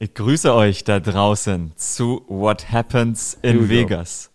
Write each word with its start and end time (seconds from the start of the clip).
Ich 0.00 0.14
grüße 0.14 0.54
euch 0.54 0.84
da 0.84 1.00
draußen 1.00 1.72
zu 1.74 2.24
What 2.28 2.70
Happens 2.70 3.36
in 3.42 3.68
Vegas. 3.68 4.30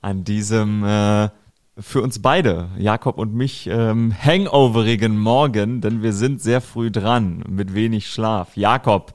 An 0.00 0.22
diesem 0.22 0.84
äh, 0.84 1.30
für 1.76 2.00
uns 2.00 2.22
beide, 2.22 2.68
Jakob 2.78 3.18
und 3.18 3.34
mich, 3.34 3.66
ähm, 3.66 4.14
hangoverigen 4.16 5.18
Morgen, 5.18 5.80
denn 5.80 6.04
wir 6.04 6.12
sind 6.12 6.40
sehr 6.40 6.60
früh 6.60 6.92
dran 6.92 7.42
mit 7.48 7.74
wenig 7.74 8.06
Schlaf. 8.06 8.56
Jakob, 8.56 9.12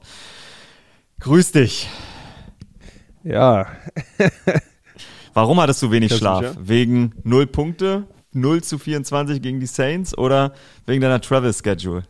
grüß 1.20 1.52
dich. 1.52 1.88
Ja. 3.24 3.66
Warum 5.32 5.58
hattest 5.62 5.80
du 5.80 5.90
wenig 5.90 6.14
Schlaf? 6.14 6.46
Sicher? 6.46 6.56
Wegen 6.60 7.14
null 7.24 7.46
Punkte, 7.46 8.06
0 8.32 8.62
zu 8.62 8.78
24 8.78 9.40
gegen 9.40 9.60
die 9.60 9.66
Saints 9.66 10.16
oder 10.18 10.52
wegen 10.84 11.00
deiner 11.00 11.22
Travel 11.22 11.54
Schedule? 11.54 12.02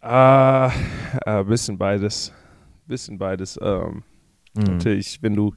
Ah, 0.00 0.72
ein 1.24 1.46
bisschen 1.46 1.78
beides 1.78 2.32
bisschen 2.92 3.18
beides. 3.18 3.58
Ähm, 3.60 4.02
mhm. 4.54 4.62
Natürlich, 4.64 5.22
wenn 5.22 5.34
du 5.34 5.54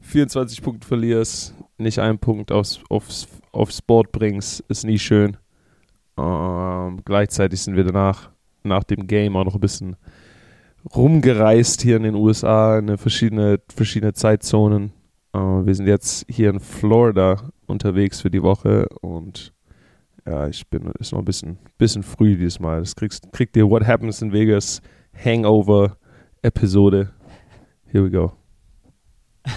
24 0.00 0.62
Punkte 0.62 0.86
verlierst, 0.86 1.54
nicht 1.76 1.98
einen 1.98 2.18
Punkt 2.18 2.52
aufs, 2.52 2.80
aufs, 2.88 3.26
aufs 3.52 3.82
Board 3.82 4.12
bringst, 4.12 4.60
ist 4.68 4.84
nie 4.84 4.98
schön. 4.98 5.36
Ähm, 6.16 7.00
gleichzeitig 7.04 7.60
sind 7.60 7.76
wir 7.76 7.84
danach, 7.84 8.30
nach 8.62 8.84
dem 8.84 9.06
Game, 9.06 9.36
auch 9.36 9.44
noch 9.44 9.54
ein 9.54 9.60
bisschen 9.60 9.96
rumgereist 10.94 11.82
hier 11.82 11.96
in 11.96 12.04
den 12.04 12.14
USA, 12.14 12.78
in 12.78 12.96
verschiedene, 12.96 13.60
verschiedene 13.74 14.12
Zeitzonen. 14.12 14.92
Äh, 15.32 15.38
wir 15.38 15.74
sind 15.74 15.86
jetzt 15.86 16.26
hier 16.30 16.50
in 16.50 16.60
Florida 16.60 17.50
unterwegs 17.66 18.20
für 18.20 18.30
die 18.30 18.42
Woche 18.42 18.86
und 19.00 19.52
ja, 20.24 20.46
ich 20.46 20.68
bin, 20.68 20.92
ist 21.00 21.12
noch 21.12 21.20
ein 21.20 21.24
bisschen, 21.24 21.58
bisschen 21.76 22.02
früh 22.04 22.36
dieses 22.36 22.60
Mal. 22.60 22.80
Das 22.80 22.94
kriegst, 22.94 23.32
kriegt 23.32 23.56
ihr 23.56 23.68
What 23.68 23.86
Happens 23.86 24.22
in 24.22 24.32
Vegas 24.32 24.80
Hangover 25.12 25.96
Episode. 26.42 27.10
Here 27.90 28.04
we 28.04 28.10
go. 28.10 28.32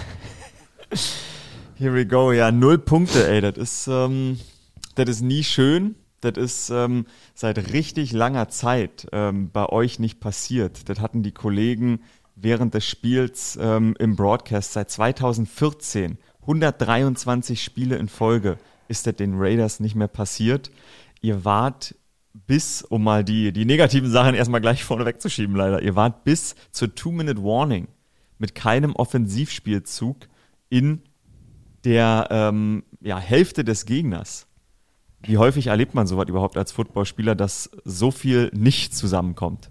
Here 1.76 1.94
we 1.94 2.06
go, 2.06 2.32
ja, 2.32 2.52
null 2.52 2.78
Punkte, 2.78 3.28
ey, 3.28 3.40
das 3.40 3.56
ist, 3.56 3.88
ähm, 3.88 4.38
das 4.94 5.08
ist 5.08 5.22
nie 5.22 5.44
schön. 5.44 5.96
Das 6.20 6.36
ist 6.36 6.70
ähm, 6.70 7.06
seit 7.34 7.72
richtig 7.72 8.12
langer 8.12 8.48
Zeit 8.48 9.08
ähm, 9.10 9.50
bei 9.50 9.66
euch 9.66 9.98
nicht 9.98 10.20
passiert. 10.20 10.88
Das 10.88 11.00
hatten 11.00 11.24
die 11.24 11.32
Kollegen 11.32 12.00
während 12.36 12.74
des 12.74 12.86
Spiels 12.86 13.58
ähm, 13.60 13.96
im 13.98 14.14
Broadcast 14.14 14.72
seit 14.72 14.90
2014. 14.90 16.18
123 16.42 17.62
Spiele 17.62 17.96
in 17.96 18.08
Folge 18.08 18.58
ist 18.88 19.06
das 19.06 19.16
den 19.16 19.34
Raiders 19.36 19.80
nicht 19.80 19.96
mehr 19.96 20.08
passiert. 20.08 20.70
Ihr 21.20 21.44
wart 21.44 21.96
bis, 22.34 22.82
um 22.82 23.04
mal 23.04 23.24
die, 23.24 23.52
die 23.52 23.64
negativen 23.64 24.10
Sachen 24.10 24.34
erstmal 24.34 24.60
gleich 24.60 24.84
vorne 24.84 25.04
wegzuschieben, 25.04 25.54
leider, 25.54 25.82
ihr 25.82 25.96
wart 25.96 26.24
bis 26.24 26.54
zur 26.70 26.94
Two-Minute-Warning 26.94 27.88
mit 28.38 28.54
keinem 28.54 28.94
Offensivspielzug 28.94 30.28
in 30.68 31.02
der 31.84 32.28
ähm, 32.30 32.84
ja, 33.00 33.18
Hälfte 33.18 33.64
des 33.64 33.86
Gegners. 33.86 34.46
Wie 35.24 35.38
häufig 35.38 35.68
erlebt 35.68 35.94
man 35.94 36.06
sowas 36.06 36.28
überhaupt 36.28 36.56
als 36.56 36.72
Footballspieler, 36.72 37.34
dass 37.34 37.70
so 37.84 38.10
viel 38.10 38.50
nicht 38.54 38.96
zusammenkommt? 38.96 39.70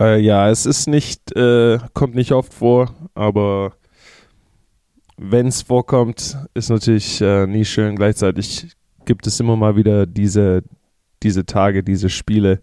Äh, 0.00 0.20
ja, 0.20 0.48
es 0.48 0.64
ist 0.64 0.86
nicht, 0.86 1.36
äh, 1.36 1.78
kommt 1.92 2.14
nicht 2.14 2.32
oft 2.32 2.54
vor, 2.54 2.94
aber 3.14 3.72
wenn 5.16 5.48
es 5.48 5.62
vorkommt, 5.62 6.38
ist 6.54 6.70
natürlich 6.70 7.20
äh, 7.20 7.46
nie 7.46 7.64
schön. 7.64 7.96
Gleichzeitig 7.96 8.68
gibt 9.08 9.26
es 9.26 9.40
immer 9.40 9.56
mal 9.56 9.74
wieder 9.74 10.04
diese, 10.04 10.62
diese 11.22 11.46
Tage, 11.46 11.82
diese 11.82 12.10
Spiele, 12.10 12.60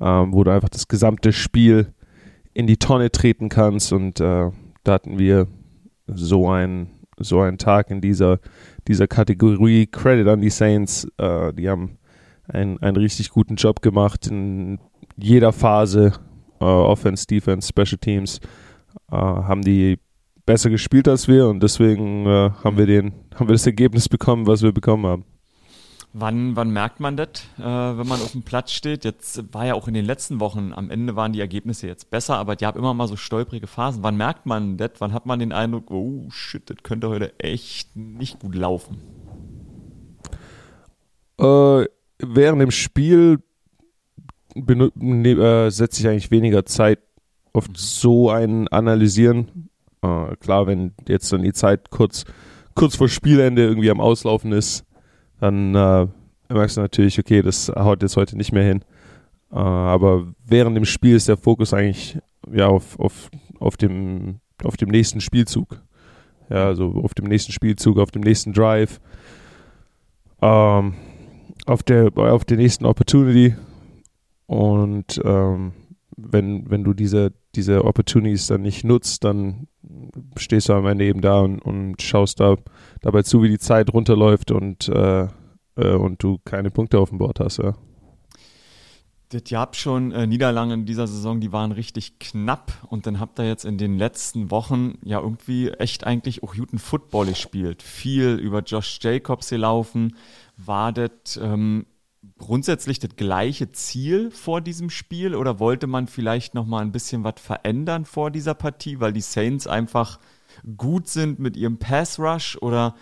ähm, 0.00 0.32
wo 0.32 0.42
du 0.42 0.50
einfach 0.50 0.70
das 0.70 0.88
gesamte 0.88 1.34
Spiel 1.34 1.92
in 2.54 2.66
die 2.66 2.78
Tonne 2.78 3.12
treten 3.12 3.50
kannst. 3.50 3.92
Und 3.92 4.18
äh, 4.18 4.50
da 4.84 4.92
hatten 4.92 5.18
wir 5.18 5.48
so 6.06 6.48
einen, 6.48 6.88
so 7.18 7.40
einen 7.40 7.58
Tag 7.58 7.90
in 7.90 8.00
dieser, 8.00 8.40
dieser 8.88 9.06
Kategorie. 9.06 9.86
Credit 9.86 10.26
an 10.28 10.40
die 10.40 10.48
Saints. 10.48 11.06
Äh, 11.18 11.52
die 11.52 11.68
haben 11.68 11.98
einen, 12.48 12.80
einen 12.80 12.96
richtig 12.96 13.28
guten 13.28 13.56
Job 13.56 13.82
gemacht 13.82 14.26
in 14.28 14.78
jeder 15.18 15.52
Phase. 15.52 16.14
Äh, 16.58 16.64
Offense, 16.64 17.26
Defense, 17.26 17.68
Special 17.68 17.98
Teams. 17.98 18.40
Äh, 19.10 19.16
haben 19.16 19.60
die 19.60 19.98
besser 20.46 20.70
gespielt 20.70 21.06
als 21.06 21.28
wir 21.28 21.48
und 21.48 21.62
deswegen 21.62 22.24
äh, 22.24 22.50
haben 22.64 22.78
wir 22.78 22.86
den, 22.86 23.12
haben 23.34 23.46
wir 23.48 23.52
das 23.52 23.66
Ergebnis 23.66 24.08
bekommen, 24.08 24.46
was 24.46 24.62
wir 24.62 24.72
bekommen 24.72 25.04
haben. 25.04 25.24
Wann, 26.14 26.56
wann 26.56 26.70
merkt 26.70 27.00
man 27.00 27.16
das, 27.16 27.28
äh, 27.58 27.62
wenn 27.62 28.06
man 28.06 28.20
auf 28.20 28.32
dem 28.32 28.42
Platz 28.42 28.72
steht? 28.72 29.04
Jetzt 29.04 29.54
war 29.54 29.64
ja 29.64 29.74
auch 29.74 29.88
in 29.88 29.94
den 29.94 30.04
letzten 30.04 30.40
Wochen, 30.40 30.72
am 30.74 30.90
Ende 30.90 31.16
waren 31.16 31.32
die 31.32 31.40
Ergebnisse 31.40 31.86
jetzt 31.86 32.10
besser, 32.10 32.36
aber 32.36 32.54
die 32.54 32.66
haben 32.66 32.78
immer 32.78 32.92
mal 32.92 33.08
so 33.08 33.16
stolprige 33.16 33.66
Phasen. 33.66 34.02
Wann 34.02 34.18
merkt 34.18 34.44
man 34.44 34.76
das? 34.76 34.90
Wann 34.98 35.14
hat 35.14 35.24
man 35.24 35.38
den 35.38 35.52
Eindruck, 35.52 35.90
oh 35.90 36.28
shit, 36.30 36.68
das 36.68 36.76
könnte 36.82 37.08
heute 37.08 37.38
echt 37.40 37.96
nicht 37.96 38.40
gut 38.40 38.54
laufen? 38.54 38.98
Äh, 41.38 41.86
während 42.18 42.60
dem 42.60 42.70
Spiel 42.70 43.38
ne, 44.54 45.30
äh, 45.30 45.70
setze 45.70 46.00
ich 46.00 46.08
eigentlich 46.08 46.30
weniger 46.30 46.66
Zeit 46.66 46.98
auf 47.54 47.68
mhm. 47.68 47.74
so 47.74 48.28
ein 48.28 48.68
Analysieren. 48.68 49.70
Äh, 50.02 50.36
klar, 50.36 50.66
wenn 50.66 50.92
jetzt 51.08 51.32
dann 51.32 51.42
die 51.42 51.54
Zeit 51.54 51.88
kurz, 51.90 52.26
kurz 52.74 52.96
vor 52.96 53.08
Spielende 53.08 53.62
irgendwie 53.62 53.90
am 53.90 54.00
Auslaufen 54.00 54.52
ist, 54.52 54.84
dann 55.42 55.74
äh, 55.74 56.06
merkst 56.48 56.76
du 56.76 56.82
natürlich, 56.82 57.18
okay, 57.18 57.42
das 57.42 57.68
haut 57.68 58.00
jetzt 58.00 58.16
heute 58.16 58.36
nicht 58.36 58.52
mehr 58.52 58.62
hin. 58.62 58.84
Äh, 59.50 59.56
aber 59.56 60.32
während 60.46 60.76
dem 60.76 60.84
Spiel 60.84 61.16
ist 61.16 61.26
der 61.26 61.36
Fokus 61.36 61.74
eigentlich 61.74 62.16
ja 62.52 62.68
auf, 62.68 62.96
auf, 63.00 63.28
auf, 63.58 63.76
dem, 63.76 64.38
auf 64.62 64.76
dem 64.76 64.88
nächsten 64.88 65.20
Spielzug. 65.20 65.82
Ja, 66.48 66.66
also 66.66 66.92
auf 67.02 67.14
dem 67.14 67.24
nächsten 67.24 67.50
Spielzug, 67.50 67.98
auf 67.98 68.12
dem 68.12 68.22
nächsten 68.22 68.52
Drive, 68.52 69.00
ähm, 70.40 70.94
auf 71.66 71.82
der 71.82 72.16
auf 72.16 72.44
der 72.44 72.56
nächsten 72.56 72.86
Opportunity. 72.86 73.56
Und 74.46 75.20
ähm, 75.24 75.72
wenn, 76.16 76.70
wenn 76.70 76.84
du 76.84 76.94
diese, 76.94 77.32
diese 77.56 77.84
Opportunities 77.84 78.46
dann 78.46 78.62
nicht 78.62 78.84
nutzt, 78.84 79.24
dann 79.24 79.66
stehst 80.36 80.68
du 80.68 80.74
am 80.74 80.86
Ende 80.86 81.04
eben 81.04 81.20
da 81.20 81.40
und, 81.40 81.60
und 81.60 82.00
schaust 82.02 82.40
da 82.40 82.56
dabei 83.00 83.22
zu, 83.22 83.42
wie 83.42 83.48
die 83.48 83.58
Zeit 83.58 83.92
runterläuft 83.92 84.50
und, 84.50 84.88
äh, 84.88 85.28
äh, 85.76 85.94
und 85.94 86.22
du 86.22 86.38
keine 86.44 86.70
Punkte 86.70 86.98
auf 86.98 87.10
dem 87.10 87.18
Board 87.18 87.40
hast, 87.40 87.58
ja. 87.58 87.74
Das 89.32 89.44
gab 89.44 89.76
schon 89.76 90.12
äh, 90.12 90.26
Niederlagen 90.26 90.72
in 90.72 90.84
dieser 90.84 91.06
Saison, 91.06 91.40
die 91.40 91.52
waren 91.52 91.72
richtig 91.72 92.18
knapp 92.18 92.72
und 92.88 93.06
dann 93.06 93.18
habt 93.18 93.38
ihr 93.38 93.48
jetzt 93.48 93.64
in 93.64 93.78
den 93.78 93.96
letzten 93.96 94.50
Wochen 94.50 94.98
ja 95.04 95.20
irgendwie 95.20 95.70
echt 95.70 96.04
eigentlich 96.04 96.42
auch 96.42 96.54
guten 96.54 96.78
Football 96.78 97.26
gespielt. 97.26 97.82
Viel 97.82 98.34
über 98.34 98.60
Josh 98.60 98.98
Jacobs 99.00 99.48
gelaufen. 99.48 100.16
War 100.58 100.92
das 100.92 101.40
ähm, 101.42 101.86
grundsätzlich 102.38 102.98
das 102.98 103.16
gleiche 103.16 103.72
Ziel 103.72 104.30
vor 104.30 104.60
diesem 104.60 104.90
Spiel 104.90 105.34
oder 105.34 105.58
wollte 105.58 105.86
man 105.86 106.06
vielleicht 106.06 106.54
noch 106.54 106.66
mal 106.66 106.80
ein 106.80 106.92
bisschen 106.92 107.24
was 107.24 107.34
verändern 107.40 108.04
vor 108.04 108.30
dieser 108.30 108.54
Partie, 108.54 109.00
weil 109.00 109.12
die 109.12 109.20
Saints 109.20 109.66
einfach 109.66 110.18
gut 110.76 111.08
sind 111.08 111.38
mit 111.38 111.56
ihrem 111.56 111.78
Pass 111.78 112.18
Rush 112.18 112.56
oder 112.60 112.94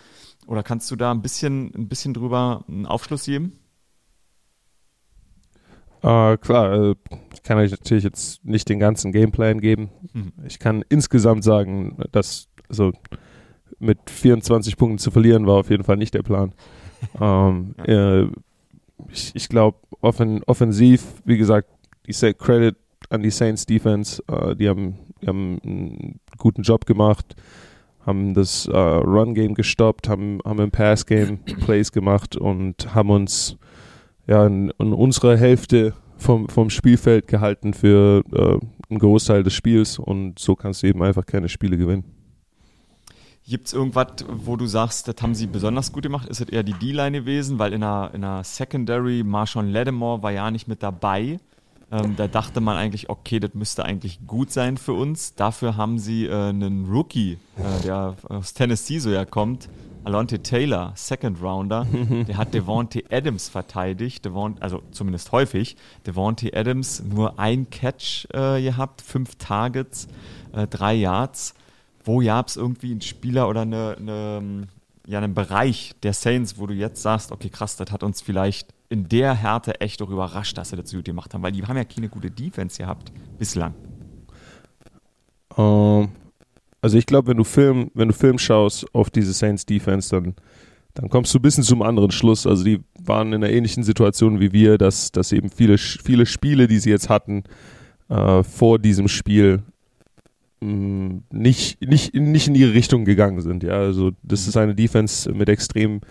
oder 0.47 0.63
kannst 0.63 0.89
du 0.89 0.95
da 0.95 1.11
ein 1.11 1.21
bisschen 1.21 1.71
ein 1.75 1.87
bisschen 1.87 2.13
drüber 2.13 2.65
einen 2.67 2.85
Aufschluss 2.85 3.25
geben? 3.25 3.59
Uh, 6.03 6.35
klar, 6.37 6.73
äh, 6.73 6.95
ich 7.31 7.43
kann 7.43 7.59
euch 7.59 7.69
natürlich 7.69 8.03
jetzt 8.03 8.43
nicht 8.43 8.67
den 8.69 8.79
ganzen 8.79 9.11
Gameplan 9.11 9.61
geben. 9.61 9.91
Mhm. 10.13 10.33
Ich 10.47 10.57
kann 10.57 10.83
insgesamt 10.89 11.43
sagen, 11.43 11.97
dass 12.11 12.47
also 12.69 12.91
mit 13.77 14.09
24 14.09 14.77
Punkten 14.77 14.97
zu 14.97 15.11
verlieren 15.11 15.45
war 15.45 15.55
auf 15.55 15.69
jeden 15.69 15.83
Fall 15.83 15.97
nicht 15.97 16.15
der 16.15 16.23
Plan. 16.23 16.55
ähm, 17.21 17.75
äh, 17.85 18.25
ich, 19.09 19.31
ich 19.33 19.49
glaube, 19.49 19.77
offen, 20.01 20.43
offensiv, 20.45 21.03
wie 21.25 21.37
gesagt, 21.37 21.69
ich 22.05 22.17
sage 22.17 22.33
Credit 22.33 22.75
an 23.09 23.21
die 23.21 23.29
Saints 23.29 23.65
Defense. 23.65 24.21
Uh, 24.29 24.53
die, 24.53 24.69
haben, 24.69 24.95
die 25.21 25.27
haben 25.27 25.59
einen 25.63 26.19
guten 26.37 26.61
Job 26.63 26.85
gemacht, 26.85 27.35
haben 28.05 28.33
das 28.33 28.67
uh, 28.67 28.71
Run-Game 28.71 29.53
gestoppt, 29.53 30.09
haben, 30.09 30.39
haben 30.45 30.59
im 30.59 30.71
Pass-Game 30.71 31.39
Plays 31.65 31.91
gemacht 31.91 32.35
und 32.35 32.93
haben 32.93 33.09
uns 33.09 33.57
ja 34.27 34.45
in, 34.45 34.71
in 34.79 34.93
unserer 34.93 35.37
Hälfte 35.37 35.93
vom, 36.17 36.47
vom 36.49 36.69
Spielfeld 36.69 37.27
gehalten 37.27 37.73
für 37.73 38.23
uh, 38.31 38.59
einen 38.89 38.99
Großteil 38.99 39.43
des 39.43 39.53
Spiels 39.53 39.97
und 39.99 40.39
so 40.39 40.55
kannst 40.55 40.83
du 40.83 40.87
eben 40.87 41.01
einfach 41.03 41.25
keine 41.25 41.49
Spiele 41.49 41.77
gewinnen. 41.77 42.20
Gibt 43.47 43.67
es 43.67 43.73
irgendwas, 43.73 44.07
wo 44.27 44.55
du 44.55 44.67
sagst, 44.67 45.07
das 45.07 45.15
haben 45.21 45.35
sie 45.35 45.47
besonders 45.47 45.91
gut 45.91 46.03
gemacht? 46.03 46.29
Ist 46.29 46.41
es 46.41 46.49
eher 46.49 46.63
die 46.63 46.73
D-Line 46.73 47.19
gewesen? 47.19 47.59
Weil 47.59 47.73
in 47.73 47.81
der, 47.81 48.11
in 48.13 48.21
der 48.21 48.43
Secondary, 48.43 49.23
Marshawn 49.23 49.71
Lattimore 49.71 50.21
war 50.21 50.31
ja 50.31 50.51
nicht 50.51 50.67
mit 50.67 50.83
dabei. 50.83 51.39
Ähm, 51.91 52.15
da 52.15 52.27
dachte 52.27 52.61
man 52.61 52.77
eigentlich, 52.77 53.09
okay, 53.09 53.39
das 53.39 53.53
müsste 53.53 53.83
eigentlich 53.83 54.25
gut 54.25 54.51
sein 54.51 54.77
für 54.77 54.93
uns. 54.93 55.35
Dafür 55.35 55.75
haben 55.75 55.99
sie 55.99 56.25
äh, 56.25 56.49
einen 56.49 56.85
Rookie, 56.85 57.37
äh, 57.57 57.81
der 57.83 58.15
aus 58.29 58.53
Tennessee 58.53 58.99
so 58.99 59.09
ja 59.09 59.25
kommt, 59.25 59.67
Alonte 60.05 60.41
Taylor, 60.41 60.93
Second 60.95 61.41
Rounder, 61.41 61.85
der 62.27 62.37
hat 62.37 62.53
Devontae 62.53 63.03
Adams 63.11 63.49
verteidigt, 63.49 64.23
Devon, 64.23 64.55
also 64.61 64.81
zumindest 64.91 65.31
häufig. 65.33 65.75
Devontae 66.07 66.53
Adams 66.55 67.03
nur 67.03 67.37
ein 67.37 67.69
Catch 67.69 68.25
äh, 68.33 68.61
gehabt, 68.61 69.01
fünf 69.01 69.35
Targets, 69.35 70.07
äh, 70.53 70.67
drei 70.67 70.95
Yards. 70.95 71.53
Wo 72.03 72.19
gab 72.19 72.47
es 72.47 72.57
irgendwie 72.57 72.91
einen 72.91 73.01
Spieler 73.01 73.47
oder 73.47 73.61
eine, 73.61 73.95
eine, 73.97 74.67
ja, 75.07 75.19
einen 75.19 75.33
Bereich 75.33 75.93
der 76.03 76.13
Saints, 76.13 76.57
wo 76.57 76.67
du 76.67 76.73
jetzt 76.73 77.01
sagst, 77.01 77.31
okay, 77.31 77.49
krass, 77.49 77.75
das 77.75 77.91
hat 77.91 78.03
uns 78.03 78.21
vielleicht 78.21 78.73
in 78.89 79.07
der 79.07 79.33
Härte 79.35 79.79
echt 79.79 80.01
auch 80.01 80.09
überrascht, 80.09 80.57
dass 80.57 80.69
sie 80.69 80.75
das 80.75 80.89
so 80.89 80.97
gut 80.97 81.05
gemacht 81.05 81.33
haben, 81.33 81.43
weil 81.43 81.51
die 81.51 81.63
haben 81.63 81.77
ja 81.77 81.85
keine 81.85 82.09
gute 82.09 82.29
Defense 82.29 82.77
gehabt 82.77 83.11
bislang. 83.37 83.73
Ähm, 85.57 86.09
also 86.81 86.97
ich 86.97 87.05
glaube, 87.05 87.29
wenn 87.29 87.37
du 87.37 87.43
Film, 87.43 87.91
wenn 87.93 88.09
du 88.09 88.13
Film 88.13 88.37
schaust 88.37 88.85
auf 88.93 89.09
diese 89.09 89.33
Saints 89.33 89.65
Defense, 89.65 90.09
dann, 90.09 90.35
dann 90.93 91.09
kommst 91.09 91.33
du 91.33 91.39
ein 91.39 91.41
bisschen 91.41 91.63
zum 91.63 91.81
anderen 91.83 92.11
Schluss. 92.11 92.47
Also 92.47 92.63
die 92.63 92.81
waren 92.99 93.33
in 93.33 93.43
einer 93.43 93.53
ähnlichen 93.53 93.83
Situation 93.83 94.39
wie 94.39 94.51
wir, 94.51 94.77
dass, 94.77 95.11
dass 95.11 95.31
eben 95.31 95.49
viele, 95.49 95.77
viele 95.77 96.25
Spiele, 96.25 96.67
die 96.67 96.79
sie 96.79 96.89
jetzt 96.89 97.09
hatten, 97.09 97.43
äh, 98.09 98.43
vor 98.43 98.79
diesem 98.79 99.07
Spiel 99.07 99.63
nicht, 100.61 101.81
nicht, 101.81 102.13
nicht 102.13 102.47
in 102.47 102.55
ihre 102.55 102.73
Richtung 102.73 103.03
gegangen 103.05 103.41
sind. 103.41 103.63
Ja, 103.63 103.73
also 103.73 104.11
das 104.21 104.47
ist 104.47 104.57
eine 104.57 104.75
Defense 104.75 105.31
mit 105.31 105.49
extrem, 105.49 106.01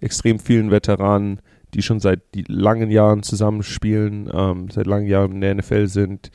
extrem 0.00 0.38
vielen 0.38 0.70
Veteranen, 0.70 1.40
die 1.74 1.82
schon 1.82 2.00
seit 2.00 2.20
langen 2.48 2.90
Jahren 2.90 3.22
zusammenspielen, 3.22 4.30
ähm, 4.32 4.68
seit 4.70 4.86
langen 4.86 5.06
Jahren 5.06 5.32
in 5.32 5.40
der 5.42 5.54
NFL 5.54 5.86
sind 5.86 6.30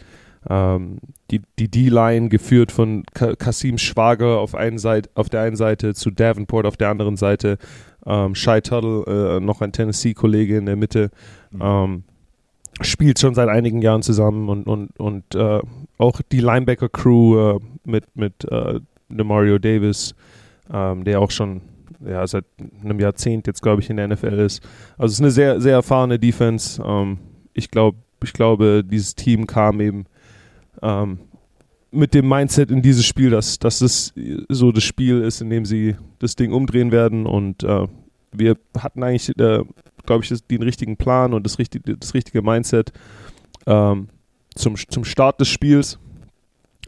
ähm, 0.49 0.97
die 1.31 1.41
die 1.59 1.69
D-Line 1.69 2.29
geführt 2.29 2.71
von 2.71 3.03
Kasim 3.13 3.77
Schwager 3.77 4.39
auf, 4.39 4.55
einen 4.55 4.77
Seite, 4.77 5.09
auf 5.15 5.29
der 5.29 5.41
einen 5.41 5.55
Seite 5.55 5.93
zu 5.93 6.11
Davenport 6.11 6.65
auf 6.65 6.77
der 6.77 6.89
anderen 6.89 7.17
Seite. 7.17 7.57
Ähm, 8.05 8.35
Shy 8.35 8.61
Tuttle, 8.61 9.37
äh, 9.37 9.39
noch 9.39 9.61
ein 9.61 9.71
Tennessee-Kollege 9.71 10.57
in 10.57 10.65
der 10.65 10.75
Mitte, 10.75 11.09
mhm. 11.51 11.61
ähm, 11.61 12.03
spielt 12.81 13.19
schon 13.19 13.35
seit 13.35 13.49
einigen 13.49 13.81
Jahren 13.81 14.01
zusammen 14.01 14.49
und, 14.49 14.67
und, 14.67 14.99
und 14.99 15.35
äh, 15.35 15.61
auch 16.03 16.21
die 16.21 16.41
Linebacker-Crew 16.41 17.55
äh, 17.55 17.59
mit, 17.85 18.05
mit 18.15 18.45
äh, 18.51 18.79
Mario 19.07 19.57
Davis, 19.57 20.13
ähm, 20.71 21.03
der 21.03 21.21
auch 21.21 21.31
schon 21.31 21.61
ja, 22.05 22.27
seit 22.27 22.45
einem 22.83 22.99
Jahrzehnt 22.99 23.47
jetzt, 23.47 23.61
glaube 23.61 23.81
ich, 23.81 23.89
in 23.89 23.97
der 23.97 24.07
NFL 24.09 24.39
ist. 24.39 24.61
Also 24.97 25.11
es 25.11 25.13
ist 25.13 25.21
eine 25.21 25.31
sehr, 25.31 25.61
sehr 25.61 25.73
erfahrene 25.73 26.19
Defense. 26.19 26.81
Ähm, 26.85 27.19
ich, 27.53 27.71
glaub, 27.71 27.95
ich 28.21 28.33
glaube, 28.33 28.83
dieses 28.85 29.15
Team 29.15 29.47
kam 29.47 29.79
eben 29.79 30.05
ähm, 30.81 31.19
mit 31.91 32.13
dem 32.13 32.27
Mindset 32.27 32.71
in 32.71 32.81
dieses 32.81 33.05
Spiel, 33.05 33.29
dass, 33.29 33.59
dass 33.59 33.81
es 33.81 34.13
so 34.49 34.71
das 34.71 34.83
Spiel 34.83 35.21
ist, 35.21 35.41
in 35.41 35.49
dem 35.49 35.63
sie 35.63 35.95
das 36.19 36.35
Ding 36.35 36.51
umdrehen 36.51 36.91
werden. 36.91 37.25
Und 37.25 37.63
äh, 37.63 37.87
wir 38.33 38.57
hatten 38.77 39.03
eigentlich, 39.03 39.29
äh, 39.39 39.63
glaube 40.05 40.23
ich, 40.23 40.47
den 40.47 40.63
richtigen 40.63 40.97
Plan 40.97 41.33
und 41.33 41.45
das 41.45 41.59
richtige, 41.59 41.97
das 41.97 42.13
richtige 42.13 42.41
Mindset 42.41 42.91
ähm, 43.65 44.09
zum, 44.55 44.75
zum 44.75 45.03
Start 45.03 45.39
des 45.39 45.49
Spiels. 45.49 45.99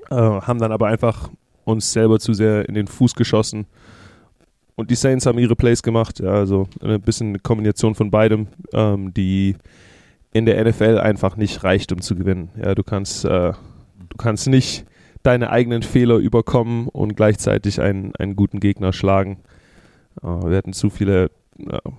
Äh, 0.09 0.15
haben 0.15 0.59
dann 0.59 0.71
aber 0.71 0.87
einfach 0.87 1.29
uns 1.63 1.91
selber 1.91 2.19
zu 2.19 2.33
sehr 2.33 2.67
in 2.69 2.75
den 2.75 2.87
Fuß 2.87 3.15
geschossen. 3.15 3.65
Und 4.75 4.91
die 4.91 4.95
Saints 4.95 5.25
haben 5.25 5.39
ihre 5.39 5.55
Plays 5.55 5.83
gemacht. 5.83 6.19
Ja, 6.19 6.33
also 6.33 6.67
ein 6.81 7.01
bisschen 7.01 7.29
eine 7.29 7.39
Kombination 7.39 7.95
von 7.95 8.11
beidem, 8.11 8.47
ähm, 8.73 9.13
die 9.13 9.55
in 10.33 10.45
der 10.45 10.63
NFL 10.63 10.99
einfach 10.99 11.37
nicht 11.37 11.63
reicht, 11.63 11.91
um 11.93 12.01
zu 12.01 12.15
gewinnen. 12.15 12.49
Ja, 12.61 12.75
du 12.75 12.83
kannst 12.83 13.23
äh, 13.23 13.53
Du 14.15 14.23
kannst 14.23 14.47
nicht 14.47 14.85
deine 15.23 15.49
eigenen 15.49 15.83
Fehler 15.83 16.15
überkommen 16.15 16.87
und 16.87 17.17
gleichzeitig 17.17 17.81
einen, 17.81 18.15
einen 18.15 18.37
guten 18.37 18.61
Gegner 18.61 18.93
schlagen. 18.93 19.39
Uh, 20.23 20.49
wir 20.49 20.55
hatten 20.55 20.71
zu 20.71 20.89
viele 20.89 21.31
uh, 21.59 21.91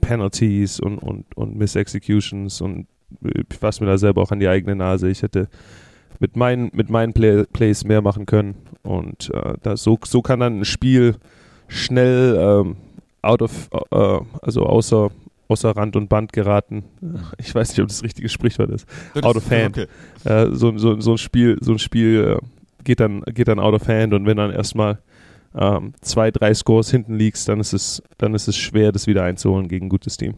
Penalties 0.00 0.80
und, 0.80 0.96
und, 0.96 1.36
und 1.36 1.56
Missexecutions 1.56 2.62
und 2.62 2.86
ich 3.22 3.58
fasse 3.58 3.82
mir 3.82 3.90
da 3.90 3.98
selber 3.98 4.22
auch 4.22 4.30
an 4.30 4.40
die 4.40 4.48
eigene 4.48 4.76
Nase. 4.76 5.08
Ich 5.08 5.22
hätte 5.22 5.48
mit 6.18 6.36
meinen, 6.36 6.70
mit 6.72 6.90
meinen 6.90 7.12
Play 7.12 7.44
Plays 7.52 7.84
mehr 7.84 8.02
machen 8.02 8.26
können 8.26 8.54
und 8.82 9.30
uh, 9.34 9.54
das, 9.62 9.82
so, 9.82 9.98
so 10.04 10.22
kann 10.22 10.40
dann 10.40 10.60
ein 10.60 10.64
Spiel 10.64 11.16
schnell 11.68 12.36
um, 12.36 12.76
out 13.22 13.42
of, 13.42 13.70
also 14.42 14.66
außer 14.66 15.10
außer 15.52 15.70
Rand 15.76 15.96
und 15.96 16.08
Band 16.08 16.32
geraten. 16.32 16.84
Ich 17.38 17.54
weiß 17.54 17.70
nicht, 17.70 17.80
ob 17.80 17.88
das 17.88 18.02
richtige 18.02 18.28
Sprichwort 18.28 18.70
ist. 18.70 18.86
Das 19.14 19.22
out 19.22 19.36
of 19.36 19.50
hand. 19.50 19.78
Okay. 19.78 19.86
Äh, 20.24 20.54
so, 20.54 20.76
so, 20.78 21.00
so, 21.00 21.12
ein 21.12 21.18
Spiel, 21.18 21.58
so 21.60 21.72
ein 21.72 21.78
Spiel 21.78 22.38
äh, 22.40 22.84
geht, 22.84 23.00
dann, 23.00 23.22
geht 23.22 23.48
dann 23.48 23.60
out 23.60 23.74
of 23.74 23.86
hand 23.86 24.14
und 24.14 24.26
wenn 24.26 24.36
dann 24.36 24.50
erstmal 24.50 24.98
ähm, 25.54 25.92
zwei, 26.00 26.30
drei 26.30 26.54
Scores 26.54 26.90
hinten 26.90 27.16
liegst, 27.16 27.48
dann 27.48 27.60
ist 27.60 27.72
es, 27.72 28.02
dann 28.18 28.34
ist 28.34 28.48
es 28.48 28.56
schwer, 28.56 28.92
das 28.92 29.06
wieder 29.06 29.22
einzuholen 29.24 29.68
gegen 29.68 29.86
ein 29.86 29.90
gutes 29.90 30.16
Team. 30.16 30.34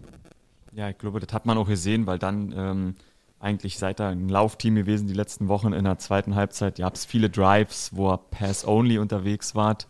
Ja, 0.76 0.88
ich 0.88 0.98
glaube, 0.98 1.20
das 1.20 1.32
hat 1.32 1.46
man 1.46 1.56
auch 1.56 1.68
gesehen, 1.68 2.06
weil 2.06 2.18
dann 2.18 2.52
ähm, 2.56 2.94
eigentlich 3.38 3.78
seid 3.78 4.00
ihr 4.00 4.08
ein 4.08 4.28
Laufteam 4.28 4.74
gewesen 4.74 5.06
die 5.06 5.14
letzten 5.14 5.46
Wochen 5.46 5.72
in 5.72 5.84
der 5.84 5.98
zweiten 5.98 6.34
Halbzeit. 6.34 6.78
Ihr 6.78 6.84
habt 6.84 6.98
viele 6.98 7.30
Drives, 7.30 7.90
wo 7.94 8.10
ihr 8.10 8.18
Pass-Only 8.18 8.98
unterwegs 8.98 9.54
wart. 9.54 9.86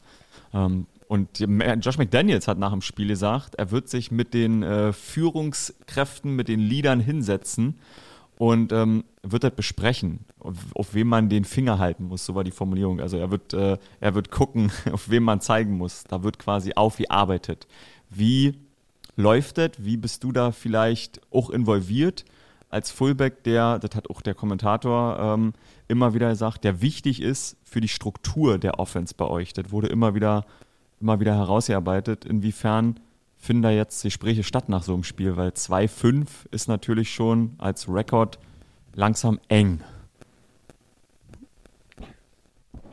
Ähm, 0.52 0.86
und 1.06 1.38
Josh 1.38 1.98
McDaniels 1.98 2.48
hat 2.48 2.58
nach 2.58 2.72
dem 2.72 2.82
Spiel 2.82 3.08
gesagt, 3.08 3.54
er 3.54 3.70
wird 3.70 3.88
sich 3.88 4.10
mit 4.10 4.34
den 4.34 4.62
äh, 4.62 4.92
Führungskräften, 4.92 6.34
mit 6.34 6.48
den 6.48 6.60
Leadern 6.60 7.00
hinsetzen 7.00 7.78
und 8.36 8.72
ähm, 8.72 9.04
wird 9.22 9.44
das 9.44 9.54
besprechen, 9.54 10.24
auf, 10.40 10.56
auf 10.74 10.94
wem 10.94 11.08
man 11.08 11.28
den 11.28 11.44
Finger 11.44 11.78
halten 11.78 12.04
muss, 12.04 12.26
so 12.26 12.34
war 12.34 12.42
die 12.42 12.50
Formulierung. 12.50 13.00
Also 13.00 13.16
er 13.16 13.30
wird, 13.30 13.54
äh, 13.54 13.78
er 14.00 14.14
wird 14.14 14.30
gucken, 14.30 14.72
auf 14.92 15.08
wem 15.08 15.22
man 15.22 15.40
zeigen 15.40 15.76
muss. 15.78 16.04
Da 16.04 16.22
wird 16.22 16.38
quasi 16.38 16.72
aufgearbeitet. 16.74 17.66
Wie 18.10 18.54
läuft 19.16 19.58
das? 19.58 19.72
Wie 19.78 19.96
bist 19.96 20.24
du 20.24 20.32
da 20.32 20.52
vielleicht 20.52 21.20
auch 21.30 21.50
involviert? 21.50 22.24
Als 22.70 22.90
Fullback, 22.90 23.44
der, 23.44 23.78
das 23.78 23.94
hat 23.94 24.10
auch 24.10 24.20
der 24.20 24.34
Kommentator 24.34 25.18
ähm, 25.18 25.52
immer 25.86 26.14
wieder 26.14 26.30
gesagt, 26.30 26.64
der 26.64 26.80
wichtig 26.80 27.22
ist 27.22 27.56
für 27.62 27.80
die 27.80 27.88
Struktur 27.88 28.58
der 28.58 28.80
Offense 28.80 29.14
bei 29.16 29.26
euch. 29.26 29.52
Das 29.52 29.70
wurde 29.70 29.86
immer 29.88 30.14
wieder 30.14 30.44
immer 31.04 31.20
wieder 31.20 31.34
herausgearbeitet, 31.34 32.24
inwiefern 32.24 32.98
finden 33.36 33.62
da 33.62 33.70
jetzt 33.70 34.02
Gespräche 34.02 34.42
statt 34.42 34.70
nach 34.70 34.82
so 34.82 34.94
einem 34.94 35.04
Spiel, 35.04 35.36
weil 35.36 35.50
2-5 35.50 36.26
ist 36.50 36.66
natürlich 36.66 37.12
schon 37.12 37.56
als 37.58 37.88
Rekord 37.90 38.38
langsam 38.94 39.38
eng. 39.48 39.82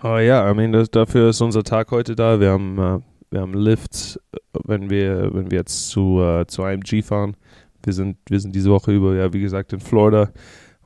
Oh 0.04 0.18
ja, 0.18 0.50
I 0.50 0.54
mean, 0.54 0.74
das, 0.74 0.92
dafür 0.92 1.30
ist 1.30 1.40
unser 1.40 1.64
Tag 1.64 1.92
heute 1.92 2.16
da. 2.16 2.42
Wir 2.42 2.50
haben, 2.50 2.78
äh, 2.80 3.00
wir 3.32 3.42
haben 3.42 3.54
Lifts, 3.54 4.20
wenn 4.66 4.90
wir, 4.90 5.34
wenn 5.34 5.50
wir 5.50 5.60
jetzt 5.60 5.90
zu, 5.90 6.22
äh, 6.22 6.46
zu 6.48 6.64
IMG 6.64 7.02
fahren. 7.04 7.36
Wir 7.84 7.94
sind, 7.94 8.18
wir 8.30 8.40
sind 8.40 8.56
diese 8.56 8.70
Woche 8.70 8.92
über, 8.92 9.16
ja, 9.16 9.34
wie 9.34 9.42
gesagt, 9.42 9.74
in 9.74 9.80
Florida, 9.80 10.32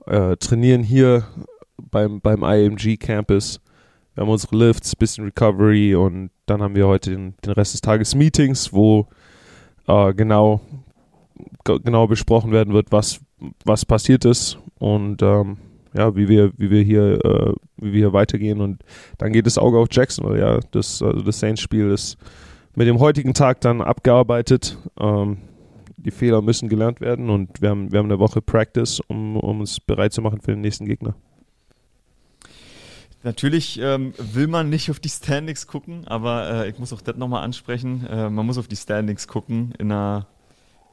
äh, 0.06 0.38
trainieren 0.38 0.83
hier 0.83 1.25
beim, 1.92 2.21
beim 2.21 2.44
IMG 2.44 2.97
Campus 2.97 3.59
wir 4.16 4.21
haben 4.21 4.30
unsere 4.30 4.56
Lifts, 4.56 4.95
bisschen 4.95 5.25
Recovery 5.25 5.94
und 5.94 6.31
dann 6.45 6.61
haben 6.61 6.73
wir 6.73 6.87
heute 6.87 7.11
den, 7.11 7.35
den 7.45 7.52
Rest 7.52 7.73
des 7.73 7.81
Tages 7.81 8.16
Meetings, 8.16 8.71
wo 8.71 9.07
äh, 9.87 10.14
genau, 10.14 10.61
genau 11.66 12.07
besprochen 12.07 12.52
werden 12.54 12.73
wird, 12.73 12.94
was, 12.94 13.19
was 13.66 13.85
passiert 13.85 14.23
ist 14.23 14.57
und 14.80 15.21
ähm, 15.21 15.57
ja, 15.95 16.16
wie 16.16 16.28
wir, 16.28 16.52
wie 16.57 16.69
wir 16.69 16.81
hier, 16.81 17.23
äh, 17.23 17.54
wie 17.78 17.94
wir 17.94 17.99
hier 17.99 18.14
weitergehen 18.14 18.61
und 18.61 18.83
dann 19.18 19.31
geht 19.31 19.45
das 19.45 19.57
Auge 19.57 19.78
auf 19.78 19.87
Jackson, 19.92 20.25
weil 20.25 20.40
ja, 20.40 20.59
das, 20.71 21.02
also 21.02 21.21
das 21.21 21.40
Saints-Spiel 21.40 21.92
ist 21.92 22.18
mit 22.75 22.87
dem 22.87 22.99
heutigen 22.99 23.33
Tag 23.33 23.61
dann 23.61 23.81
abgearbeitet. 23.81 24.78
Ähm, 24.99 25.37
die 25.97 26.11
Fehler 26.11 26.42
müssen 26.42 26.69
gelernt 26.69 27.02
werden 27.02 27.30
und 27.30 27.61
wir 27.61 27.69
haben, 27.69 27.92
wir 27.92 27.99
haben 27.99 28.06
eine 28.07 28.19
Woche 28.19 28.42
Practice, 28.42 28.99
um, 29.07 29.37
um 29.37 29.61
uns 29.61 29.80
bereit 29.80 30.14
zu 30.14 30.21
machen 30.21 30.42
für 30.42 30.52
den 30.52 30.61
nächsten 30.61 30.85
Gegner. 30.85 31.16
Natürlich 33.23 33.80
ähm, 33.81 34.14
will 34.19 34.45
man 34.45 34.69
nicht 34.69 34.92
auf 34.92 34.99
die 34.99 35.09
Standings 35.09 35.66
gucken, 35.66 36.07
aber 36.07 36.66
äh, 36.66 36.69
ich 36.69 36.78
muss 36.78 36.94
auch 36.94 37.02
das 37.02 37.16
nochmal 37.16 37.44
ansprechen. 37.44 38.06
Äh, 38.06 38.30
man 38.30 38.45
muss 38.45 38.59
auf 38.59 38.68
die 38.68 38.75
Standings 38.75 39.28
gucken 39.28 39.73
in 39.80 39.90
der, 39.90 40.28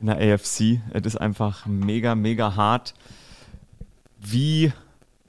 in 0.00 0.06
der 0.06 0.16
AFC. 0.16 0.80
Es 0.94 1.04
ist 1.04 1.16
einfach 1.16 1.66
mega, 1.66 2.14
mega 2.14 2.56
hart. 2.56 2.94
Wie 4.18 4.72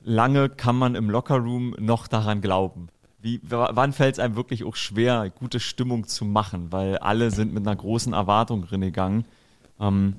lange 0.04 0.50
kann 0.50 0.76
man 0.76 0.96
im 0.96 1.10
Lockerroom 1.10 1.76
noch 1.80 2.08
daran 2.08 2.42
glauben? 2.42 2.90
Wie, 3.22 3.40
wann 3.44 3.94
fällt 3.94 4.16
es 4.16 4.20
einem 4.20 4.36
wirklich 4.36 4.66
auch 4.66 4.76
schwer, 4.76 5.30
gute 5.30 5.62
Stimmung 5.62 6.08
zu 6.08 6.26
machen? 6.26 6.72
Weil 6.72 6.98
alle 6.98 7.32
sind 7.32 7.54
mit 7.54 7.66
einer 7.66 7.76
großen 7.76 8.12
Erwartung 8.12 8.66
reingegangen. 8.66 9.26
Ähm, 9.80 10.16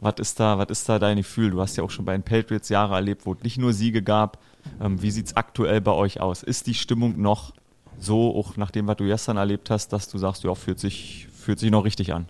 was 0.00 0.14
ist 0.18 0.38
da, 0.38 0.58
was 0.58 0.68
ist 0.68 0.88
da 0.88 0.98
dein 0.98 1.16
Gefühl? 1.16 1.50
Du 1.50 1.60
hast 1.60 1.76
ja 1.76 1.84
auch 1.84 1.90
schon 1.90 2.04
bei 2.04 2.12
den 2.12 2.22
Patriots 2.22 2.68
Jahre 2.68 2.94
erlebt, 2.94 3.24
wo 3.24 3.32
es 3.32 3.42
nicht 3.42 3.58
nur 3.58 3.72
Siege 3.72 4.02
gab, 4.02 4.38
ähm, 4.80 5.00
wie 5.02 5.10
sieht 5.10 5.26
es 5.26 5.36
aktuell 5.36 5.80
bei 5.80 5.92
euch 5.92 6.20
aus? 6.20 6.42
Ist 6.42 6.66
die 6.66 6.74
Stimmung 6.74 7.20
noch 7.20 7.52
so, 7.98 8.36
auch 8.36 8.56
nach 8.56 8.70
dem, 8.70 8.86
was 8.86 8.96
du 8.96 9.06
gestern 9.06 9.36
erlebt 9.36 9.70
hast, 9.70 9.92
dass 9.92 10.08
du 10.08 10.18
sagst, 10.18 10.44
ja, 10.44 10.54
fühlt 10.54 10.78
sich, 10.78 11.26
fühlt 11.32 11.58
sich 11.58 11.70
noch 11.70 11.84
richtig 11.84 12.12
an? 12.12 12.28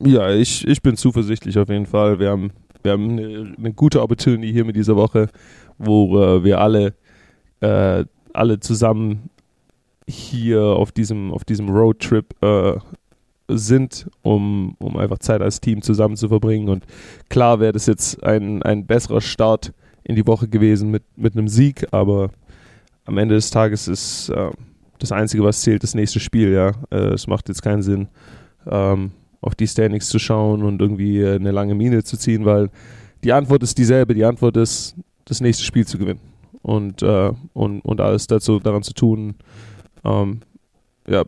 Ja, 0.00 0.30
ich, 0.30 0.66
ich 0.66 0.82
bin 0.82 0.96
zuversichtlich 0.96 1.58
auf 1.58 1.68
jeden 1.68 1.86
Fall. 1.86 2.18
Wir 2.18 2.30
haben, 2.30 2.50
wir 2.82 2.92
haben 2.92 3.10
eine, 3.10 3.54
eine 3.56 3.72
gute 3.72 4.02
Opportunity 4.02 4.52
hier 4.52 4.64
mit 4.64 4.76
dieser 4.76 4.96
Woche, 4.96 5.28
wo 5.78 6.20
äh, 6.20 6.44
wir 6.44 6.60
alle, 6.60 6.94
äh, 7.60 8.04
alle 8.32 8.60
zusammen 8.60 9.30
hier 10.08 10.62
auf 10.62 10.92
diesem, 10.92 11.32
auf 11.32 11.44
diesem 11.44 11.68
Roadtrip 11.68 12.34
äh, 12.42 12.74
sind, 13.48 14.08
um, 14.22 14.76
um 14.78 14.96
einfach 14.96 15.18
Zeit 15.18 15.42
als 15.42 15.60
Team 15.60 15.82
zusammen 15.82 16.16
zu 16.16 16.28
verbringen. 16.28 16.68
Und 16.68 16.84
klar 17.28 17.60
wäre 17.60 17.72
das 17.72 17.86
jetzt 17.86 18.22
ein, 18.22 18.62
ein 18.62 18.86
besserer 18.86 19.20
Start 19.20 19.72
in 20.04 20.16
die 20.16 20.26
Woche 20.26 20.48
gewesen 20.48 20.90
mit, 20.90 21.04
mit 21.16 21.36
einem 21.36 21.48
Sieg, 21.48 21.86
aber 21.92 22.30
am 23.04 23.18
Ende 23.18 23.34
des 23.34 23.50
Tages 23.50 23.88
ist 23.88 24.28
äh, 24.30 24.50
das 24.98 25.12
Einzige, 25.12 25.44
was 25.44 25.60
zählt, 25.62 25.82
das 25.82 25.94
nächste 25.94 26.20
Spiel, 26.20 26.52
ja. 26.52 26.72
Äh, 26.90 27.14
es 27.14 27.26
macht 27.26 27.48
jetzt 27.48 27.62
keinen 27.62 27.82
Sinn, 27.82 28.08
ähm, 28.66 29.12
auf 29.42 29.54
die 29.54 29.66
Standings 29.66 30.08
zu 30.08 30.18
schauen 30.18 30.62
und 30.62 30.80
irgendwie 30.80 31.20
äh, 31.20 31.34
eine 31.34 31.50
lange 31.50 31.74
Mine 31.74 32.02
zu 32.04 32.16
ziehen, 32.16 32.46
weil 32.46 32.70
die 33.24 33.32
Antwort 33.32 33.62
ist 33.62 33.76
dieselbe. 33.76 34.14
Die 34.14 34.24
Antwort 34.24 34.56
ist, 34.56 34.96
das 35.26 35.40
nächste 35.40 35.64
Spiel 35.64 35.86
zu 35.86 35.98
gewinnen 35.98 36.20
und, 36.62 37.02
äh, 37.02 37.32
und, 37.52 37.80
und 37.80 38.00
alles 38.00 38.26
dazu 38.26 38.58
daran 38.58 38.82
zu 38.82 38.94
tun, 38.94 39.34
ähm, 40.04 40.40
ja, 41.06 41.24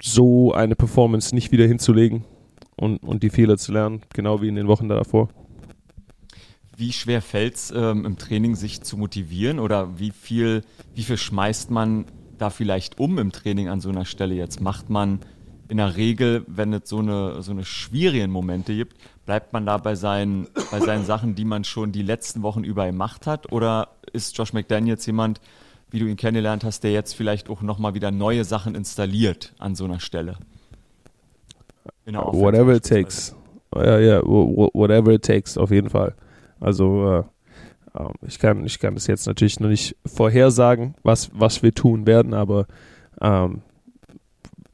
so 0.00 0.52
eine 0.52 0.76
Performance 0.76 1.34
nicht 1.34 1.52
wieder 1.52 1.66
hinzulegen 1.66 2.24
und, 2.76 2.98
und 3.02 3.22
die 3.22 3.30
Fehler 3.30 3.58
zu 3.58 3.72
lernen, 3.72 4.02
genau 4.14 4.40
wie 4.40 4.48
in 4.48 4.54
den 4.54 4.68
Wochen 4.68 4.88
davor. 4.88 5.28
Wie 6.76 6.92
schwer 6.92 7.22
fällt 7.22 7.56
es 7.56 7.72
ähm, 7.74 8.04
im 8.04 8.18
Training, 8.18 8.54
sich 8.54 8.82
zu 8.82 8.96
motivieren 8.96 9.58
oder 9.58 9.98
wie 9.98 10.12
viel, 10.12 10.62
wie 10.94 11.02
viel 11.02 11.16
schmeißt 11.16 11.72
man 11.72 12.04
da 12.38 12.50
vielleicht 12.50 13.00
um 13.00 13.18
im 13.18 13.32
Training 13.32 13.68
an 13.68 13.80
so 13.80 13.88
einer 13.88 14.04
Stelle 14.04 14.36
jetzt? 14.36 14.60
Macht 14.60 14.88
man 14.88 15.18
in 15.68 15.76
der 15.76 15.96
Regel, 15.96 16.44
wenn 16.46 16.72
es 16.72 16.88
so 16.88 16.98
eine, 16.98 17.42
so 17.42 17.52
eine 17.52 17.64
schwierigen 17.64 18.30
Momente 18.30 18.74
gibt, 18.74 18.96
bleibt 19.26 19.52
man 19.52 19.66
da 19.66 19.76
bei 19.76 19.94
seinen, 19.94 20.48
bei 20.70 20.80
seinen 20.80 21.04
Sachen, 21.04 21.34
die 21.34 21.44
man 21.44 21.64
schon 21.64 21.92
die 21.92 22.02
letzten 22.02 22.42
Wochen 22.42 22.64
über 22.64 22.86
gemacht 22.86 23.26
hat? 23.26 23.52
Oder 23.52 23.88
ist 24.12 24.36
Josh 24.36 24.52
McDaniels 24.52 25.04
jemand, 25.06 25.40
wie 25.90 25.98
du 25.98 26.06
ihn 26.06 26.16
kennengelernt 26.16 26.64
hast, 26.64 26.84
der 26.84 26.92
jetzt 26.92 27.14
vielleicht 27.14 27.50
auch 27.50 27.62
nochmal 27.62 27.94
wieder 27.94 28.10
neue 28.10 28.44
Sachen 28.44 28.74
installiert 28.74 29.54
an 29.58 29.74
so 29.74 29.84
einer 29.84 30.00
Stelle. 30.00 30.36
Whatever 32.06 32.74
it 32.74 32.86
takes. 32.86 33.34
Ja, 33.74 33.98
ja, 33.98 34.22
whatever 34.22 35.12
it 35.12 35.24
takes, 35.24 35.58
auf 35.58 35.70
jeden 35.70 35.90
Fall. 35.90 36.14
Also, 36.58 37.10
äh, 37.10 37.24
ähm, 37.98 38.12
ich, 38.26 38.38
kann, 38.38 38.64
ich 38.64 38.78
kann 38.78 38.94
das 38.94 39.06
jetzt 39.06 39.26
natürlich 39.26 39.60
noch 39.60 39.68
nicht 39.68 39.94
vorhersagen, 40.06 40.94
was, 41.02 41.30
was 41.34 41.62
wir 41.62 41.74
tun 41.74 42.06
werden, 42.06 42.32
aber 42.32 42.66
ähm, 43.20 43.62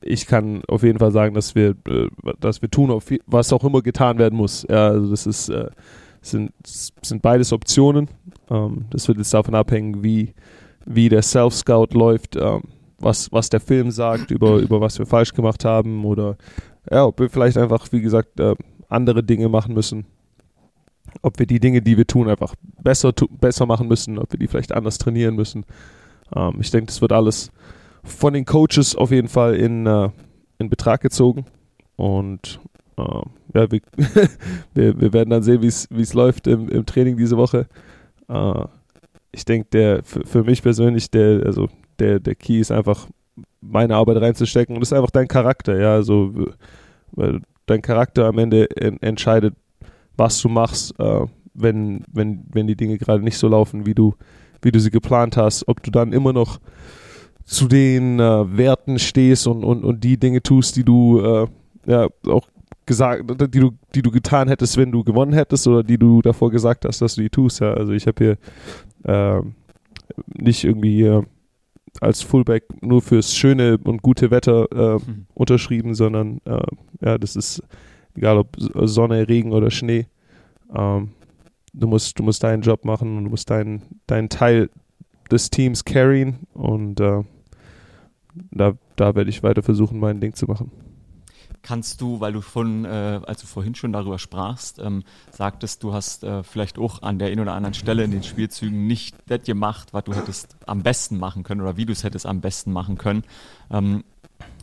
ich 0.04 0.26
kann 0.26 0.62
auf 0.68 0.82
jeden 0.82 0.99
Fall 0.99 1.12
sagen, 1.12 1.34
dass 1.34 1.54
wir, 1.54 1.70
äh, 1.88 2.08
dass 2.40 2.62
wir 2.62 2.70
tun, 2.70 2.96
was 3.26 3.52
auch 3.52 3.64
immer 3.64 3.82
getan 3.82 4.18
werden 4.18 4.37
muss. 4.37 4.66
Ja, 4.68 4.88
also 4.88 5.11
das 5.11 5.26
ist, 5.26 5.49
äh, 5.49 5.70
sind, 6.20 6.52
sind 6.64 7.23
beides 7.23 7.52
Optionen. 7.52 8.08
Ähm, 8.50 8.87
das 8.90 9.08
wird 9.08 9.18
jetzt 9.18 9.32
davon 9.32 9.54
abhängen, 9.54 10.02
wie, 10.02 10.34
wie 10.87 11.08
der 11.08 11.23
Self-Scout 11.23 11.88
läuft, 11.92 12.37
ähm, 12.37 12.62
was, 12.99 13.32
was 13.32 13.49
der 13.50 13.61
Film 13.61 13.90
sagt, 13.90 14.30
über, 14.30 14.56
über 14.61 14.80
was 14.80 14.99
wir 14.99 15.06
falsch 15.06 15.32
gemacht 15.32 15.64
haben 15.64 16.04
oder 16.04 16.37
ja, 16.90 17.06
ob 17.06 17.18
wir 17.18 17.30
vielleicht 17.30 17.56
einfach, 17.56 17.90
wie 17.92 18.02
gesagt, 18.02 18.38
äh, 18.40 18.54
andere 18.88 19.23
Dinge 19.23 19.49
machen 19.49 19.75
müssen. 19.75 20.06
Ob 21.23 21.38
wir 21.38 21.46
die 21.46 21.61
Dinge, 21.61 21.80
die 21.80 21.96
wir 21.96 22.06
tun, 22.06 22.28
einfach 22.28 22.54
besser, 22.82 23.12
besser 23.40 23.66
machen 23.66 23.88
müssen, 23.88 24.18
ob 24.18 24.32
wir 24.32 24.38
die 24.38 24.49
vielleicht 24.49 24.73
anders 24.73 24.99
trainieren 24.99 25.37
müssen. 25.37 25.64
Ähm, 26.34 26.56
ich 26.61 26.70
denke, 26.70 26.87
das 26.87 27.00
wird 27.00 27.12
alles 27.12 27.50
von 28.04 28.34
den 28.34 28.44
Coaches 28.44 28.94
auf 28.94 29.11
jeden 29.11 29.28
Fall 29.28 29.56
in, 29.56 29.87
äh, 29.87 30.11
in 30.58 30.70
Betrag 30.70 31.00
gezogen. 31.00 31.46
Und 31.96 32.61
äh, 32.96 33.02
ja, 33.54 33.70
wir, 33.70 33.80
wir, 34.75 35.00
wir, 35.00 35.12
werden 35.12 35.30
dann 35.30 35.42
sehen, 35.42 35.62
wie 35.62 35.66
es 35.66 36.14
läuft 36.14 36.46
im, 36.46 36.68
im 36.68 36.87
Training 36.87 37.16
diese 37.16 37.37
Woche. 37.37 37.66
Äh, 38.28 38.64
ich 39.32 39.44
denke, 39.44 39.68
der 39.73 40.02
für, 40.04 40.25
für, 40.25 40.44
mich 40.44 40.62
persönlich, 40.62 41.11
der, 41.11 41.44
also 41.44 41.68
der, 41.99 42.20
der 42.20 42.34
Key 42.34 42.61
ist 42.61 42.70
einfach, 42.70 43.08
meine 43.61 43.96
Arbeit 43.96 44.18
reinzustecken 44.18 44.76
und 44.76 44.80
das 44.80 44.92
ist 44.92 44.96
einfach 44.96 45.11
dein 45.11 45.26
Charakter, 45.26 45.78
ja, 45.80 45.94
also 45.94 46.32
weil 47.12 47.40
dein 47.66 47.82
Charakter 47.82 48.26
am 48.26 48.38
Ende 48.38 48.68
en, 48.76 49.00
entscheidet, 49.00 49.54
was 50.16 50.40
du 50.40 50.49
machst, 50.49 50.94
äh, 51.00 51.26
wenn, 51.54 52.04
wenn, 52.12 52.44
wenn 52.52 52.66
die 52.66 52.76
Dinge 52.76 52.99
gerade 52.99 53.25
nicht 53.25 53.38
so 53.38 53.49
laufen, 53.49 53.87
wie 53.87 53.94
du, 53.94 54.14
wie 54.62 54.70
du 54.70 54.78
sie 54.80 54.90
geplant 54.90 55.37
hast, 55.37 55.66
ob 55.68 55.82
du 55.82 55.90
dann 55.90 56.12
immer 56.12 56.32
noch 56.32 56.61
zu 57.44 57.68
den 57.68 58.18
äh, 58.20 58.56
Werten 58.56 58.98
stehst 58.98 59.46
und, 59.46 59.64
und, 59.64 59.84
und 59.84 60.02
die 60.02 60.18
Dinge 60.18 60.42
tust, 60.42 60.76
die 60.76 60.84
du 60.84 61.20
äh, 61.20 61.46
ja 61.86 62.08
auch 62.26 62.48
gesagt, 62.86 63.24
die 63.54 63.60
du, 63.60 63.72
die 63.94 64.02
du 64.02 64.10
getan 64.10 64.48
hättest, 64.48 64.76
wenn 64.76 64.92
du 64.92 65.04
gewonnen 65.04 65.32
hättest 65.32 65.66
oder 65.66 65.82
die 65.82 65.98
du 65.98 66.22
davor 66.22 66.50
gesagt 66.50 66.84
hast, 66.84 67.00
dass 67.00 67.14
du 67.14 67.22
die 67.22 67.30
tust. 67.30 67.60
Ja, 67.60 67.74
also 67.74 67.92
ich 67.92 68.06
habe 68.06 68.36
hier 69.04 69.10
äh, 69.10 69.42
nicht 70.26 70.64
irgendwie 70.64 71.22
als 72.00 72.22
Fullback 72.22 72.64
nur 72.82 73.02
fürs 73.02 73.34
schöne 73.34 73.78
und 73.78 74.02
gute 74.02 74.30
Wetter 74.30 74.66
mhm. 74.74 75.26
unterschrieben, 75.34 75.94
sondern 75.94 76.40
äh, 76.44 76.58
ja, 77.00 77.18
das 77.18 77.36
ist 77.36 77.62
egal 78.14 78.38
ob 78.38 78.56
Sonne, 78.58 79.28
Regen 79.28 79.52
oder 79.52 79.70
Schnee. 79.70 80.06
Ähm, 80.74 81.10
du 81.72 81.86
musst, 81.86 82.18
du 82.18 82.22
musst 82.22 82.42
deinen 82.42 82.62
Job 82.62 82.84
machen 82.84 83.18
und 83.18 83.24
du 83.24 83.30
musst 83.30 83.50
deinen, 83.50 83.82
deinen 84.06 84.28
Teil 84.28 84.70
des 85.30 85.50
Teams 85.50 85.84
carryen 85.84 86.38
und 86.52 87.00
äh, 87.00 87.22
da, 88.50 88.74
da 88.96 89.14
werde 89.14 89.30
ich 89.30 89.42
weiter 89.42 89.62
versuchen, 89.62 89.98
mein 89.98 90.20
Ding 90.20 90.34
zu 90.34 90.46
machen. 90.46 90.70
Kannst 91.62 92.02
du, 92.02 92.20
weil 92.20 92.34
du 92.34 92.42
von, 92.42 92.84
äh, 92.84 93.20
als 93.26 93.40
du 93.40 93.46
vorhin 93.46 93.74
schon 93.74 93.92
darüber 93.92 94.18
sprachst, 94.18 94.78
ähm, 94.78 95.02
sagtest, 95.30 95.82
du 95.82 95.94
hast 95.94 96.22
äh, 96.22 96.42
vielleicht 96.42 96.78
auch 96.78 97.02
an 97.02 97.18
der 97.18 97.28
einen 97.28 97.40
oder 97.40 97.54
anderen 97.54 97.72
Stelle 97.72 98.04
in 98.04 98.10
den 98.10 98.22
Spielzügen 98.22 98.86
nicht 98.86 99.16
das 99.28 99.44
gemacht, 99.44 99.94
was 99.94 100.04
du 100.04 100.14
hättest 100.14 100.56
am 100.66 100.82
besten 100.82 101.18
machen 101.18 101.42
können 101.42 101.62
oder 101.62 101.78
wie 101.78 101.86
du 101.86 101.92
es 101.92 102.04
hättest 102.04 102.26
am 102.26 102.42
besten 102.42 102.70
machen 102.70 102.98
können. 102.98 103.22
Ähm, 103.70 104.04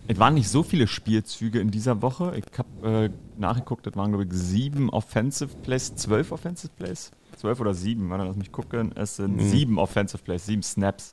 es 0.08 0.20
waren 0.20 0.36
nicht 0.36 0.50
so 0.50 0.62
viele 0.62 0.88
Spielzüge 0.88 1.60
in 1.60 1.72
dieser 1.72 2.04
Woche. 2.04 2.34
Ich 2.36 2.60
habe 2.60 2.88
äh, 3.06 3.10
nachgeguckt, 3.40 3.88
es 3.88 3.96
waren, 3.96 4.12
glaube 4.12 4.26
ich, 4.26 4.34
sieben 4.34 4.90
Offensive 4.92 5.56
Plays, 5.64 5.96
zwölf 5.96 6.32
Offensive 6.32 6.72
Plays. 6.78 7.12
Zwölf 7.36 7.60
oder 7.60 7.74
sieben, 7.74 8.10
warte, 8.12 8.26
lass 8.26 8.36
mich 8.36 8.52
gucken. 8.52 8.92
Es 8.96 9.16
sind 9.16 9.38
mhm. 9.38 9.42
sieben 9.42 9.80
Offensive 9.80 10.22
Plays, 10.22 10.46
sieben 10.46 10.62
Snaps. 10.64 11.12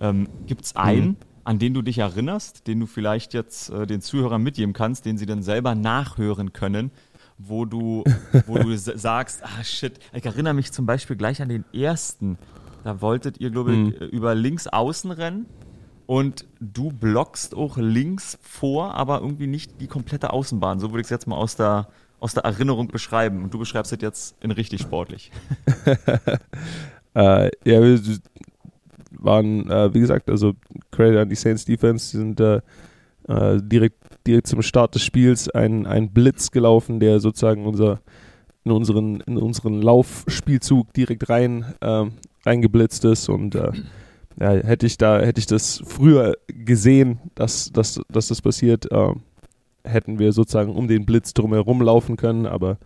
Ähm, 0.00 0.28
Gibt 0.46 0.64
es 0.64 0.76
einen, 0.76 1.06
mhm 1.06 1.16
an 1.44 1.58
den 1.58 1.74
du 1.74 1.82
dich 1.82 1.98
erinnerst, 1.98 2.66
den 2.66 2.80
du 2.80 2.86
vielleicht 2.86 3.34
jetzt 3.34 3.70
äh, 3.70 3.86
den 3.86 4.00
Zuhörern 4.00 4.42
mitgeben 4.42 4.72
kannst, 4.72 5.04
den 5.04 5.18
sie 5.18 5.26
dann 5.26 5.42
selber 5.42 5.74
nachhören 5.74 6.52
können, 6.52 6.90
wo 7.38 7.64
du, 7.64 8.04
wo 8.46 8.58
du 8.58 8.76
sagst, 8.76 9.42
ah 9.44 9.62
shit, 9.62 9.98
ich 10.12 10.24
erinnere 10.24 10.54
mich 10.54 10.72
zum 10.72 10.86
Beispiel 10.86 11.16
gleich 11.16 11.42
an 11.42 11.48
den 11.48 11.64
ersten. 11.72 12.38
Da 12.82 13.00
wolltet 13.00 13.40
ihr, 13.40 13.50
glaube 13.50 13.72
ich, 13.72 13.78
mhm. 13.78 14.08
über 14.08 14.34
links 14.34 14.66
außen 14.66 15.10
rennen 15.10 15.46
und 16.06 16.46
du 16.60 16.90
blockst 16.90 17.54
auch 17.54 17.76
links 17.76 18.38
vor, 18.42 18.94
aber 18.94 19.20
irgendwie 19.20 19.46
nicht 19.46 19.80
die 19.80 19.86
komplette 19.86 20.32
Außenbahn. 20.32 20.78
So 20.80 20.90
würde 20.90 21.00
ich 21.00 21.06
es 21.06 21.10
jetzt 21.10 21.26
mal 21.26 21.36
aus 21.36 21.56
der, 21.56 21.88
aus 22.20 22.34
der 22.34 22.44
Erinnerung 22.44 22.88
beschreiben. 22.88 23.42
Und 23.42 23.54
du 23.54 23.58
beschreibst 23.58 23.92
es 23.92 24.00
jetzt 24.00 24.36
in 24.42 24.50
richtig 24.50 24.82
sportlich. 24.82 25.30
äh, 27.14 27.50
ja, 27.64 27.98
waren, 29.24 29.70
äh, 29.70 29.92
wie 29.94 30.00
gesagt, 30.00 30.30
also 30.30 30.52
Credit 30.90 31.18
an 31.18 31.28
die 31.28 31.34
Saints 31.34 31.64
Defense, 31.64 32.10
die 32.10 32.16
sind 32.18 32.40
äh, 32.40 32.60
äh, 33.28 33.60
direkt, 33.62 33.96
direkt 34.26 34.46
zum 34.46 34.62
Start 34.62 34.94
des 34.94 35.02
Spiels 35.02 35.48
ein, 35.50 35.86
ein 35.86 36.10
Blitz 36.10 36.50
gelaufen, 36.50 37.00
der 37.00 37.20
sozusagen 37.20 37.66
unser, 37.66 38.00
in 38.64 38.72
unseren, 38.72 39.20
in 39.20 39.36
unseren 39.36 39.82
Laufspielzug 39.82 40.92
direkt 40.92 41.28
rein, 41.28 41.74
äh, 41.80 42.04
reingeblitzt 42.44 43.04
ist. 43.04 43.28
Und 43.28 43.54
äh, 43.54 43.72
ja, 44.40 44.50
hätte 44.50 44.86
ich 44.86 44.98
da, 44.98 45.20
hätte 45.20 45.38
ich 45.38 45.46
das 45.46 45.82
früher 45.86 46.34
gesehen, 46.48 47.18
dass, 47.34 47.72
dass, 47.72 48.00
dass 48.10 48.28
das 48.28 48.42
passiert, 48.42 48.90
äh, 48.90 49.12
hätten 49.84 50.18
wir 50.18 50.32
sozusagen 50.32 50.74
um 50.74 50.88
den 50.88 51.04
Blitz 51.04 51.34
drumherum 51.34 51.82
laufen 51.82 52.16
können, 52.16 52.46
aber 52.46 52.78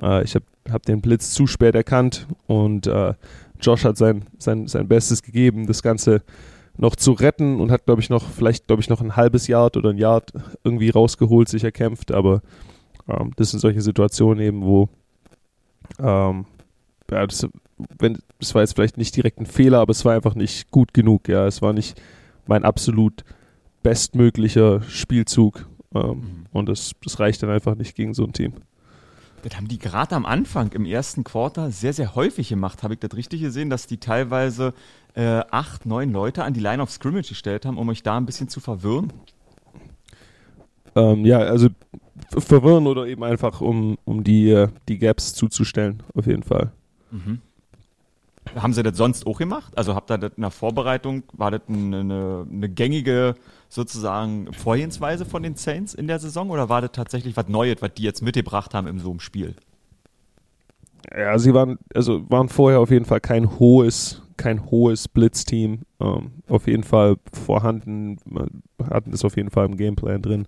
äh, 0.00 0.22
ich 0.24 0.34
habe 0.34 0.44
hab 0.70 0.84
den 0.84 1.00
Blitz 1.00 1.32
zu 1.32 1.46
spät 1.46 1.74
erkannt 1.74 2.26
und 2.46 2.86
äh, 2.86 3.14
Josh 3.62 3.84
hat 3.84 3.96
sein, 3.96 4.24
sein, 4.38 4.66
sein 4.66 4.88
Bestes 4.88 5.22
gegeben, 5.22 5.66
das 5.66 5.82
Ganze 5.82 6.22
noch 6.76 6.96
zu 6.96 7.12
retten 7.12 7.60
und 7.60 7.70
hat, 7.70 7.84
glaube 7.84 8.00
ich, 8.00 8.10
noch, 8.10 8.28
vielleicht, 8.28 8.66
glaube 8.66 8.82
ich, 8.82 8.88
noch 8.88 9.00
ein 9.00 9.16
halbes 9.16 9.46
Yard 9.46 9.76
oder 9.76 9.90
ein 9.90 9.98
Yard 9.98 10.32
irgendwie 10.64 10.90
rausgeholt, 10.90 11.48
sich 11.48 11.64
erkämpft, 11.64 12.12
aber 12.12 12.42
ähm, 13.08 13.32
das 13.36 13.50
sind 13.50 13.60
solche 13.60 13.82
Situationen 13.82 14.42
eben, 14.42 14.62
wo 14.62 14.88
ähm, 15.98 16.46
ja, 17.10 17.26
das, 17.26 17.46
wenn, 17.98 18.18
das 18.38 18.54
war 18.54 18.62
jetzt 18.62 18.74
vielleicht 18.74 18.96
nicht 18.96 19.14
direkt 19.16 19.38
ein 19.38 19.46
Fehler, 19.46 19.80
aber 19.80 19.90
es 19.90 20.04
war 20.04 20.14
einfach 20.14 20.34
nicht 20.34 20.70
gut 20.70 20.94
genug, 20.94 21.28
ja, 21.28 21.46
es 21.46 21.60
war 21.60 21.72
nicht 21.72 22.00
mein 22.46 22.64
absolut 22.64 23.24
bestmöglicher 23.82 24.82
Spielzug 24.82 25.68
ähm, 25.94 26.02
mhm. 26.02 26.46
und 26.52 26.68
das, 26.68 26.92
das 27.04 27.20
reicht 27.20 27.42
dann 27.42 27.50
einfach 27.50 27.74
nicht 27.74 27.94
gegen 27.94 28.14
so 28.14 28.24
ein 28.24 28.32
Team. 28.32 28.54
Das 29.42 29.56
haben 29.56 29.68
die 29.68 29.78
gerade 29.78 30.14
am 30.14 30.24
Anfang 30.24 30.72
im 30.72 30.84
ersten 30.84 31.24
Quarter 31.24 31.70
sehr, 31.70 31.92
sehr 31.92 32.14
häufig 32.14 32.48
gemacht. 32.48 32.82
Habe 32.82 32.94
ich 32.94 33.00
das 33.00 33.16
richtig 33.16 33.40
gesehen, 33.40 33.70
dass 33.70 33.86
die 33.86 33.98
teilweise 33.98 34.72
äh, 35.14 35.42
acht, 35.50 35.84
neun 35.84 36.12
Leute 36.12 36.44
an 36.44 36.54
die 36.54 36.60
Line 36.60 36.82
of 36.82 36.90
Scrimmage 36.90 37.28
gestellt 37.28 37.66
haben, 37.66 37.76
um 37.76 37.88
euch 37.88 38.02
da 38.02 38.16
ein 38.16 38.26
bisschen 38.26 38.48
zu 38.48 38.60
verwirren? 38.60 39.12
Ähm, 40.94 41.24
ja, 41.24 41.38
also 41.38 41.68
verwirren 42.38 42.86
oder 42.86 43.06
eben 43.06 43.24
einfach, 43.24 43.60
um, 43.60 43.98
um 44.04 44.24
die, 44.24 44.50
äh, 44.50 44.68
die 44.88 44.98
Gaps 44.98 45.34
zuzustellen, 45.34 46.02
auf 46.14 46.26
jeden 46.26 46.42
Fall. 46.42 46.72
Mhm. 47.10 47.40
Haben 48.56 48.72
sie 48.72 48.82
das 48.82 48.96
sonst 48.96 49.26
auch 49.26 49.38
gemacht? 49.38 49.72
Also 49.76 49.94
habt 49.94 50.10
ihr 50.10 50.18
das 50.18 50.32
in 50.36 50.42
der 50.42 50.50
Vorbereitung, 50.50 51.22
war 51.32 51.50
das 51.50 51.62
eine, 51.68 52.00
eine, 52.00 52.46
eine 52.50 52.68
gängige 52.68 53.34
sozusagen 53.68 54.52
Vorgehensweise 54.52 55.24
von 55.24 55.42
den 55.42 55.54
Saints 55.54 55.94
in 55.94 56.06
der 56.06 56.18
Saison 56.18 56.50
oder 56.50 56.68
war 56.68 56.80
das 56.80 56.92
tatsächlich 56.92 57.36
was 57.36 57.48
Neues, 57.48 57.76
was 57.80 57.94
die 57.94 58.02
jetzt 58.02 58.20
mitgebracht 58.20 58.74
haben 58.74 58.86
in 58.86 58.98
so 58.98 59.10
einem 59.10 59.20
Spiel? 59.20 59.54
Ja, 61.16 61.38
sie 61.38 61.54
waren, 61.54 61.78
also 61.94 62.28
waren 62.30 62.48
vorher 62.48 62.80
auf 62.80 62.90
jeden 62.90 63.04
Fall 63.04 63.20
kein 63.20 63.58
hohes, 63.58 64.22
kein 64.36 64.70
hohes 64.70 65.08
Blitzteam. 65.08 65.80
Ähm, 66.00 66.32
auf 66.48 66.66
jeden 66.66 66.84
Fall 66.84 67.16
vorhanden, 67.32 68.18
hatten 68.90 69.12
es 69.12 69.24
auf 69.24 69.36
jeden 69.36 69.50
Fall 69.50 69.66
im 69.66 69.76
Gameplan 69.76 70.22
drin. 70.22 70.46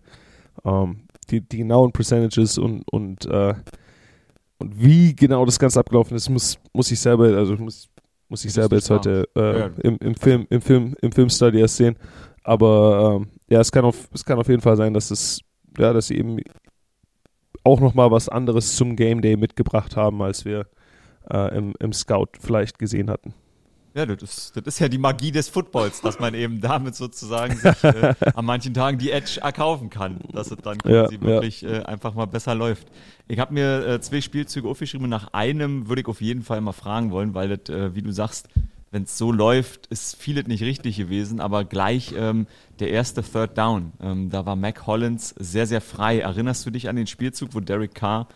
Ähm, 0.65 1.01
die, 1.31 1.41
die 1.41 1.59
genauen 1.59 1.93
Percentages 1.93 2.59
und, 2.59 2.83
und, 2.91 3.27
äh, 3.27 3.55
und 4.59 4.83
wie 4.83 5.15
genau 5.15 5.45
das 5.45 5.59
Ganze 5.59 5.81
abgelaufen 5.81 6.17
ist, 6.17 6.29
muss, 6.29 6.59
muss 6.73 6.91
ich 6.91 7.01
selber, 7.01 7.25
also 7.37 7.55
muss, 7.57 7.89
muss 8.29 8.45
ich 8.45 8.53
selber 8.53 8.77
jetzt 8.77 8.91
heute 8.91 9.29
äh, 9.37 9.59
ja. 9.59 9.71
im, 9.83 9.99
im 9.99 10.15
Film, 10.15 10.47
im 10.51 10.61
Film, 10.61 10.95
im 11.01 11.13
Filmstudy 11.13 11.61
erst 11.61 11.77
sehen. 11.77 11.97
Aber 12.43 13.21
ähm, 13.21 13.29
ja, 13.49 13.61
es 13.61 13.73
kann 13.73 13.85
auf, 13.85 14.09
es 14.13 14.25
kann 14.25 14.39
auf 14.39 14.49
jeden 14.49 14.63
Fall 14.63 14.77
sein, 14.77 14.95
dass 14.95 15.11
es, 15.11 15.41
ja, 15.79 15.93
dass 15.93 16.09
sie 16.09 16.19
eben 16.19 16.39
auch 17.65 17.81
nochmal 17.81 18.11
was 18.11 18.29
anderes 18.29 18.77
zum 18.77 18.97
Game 18.97 19.23
Day 19.23 19.37
mitgebracht 19.37 19.97
haben, 19.97 20.23
als 20.23 20.45
wir 20.45 20.67
äh, 21.31 21.57
im, 21.57 21.75
im 21.81 21.93
Scout 21.93 22.29
vielleicht 22.39 22.79
gesehen 22.79 23.11
hatten. 23.11 23.35
Ja, 23.95 24.07
das 24.07 24.23
ist, 24.23 24.57
das 24.57 24.65
ist 24.67 24.79
ja 24.81 24.89
die 24.89 24.99
Magie 24.99 25.31
des 25.31 25.49
Footballs, 25.49 26.01
dass 26.01 26.19
man 26.19 26.35
eben 26.35 26.61
damit 26.61 26.97
sozusagen 26.97 27.57
sich 27.57 27.85
äh, 27.85 28.15
an 28.35 28.45
manchen 28.45 28.75
Tagen 28.75 28.99
die 28.99 29.13
Edge 29.13 29.39
erkaufen 29.41 29.89
kann, 29.89 30.19
dass 30.33 30.51
es 30.51 30.59
dann 30.59 30.79
quasi 30.79 31.15
ja, 31.15 31.21
wirklich 31.21 31.61
ja. 31.61 31.71
Äh, 31.71 31.85
einfach 31.85 32.13
mal 32.13 32.27
besser 32.27 32.57
läuft. 32.57 32.89
Ich 33.29 33.39
habe 33.39 33.55
mir 33.55 33.87
äh, 33.87 34.01
zwei 34.01 34.21
Spielzüge 34.21 34.69
aufgeschrieben 34.69 35.05
und 35.05 35.11
nach 35.11 35.33
einem 35.33 35.89
würde 35.89 36.03
ich 36.03 36.09
auf 36.09 36.21
jeden 36.21 36.43
Fall 36.43 36.61
mal 36.61 36.73
fragen 36.73 37.13
wollen, 37.13 37.35
weil 37.35 37.57
das, 37.57 37.73
äh, 37.73 37.95
wie 37.95 38.03
du 38.03 38.11
sagst, 38.11 38.49
wenn 38.91 39.05
es 39.05 39.17
so 39.17 39.31
läuft, 39.31 39.87
ist 39.87 40.17
vieles 40.17 40.49
nicht 40.49 40.65
richtig 40.65 40.97
gewesen, 40.97 41.39
aber 41.39 41.65
gleich 41.65 42.15
ähm, 42.17 42.49
der 42.81 42.91
erste 42.91 43.23
Third 43.23 43.57
Down, 43.57 43.93
ähm, 44.01 44.29
da 44.29 44.45
war 44.45 44.57
Mac 44.57 44.89
Hollins 44.89 45.37
sehr, 45.39 45.69
sehr 45.69 45.81
frei. 45.81 46.19
Erinnerst 46.19 46.67
du 46.67 46.71
dich 46.71 46.89
an 46.89 46.97
den 46.97 47.07
Spielzug, 47.07 47.55
wo 47.55 47.61
Derek 47.61 47.95
Carr 47.95 48.27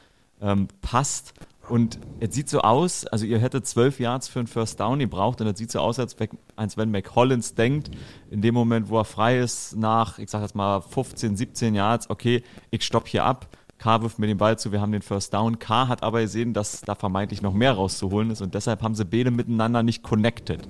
ähm, 0.40 0.68
passt? 0.82 1.34
Und 1.68 1.98
es 2.20 2.34
sieht 2.34 2.48
so 2.48 2.60
aus, 2.60 3.06
also 3.06 3.26
ihr 3.26 3.38
hättet 3.38 3.66
zwölf 3.66 4.00
Yards 4.00 4.28
für 4.28 4.38
einen 4.38 4.48
First 4.48 4.80
Down 4.80 4.98
gebraucht 4.98 5.40
und 5.40 5.46
es 5.46 5.58
sieht 5.58 5.70
so 5.70 5.80
aus, 5.80 5.98
als, 5.98 6.16
als 6.56 6.76
wenn 6.76 6.90
Mac 6.90 7.14
Hollins 7.14 7.54
denkt, 7.54 7.90
in 8.30 8.40
dem 8.40 8.54
Moment, 8.54 8.88
wo 8.88 8.98
er 8.98 9.04
frei 9.04 9.38
ist, 9.38 9.76
nach, 9.76 10.18
ich 10.18 10.30
sag 10.30 10.42
jetzt 10.42 10.54
mal 10.54 10.80
15, 10.80 11.36
17 11.36 11.74
Yards, 11.74 12.08
okay, 12.10 12.42
ich 12.70 12.84
stopp 12.84 13.06
hier 13.06 13.24
ab 13.24 13.46
K 13.78 14.02
wirft 14.02 14.18
mir 14.18 14.26
den 14.26 14.38
Ball 14.38 14.58
zu, 14.58 14.72
wir 14.72 14.80
haben 14.80 14.92
den 14.92 15.02
First 15.02 15.32
Down. 15.32 15.58
K 15.58 15.88
hat 15.88 16.02
aber 16.02 16.20
gesehen, 16.20 16.52
dass 16.52 16.80
da 16.80 16.94
vermeintlich 16.94 17.42
noch 17.42 17.54
mehr 17.54 17.72
rauszuholen 17.72 18.30
ist 18.30 18.42
und 18.42 18.54
deshalb 18.54 18.82
haben 18.82 18.94
sie 18.94 19.04
beide 19.04 19.30
miteinander 19.30 19.82
nicht 19.82 20.02
connected. 20.02 20.60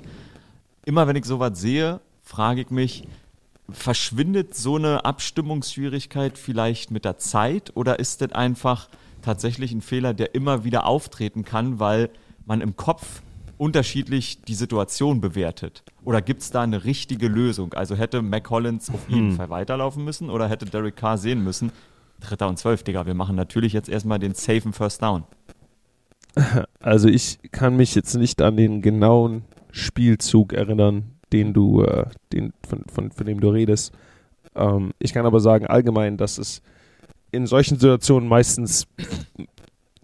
Immer 0.84 1.06
wenn 1.06 1.16
ich 1.16 1.24
sowas 1.24 1.58
sehe, 1.58 2.00
frage 2.22 2.60
ich 2.60 2.70
mich, 2.70 3.08
verschwindet 3.70 4.54
so 4.54 4.76
eine 4.76 5.04
Abstimmungsschwierigkeit 5.04 6.38
vielleicht 6.38 6.90
mit 6.90 7.04
der 7.04 7.18
Zeit 7.18 7.72
oder 7.74 7.98
ist 7.98 8.20
das 8.20 8.32
einfach 8.32 8.88
tatsächlich 9.22 9.72
ein 9.72 9.80
Fehler, 9.80 10.14
der 10.14 10.34
immer 10.34 10.64
wieder 10.64 10.86
auftreten 10.86 11.44
kann, 11.44 11.78
weil 11.80 12.10
man 12.46 12.60
im 12.60 12.76
Kopf 12.76 13.22
unterschiedlich 13.58 14.42
die 14.42 14.54
Situation 14.54 15.20
bewertet? 15.20 15.82
Oder 16.04 16.22
gibt 16.22 16.42
es 16.42 16.50
da 16.50 16.62
eine 16.62 16.84
richtige 16.84 17.28
Lösung? 17.28 17.74
Also 17.74 17.96
hätte 17.96 18.22
McCollins 18.22 18.90
auf 18.90 19.08
jeden 19.08 19.30
hm. 19.30 19.36
Fall 19.36 19.50
weiterlaufen 19.50 20.04
müssen 20.04 20.30
oder 20.30 20.48
hätte 20.48 20.64
Derek 20.66 20.96
Carr 20.96 21.18
sehen 21.18 21.42
müssen, 21.44 21.72
Dritter 22.20 22.48
und 22.48 22.58
zwölf, 22.58 22.82
Digga. 22.82 23.06
Wir 23.06 23.14
machen 23.14 23.36
natürlich 23.36 23.72
jetzt 23.72 23.88
erstmal 23.88 24.18
den 24.18 24.34
safen 24.34 24.72
First 24.72 25.02
Down. 25.02 25.24
Also 26.80 27.08
ich 27.08 27.38
kann 27.50 27.76
mich 27.76 27.94
jetzt 27.94 28.14
nicht 28.14 28.40
an 28.40 28.56
den 28.56 28.80
genauen 28.80 29.42
Spielzug 29.72 30.52
erinnern, 30.52 31.18
den 31.32 31.52
du, 31.52 31.82
äh, 31.82 32.06
den, 32.32 32.52
von, 32.66 32.84
von, 32.92 33.10
von 33.10 33.26
dem 33.26 33.40
du 33.40 33.50
redest. 33.50 33.92
Ähm, 34.54 34.92
ich 34.98 35.12
kann 35.12 35.26
aber 35.26 35.40
sagen 35.40 35.66
allgemein, 35.66 36.16
dass 36.16 36.38
es 36.38 36.62
in 37.30 37.46
solchen 37.46 37.78
Situationen 37.78 38.28
meistens 38.28 38.86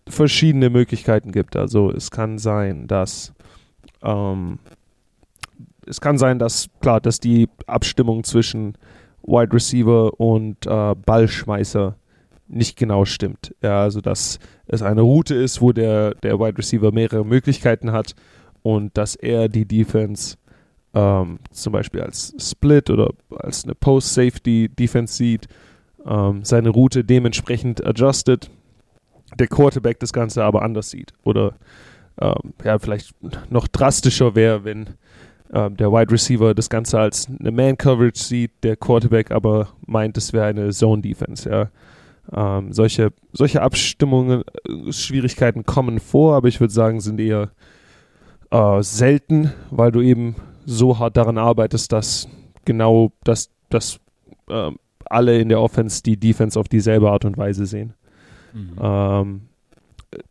verschiedene 0.09 0.71
Möglichkeiten 0.71 1.33
gibt. 1.33 1.57
Also 1.57 1.90
es 1.90 2.11
kann 2.11 2.38
sein, 2.38 2.87
dass 2.87 3.33
ähm, 4.02 4.59
es 5.87 6.00
kann 6.00 6.19
sein, 6.19 6.38
dass 6.38 6.69
klar, 6.81 7.00
dass 7.00 7.21
die 7.21 7.49
Abstimmung 7.66 8.25
zwischen 8.25 8.77
Wide 9.22 9.53
Receiver 9.53 10.18
und 10.20 10.66
äh, 10.66 10.94
Ballschmeißer 10.94 11.96
nicht 12.46 12.77
genau 12.77 13.05
stimmt. 13.05 13.55
Ja, 13.62 13.83
also 13.83 14.01
dass 14.01 14.38
es 14.66 14.83
eine 14.83 15.01
Route 15.01 15.35
ist, 15.35 15.61
wo 15.61 15.72
der, 15.72 16.14
der 16.16 16.38
Wide 16.38 16.59
Receiver 16.59 16.92
mehrere 16.92 17.25
Möglichkeiten 17.25 17.92
hat 17.92 18.14
und 18.62 18.96
dass 18.96 19.14
er 19.14 19.49
die 19.49 19.66
Defense 19.66 20.37
ähm, 20.94 21.38
zum 21.51 21.72
Beispiel 21.72 22.03
als 22.03 22.35
Split 22.38 22.90
oder 22.90 23.11
als 23.31 23.64
eine 23.64 23.75
Post-Safety-Defense 23.75 25.14
sieht, 25.14 25.49
ähm, 26.07 26.45
seine 26.45 26.71
Route 26.71 27.05
dementsprechend 27.05 27.85
adjusted, 27.85 28.51
der 29.38 29.47
Quarterback 29.47 30.01
das 30.01 30.12
Ganze 30.12 30.45
aber 30.45 30.62
anders 30.62 30.90
sieht. 30.90 31.12
Oder 31.25 31.55
ähm, 32.21 32.55
ja, 32.64 32.79
vielleicht 32.79 33.14
noch 33.51 33.67
drastischer 33.69 34.35
wäre, 34.35 34.64
wenn 34.64 34.90
ähm, 35.53 35.77
der 35.77 35.90
Wide 35.90 36.12
Receiver 36.12 36.55
das 36.55 36.71
Ganze 36.71 36.99
als 36.99 37.29
eine 37.29 37.51
Man-Coverage 37.51 38.23
sieht, 38.23 38.53
der 38.62 38.77
Quarterback 38.77 39.31
aber 39.31 39.69
meint, 39.87 40.17
es 40.17 40.33
wäre 40.33 40.47
eine 40.47 40.71
Zone-Defense, 40.71 41.49
ja. 41.49 41.71
Ähm, 42.33 42.73
solche, 42.73 43.12
solche 43.33 43.61
Abstimmungen, 43.61 44.45
äh, 44.67 44.93
Schwierigkeiten 44.93 45.64
kommen 45.64 46.01
vor, 46.01 46.35
aber 46.35 46.49
ich 46.49 46.59
würde 46.59 46.73
sagen, 46.73 47.01
sind 47.01 47.21
eher 47.21 47.51
äh, 48.51 48.83
selten, 48.83 49.53
weil 49.71 49.93
du 49.93 50.01
eben 50.01 50.37
so 50.64 50.99
hart 50.99 51.19
daran 51.19 51.37
arbeitest, 51.37 51.93
dass 51.93 52.27
genau 52.64 53.12
das, 53.25 53.51
dass 53.69 54.01
äh, 54.49 54.71
alle 55.14 55.38
in 55.40 55.48
der 55.48 55.61
Offense 55.61 56.03
die 56.03 56.18
Defense 56.18 56.59
auf 56.59 56.68
dieselbe 56.68 57.11
Art 57.11 57.24
und 57.24 57.37
Weise 57.38 57.66
sehen. 57.66 57.94
Mhm. 58.53 58.79
Ähm, 58.81 59.40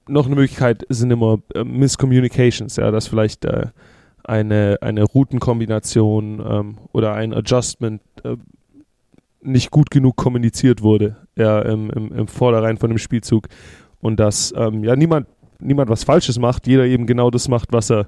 noch 0.07 0.25
eine 0.25 0.35
Möglichkeit 0.35 0.85
sind 0.89 1.11
immer 1.11 1.39
äh, 1.55 1.63
Miscommunications, 1.63 2.75
ja, 2.75 2.91
dass 2.91 3.07
vielleicht 3.07 3.45
äh, 3.45 3.67
eine, 4.23 4.77
eine 4.81 5.03
Routenkombination 5.03 6.41
ähm, 6.45 6.77
oder 6.91 7.13
ein 7.13 7.33
Adjustment 7.33 8.01
äh, 8.23 8.37
nicht 9.41 9.71
gut 9.71 9.91
genug 9.91 10.15
kommuniziert 10.15 10.81
wurde 10.81 11.17
ja, 11.35 11.61
im, 11.61 11.89
im, 11.89 12.11
im 12.13 12.27
Vorderein 12.27 12.77
von 12.77 12.89
dem 12.89 12.97
Spielzug 12.97 13.47
und 13.99 14.19
dass 14.19 14.53
ähm, 14.55 14.83
ja 14.83 14.95
niemand, 14.95 15.27
niemand 15.59 15.89
was 15.89 16.03
Falsches 16.03 16.39
macht, 16.39 16.67
jeder 16.67 16.85
eben 16.85 17.05
genau 17.05 17.29
das 17.29 17.47
macht, 17.47 17.73
was 17.73 17.89
er, 17.91 18.07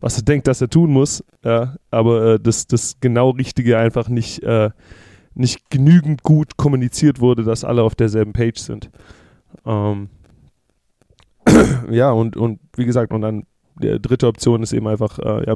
was 0.00 0.18
er 0.18 0.24
denkt, 0.24 0.46
dass 0.46 0.60
er 0.60 0.68
tun 0.68 0.90
muss, 0.90 1.24
ja, 1.42 1.76
aber 1.90 2.34
äh, 2.34 2.40
das, 2.40 2.66
das 2.66 3.00
genau 3.00 3.30
Richtige 3.30 3.78
einfach 3.78 4.08
nicht, 4.08 4.42
äh, 4.42 4.70
nicht 5.34 5.70
genügend 5.70 6.22
gut 6.22 6.56
kommuniziert 6.56 7.20
wurde, 7.20 7.44
dass 7.44 7.64
alle 7.64 7.82
auf 7.82 7.94
derselben 7.94 8.32
Page 8.32 8.58
sind. 8.58 8.90
Ähm, 9.66 10.08
ja, 11.90 12.10
und, 12.10 12.36
und 12.36 12.60
wie 12.76 12.84
gesagt, 12.84 13.12
und 13.12 13.22
dann 13.22 13.46
die 13.80 14.00
dritte 14.00 14.28
Option 14.28 14.62
ist 14.62 14.72
eben 14.72 14.86
einfach, 14.86 15.18
äh, 15.18 15.46
ja, 15.46 15.54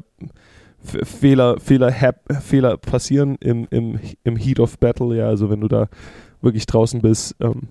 Fehler, 0.80 1.58
Fehler, 1.58 1.92
Fehler 2.40 2.76
passieren 2.76 3.36
im, 3.40 3.66
im, 3.70 3.98
im 4.22 4.36
Heat 4.36 4.60
of 4.60 4.78
Battle, 4.78 5.16
ja, 5.16 5.26
also 5.26 5.50
wenn 5.50 5.60
du 5.60 5.68
da 5.68 5.88
wirklich 6.40 6.66
draußen 6.66 7.00
bist, 7.00 7.34
ähm, 7.40 7.62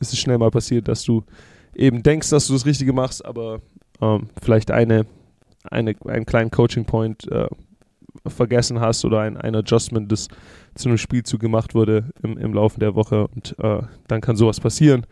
ist 0.00 0.12
es 0.12 0.18
schnell 0.18 0.38
mal 0.38 0.50
passiert, 0.50 0.88
dass 0.88 1.04
du 1.04 1.22
eben 1.74 2.02
denkst, 2.02 2.30
dass 2.30 2.48
du 2.48 2.54
das 2.54 2.66
Richtige 2.66 2.92
machst, 2.92 3.24
aber 3.24 3.60
ähm, 4.00 4.28
vielleicht 4.42 4.70
eine, 4.70 5.06
eine, 5.70 5.94
einen 6.06 6.26
kleinen 6.26 6.50
Coaching 6.50 6.86
Point 6.86 7.30
äh, 7.30 7.46
vergessen 8.26 8.80
hast 8.80 9.04
oder 9.04 9.20
ein, 9.20 9.36
ein 9.36 9.54
Adjustment, 9.54 10.10
das 10.10 10.28
zu 10.76 10.88
einem 10.88 10.98
Spielzug 10.98 11.40
gemacht 11.40 11.74
wurde 11.74 12.10
im, 12.22 12.38
im 12.38 12.54
Laufe 12.54 12.80
der 12.80 12.94
Woche 12.94 13.26
und 13.28 13.56
äh, 13.58 13.82
dann 14.08 14.20
kann 14.20 14.36
sowas 14.36 14.60
passieren. 14.60 15.06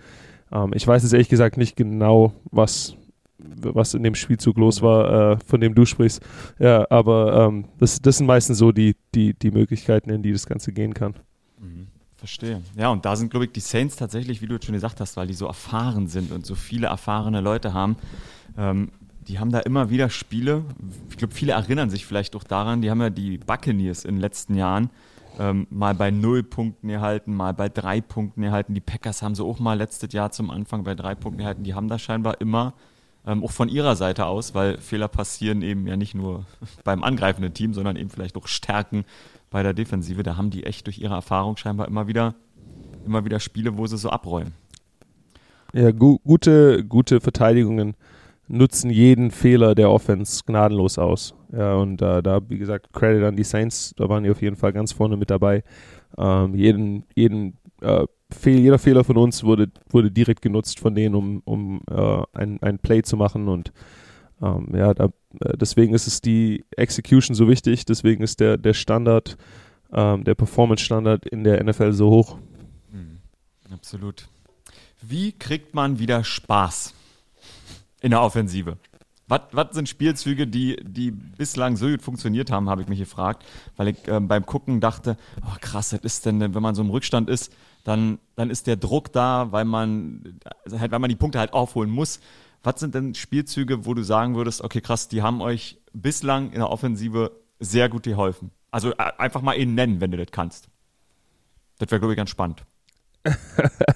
Ähm, 0.52 0.72
ich 0.74 0.86
weiß 0.86 1.02
jetzt 1.02 1.12
ehrlich 1.12 1.28
gesagt 1.28 1.56
nicht 1.56 1.76
genau, 1.76 2.32
was, 2.50 2.96
was 3.38 3.94
in 3.94 4.02
dem 4.02 4.14
Spielzug 4.14 4.56
los 4.58 4.82
war, 4.82 5.32
äh, 5.32 5.38
von 5.44 5.60
dem 5.60 5.74
du 5.74 5.84
sprichst. 5.84 6.22
Ja, 6.58 6.86
aber 6.90 7.48
ähm, 7.48 7.66
das, 7.78 8.00
das 8.00 8.18
sind 8.18 8.26
meistens 8.26 8.58
so 8.58 8.72
die, 8.72 8.96
die, 9.14 9.34
die 9.34 9.50
Möglichkeiten, 9.50 10.10
in 10.10 10.22
die 10.22 10.32
das 10.32 10.46
Ganze 10.46 10.72
gehen 10.72 10.94
kann. 10.94 11.14
Mhm. 11.58 11.88
Verstehe. 12.16 12.62
Ja, 12.76 12.88
und 12.88 13.04
da 13.04 13.16
sind, 13.16 13.30
glaube 13.30 13.44
ich, 13.46 13.52
die 13.52 13.60
Saints 13.60 13.96
tatsächlich, 13.96 14.40
wie 14.40 14.46
du 14.46 14.54
jetzt 14.54 14.64
schon 14.64 14.72
gesagt 14.72 14.98
hast, 15.00 15.16
weil 15.16 15.26
die 15.26 15.34
so 15.34 15.46
erfahren 15.46 16.06
sind 16.06 16.32
und 16.32 16.46
so 16.46 16.54
viele 16.54 16.86
erfahrene 16.86 17.42
Leute 17.42 17.74
haben. 17.74 17.96
Ähm, 18.56 18.92
die 19.28 19.38
haben 19.38 19.50
da 19.50 19.60
immer 19.60 19.90
wieder 19.90 20.08
Spiele. 20.08 20.64
Ich 21.10 21.16
glaube, 21.16 21.34
viele 21.34 21.52
erinnern 21.52 21.90
sich 21.90 22.06
vielleicht 22.06 22.36
auch 22.36 22.44
daran, 22.44 22.82
die 22.82 22.90
haben 22.90 23.00
ja 23.00 23.10
die 23.10 23.38
Buccaneers 23.38 24.04
in 24.04 24.16
den 24.16 24.20
letzten 24.20 24.54
Jahren 24.54 24.90
ähm, 25.38 25.66
mal 25.70 25.94
bei 25.94 26.10
null 26.10 26.42
Punkten 26.42 26.88
erhalten, 26.88 27.34
mal 27.34 27.52
bei 27.52 27.68
drei 27.68 28.00
Punkten 28.00 28.42
erhalten. 28.42 28.74
Die 28.74 28.80
Packers 28.80 29.22
haben 29.22 29.34
sie 29.34 29.44
auch 29.44 29.58
mal 29.58 29.76
letztes 29.76 30.12
Jahr 30.12 30.30
zum 30.30 30.50
Anfang 30.50 30.84
bei 30.84 30.94
drei 30.94 31.14
Punkten 31.14 31.40
erhalten. 31.40 31.64
Die 31.64 31.74
haben 31.74 31.88
da 31.88 31.98
scheinbar 31.98 32.40
immer 32.40 32.74
ähm, 33.26 33.42
auch 33.42 33.50
von 33.50 33.68
ihrer 33.68 33.96
Seite 33.96 34.26
aus, 34.26 34.54
weil 34.54 34.78
Fehler 34.78 35.08
passieren 35.08 35.62
eben 35.62 35.86
ja 35.86 35.96
nicht 35.96 36.14
nur 36.14 36.44
beim 36.84 37.02
angreifenden 37.02 37.54
Team, 37.54 37.74
sondern 37.74 37.96
eben 37.96 38.10
vielleicht 38.10 38.36
auch 38.36 38.46
Stärken 38.46 39.04
bei 39.50 39.62
der 39.62 39.74
Defensive. 39.74 40.22
Da 40.22 40.36
haben 40.36 40.50
die 40.50 40.64
echt 40.64 40.86
durch 40.86 40.98
ihre 40.98 41.14
Erfahrung 41.14 41.56
scheinbar 41.56 41.88
immer 41.88 42.06
wieder, 42.06 42.34
immer 43.04 43.24
wieder 43.24 43.40
Spiele, 43.40 43.76
wo 43.76 43.86
sie 43.86 43.98
so 43.98 44.10
abräumen. 44.10 44.52
Ja, 45.72 45.90
gu 45.90 46.18
gute, 46.24 46.84
gute 46.84 47.20
Verteidigungen 47.20 47.94
nutzen 48.46 48.90
jeden 48.90 49.30
Fehler 49.30 49.74
der 49.74 49.90
Offense 49.90 50.42
gnadenlos 50.46 50.98
aus. 50.98 51.34
Ja, 51.56 51.74
und 51.74 52.02
äh, 52.02 52.22
da, 52.22 52.40
wie 52.48 52.58
gesagt, 52.58 52.92
Credit 52.92 53.24
an 53.24 53.36
die 53.36 53.44
Saints, 53.44 53.94
da 53.96 54.08
waren 54.08 54.24
die 54.24 54.30
auf 54.30 54.42
jeden 54.42 54.56
Fall 54.56 54.72
ganz 54.72 54.92
vorne 54.92 55.16
mit 55.16 55.30
dabei. 55.30 55.62
Ähm, 56.16 56.54
jeden, 56.54 57.04
jeden, 57.14 57.58
äh, 57.80 58.06
Fehl, 58.30 58.58
jeder 58.58 58.78
Fehler 58.78 59.04
von 59.04 59.16
uns 59.16 59.44
wurde, 59.44 59.70
wurde 59.90 60.10
direkt 60.10 60.42
genutzt 60.42 60.80
von 60.80 60.94
denen, 60.94 61.14
um, 61.14 61.42
um 61.44 61.82
äh, 61.88 62.22
ein, 62.32 62.60
ein 62.62 62.78
Play 62.78 63.02
zu 63.02 63.16
machen 63.16 63.48
und 63.48 63.72
ähm, 64.42 64.68
ja, 64.74 64.92
da, 64.94 65.06
äh, 65.40 65.56
deswegen 65.56 65.94
ist 65.94 66.06
es 66.06 66.20
die 66.20 66.64
Execution 66.76 67.34
so 67.34 67.48
wichtig, 67.48 67.84
deswegen 67.84 68.22
ist 68.22 68.40
der, 68.40 68.56
der 68.56 68.74
Standard, 68.74 69.36
ähm, 69.92 70.24
der 70.24 70.34
Performance-Standard 70.34 71.26
in 71.26 71.44
der 71.44 71.62
NFL 71.62 71.92
so 71.92 72.10
hoch. 72.10 72.38
Mhm. 72.90 73.18
Absolut. 73.72 74.28
Wie 75.00 75.32
kriegt 75.32 75.74
man 75.74 75.98
wieder 75.98 76.24
Spaß 76.24 76.94
in 78.00 78.10
der 78.10 78.22
Offensive? 78.22 78.76
Was, 79.26 79.42
sind 79.72 79.88
Spielzüge, 79.88 80.46
die, 80.46 80.76
die 80.82 81.10
bislang 81.10 81.76
so 81.76 81.86
gut 81.88 82.02
funktioniert 82.02 82.50
haben, 82.50 82.68
habe 82.68 82.82
ich 82.82 82.88
mich 82.88 82.98
gefragt, 82.98 83.44
weil 83.76 83.88
ich 83.88 84.06
äh, 84.06 84.20
beim 84.20 84.44
Gucken 84.44 84.80
dachte, 84.80 85.16
oh 85.42 85.56
krass, 85.60 85.90
das 85.90 86.00
ist 86.00 86.26
denn, 86.26 86.40
wenn 86.40 86.62
man 86.62 86.74
so 86.74 86.82
im 86.82 86.90
Rückstand 86.90 87.30
ist, 87.30 87.50
dann, 87.84 88.18
dann 88.36 88.50
ist 88.50 88.66
der 88.66 88.76
Druck 88.76 89.12
da, 89.12 89.50
weil 89.50 89.64
man, 89.64 90.38
halt, 90.78 90.90
weil 90.90 90.98
man 90.98 91.08
die 91.08 91.16
Punkte 91.16 91.38
halt 91.38 91.54
aufholen 91.54 91.90
muss. 91.90 92.20
Was 92.62 92.80
sind 92.80 92.94
denn 92.94 93.14
Spielzüge, 93.14 93.86
wo 93.86 93.94
du 93.94 94.02
sagen 94.02 94.36
würdest, 94.36 94.62
okay, 94.62 94.80
krass, 94.80 95.08
die 95.08 95.22
haben 95.22 95.40
euch 95.40 95.78
bislang 95.92 96.50
in 96.50 96.58
der 96.58 96.70
Offensive 96.70 97.32
sehr 97.60 97.88
gut 97.88 98.02
geholfen? 98.02 98.50
Also 98.70 98.92
äh, 98.92 99.12
einfach 99.18 99.40
mal 99.40 99.54
ihn 99.54 99.74
nennen, 99.74 100.00
wenn 100.00 100.10
du 100.10 100.18
das 100.18 100.32
kannst. 100.32 100.68
Das 101.78 101.90
wäre, 101.90 102.00
glaube 102.00 102.12
ich, 102.12 102.16
ganz 102.18 102.30
spannend. 102.30 102.64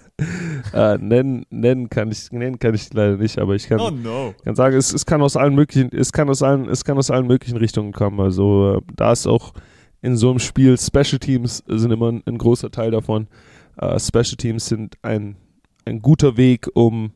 äh, 0.72 0.98
nennen, 0.98 1.46
nennen, 1.50 1.88
kann 1.88 2.10
ich, 2.10 2.30
nennen 2.32 2.58
kann 2.58 2.74
ich 2.74 2.92
leider 2.92 3.16
nicht, 3.16 3.38
aber 3.38 3.54
ich 3.54 3.68
kann, 3.68 3.80
oh 3.80 3.90
no. 3.90 4.34
kann 4.44 4.54
sagen, 4.54 4.76
es, 4.76 4.92
es 4.92 5.06
kann 5.06 5.22
aus 5.22 5.36
allen 5.36 5.54
möglichen, 5.54 5.90
es 5.92 6.12
kann 6.12 6.28
aus 6.28 6.42
allen, 6.42 6.68
es 6.68 6.84
kann 6.84 6.98
aus 6.98 7.10
allen 7.10 7.26
möglichen 7.26 7.56
Richtungen 7.56 7.92
kommen. 7.92 8.20
Also 8.20 8.76
äh, 8.76 8.80
da 8.94 9.12
ist 9.12 9.26
auch 9.26 9.52
in 10.00 10.16
so 10.16 10.30
einem 10.30 10.38
Spiel 10.38 10.78
Special 10.78 11.18
Teams 11.18 11.64
sind 11.66 11.90
immer 11.90 12.12
ein, 12.12 12.22
ein 12.26 12.38
großer 12.38 12.70
Teil 12.70 12.90
davon. 12.90 13.28
Uh, 13.80 13.98
Special 13.98 14.36
Teams 14.36 14.66
sind 14.66 14.96
ein, 15.02 15.36
ein 15.84 16.02
guter 16.02 16.36
Weg, 16.36 16.68
um 16.74 17.12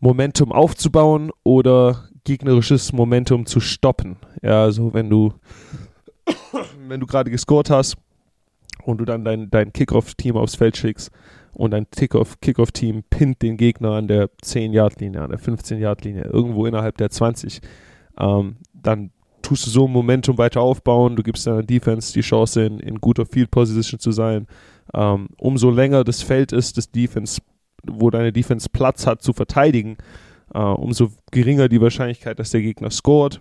Momentum 0.00 0.52
aufzubauen 0.52 1.30
oder 1.42 2.08
gegnerisches 2.24 2.92
Momentum 2.92 3.46
zu 3.46 3.60
stoppen. 3.60 4.16
Ja, 4.42 4.62
also 4.62 4.94
wenn 4.94 5.10
du, 5.10 5.32
wenn 6.88 7.00
du 7.00 7.06
gerade 7.06 7.30
gescored 7.30 7.70
hast 7.70 7.96
und 8.88 8.98
du 8.98 9.04
dann 9.04 9.24
dein, 9.24 9.50
dein 9.50 9.72
Kickoff-Team 9.72 10.36
aufs 10.36 10.54
Feld 10.54 10.76
schickst 10.76 11.10
und 11.52 11.72
dein 11.72 11.86
Kickoff-Team 11.90 13.02
pinnt 13.10 13.42
den 13.42 13.56
Gegner 13.56 13.92
an 13.92 14.08
der 14.08 14.30
10-Yard-Linie, 14.42 15.20
an 15.20 15.30
der 15.30 15.38
15-Yard-Linie, 15.38 16.24
irgendwo 16.24 16.66
innerhalb 16.66 16.96
der 16.96 17.10
20, 17.10 17.60
ähm, 18.18 18.56
dann 18.72 19.10
tust 19.42 19.66
du 19.66 19.70
so 19.70 19.86
ein 19.86 19.92
Momentum 19.92 20.38
weiter 20.38 20.62
aufbauen, 20.62 21.16
du 21.16 21.22
gibst 21.22 21.46
deiner 21.46 21.62
Defense 21.62 22.12
die 22.12 22.22
Chance, 22.22 22.64
in, 22.64 22.80
in 22.80 23.00
guter 23.00 23.26
Field-Position 23.26 24.00
zu 24.00 24.10
sein. 24.10 24.46
Ähm, 24.94 25.28
umso 25.36 25.70
länger 25.70 26.02
das 26.02 26.22
Feld 26.22 26.52
ist, 26.52 26.78
das 26.78 26.90
Defense 26.90 27.40
wo 27.84 28.10
deine 28.10 28.32
Defense 28.32 28.68
Platz 28.68 29.06
hat 29.06 29.22
zu 29.22 29.32
verteidigen, 29.32 29.98
äh, 30.54 30.58
umso 30.58 31.10
geringer 31.30 31.68
die 31.68 31.80
Wahrscheinlichkeit, 31.80 32.38
dass 32.38 32.50
der 32.50 32.62
Gegner 32.62 32.90
scored. 32.90 33.40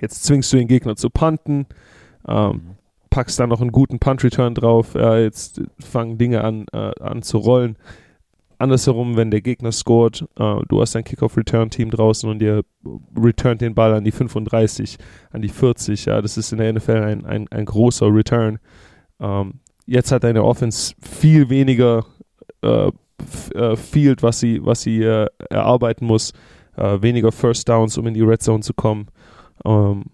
Jetzt 0.00 0.24
zwingst 0.24 0.52
du 0.52 0.56
den 0.56 0.68
Gegner 0.68 0.96
zu 0.96 1.10
punten, 1.10 1.66
ähm, 2.28 2.76
packst 3.10 3.38
dann 3.40 3.48
noch 3.50 3.60
einen 3.60 3.72
guten 3.72 3.98
Punt-Return 3.98 4.54
drauf, 4.54 4.94
äh, 4.94 5.24
jetzt 5.24 5.60
fangen 5.78 6.16
Dinge 6.16 6.42
an, 6.42 6.66
äh, 6.72 6.92
an 7.00 7.22
zu 7.22 7.38
rollen. 7.38 7.76
Andersherum, 8.58 9.16
wenn 9.16 9.30
der 9.30 9.40
Gegner 9.40 9.72
scored, 9.72 10.22
äh, 10.38 10.56
du 10.68 10.80
hast 10.80 10.94
ein 10.94 11.04
Kickoff-Return-Team 11.04 11.90
draußen 11.90 12.28
und 12.28 12.42
ihr 12.42 12.62
returnt 13.16 13.62
den 13.62 13.74
Ball 13.74 13.94
an 13.94 14.04
die 14.04 14.12
35, 14.12 14.98
an 15.32 15.42
die 15.42 15.48
40, 15.48 16.04
ja, 16.04 16.20
das 16.20 16.36
ist 16.36 16.52
in 16.52 16.58
der 16.58 16.72
NFL 16.72 17.02
ein, 17.02 17.24
ein, 17.24 17.48
ein 17.48 17.64
großer 17.64 18.06
Return. 18.14 18.58
Ähm, 19.18 19.54
jetzt 19.86 20.12
hat 20.12 20.24
deine 20.24 20.44
Offense 20.44 20.94
viel 21.00 21.48
weniger 21.48 22.04
äh, 22.62 22.90
äh, 23.54 23.76
Field, 23.76 24.22
was 24.22 24.40
sie, 24.40 24.64
was 24.64 24.82
sie 24.82 25.02
äh, 25.02 25.26
erarbeiten 25.50 26.06
muss. 26.06 26.32
Weniger 26.76 27.30
First 27.30 27.68
Downs, 27.68 27.98
um 27.98 28.06
in 28.06 28.14
die 28.14 28.22
Red 28.22 28.40
Zone 28.40 28.60
zu 28.60 28.72
kommen. 28.72 29.08
Ähm, 29.66 30.04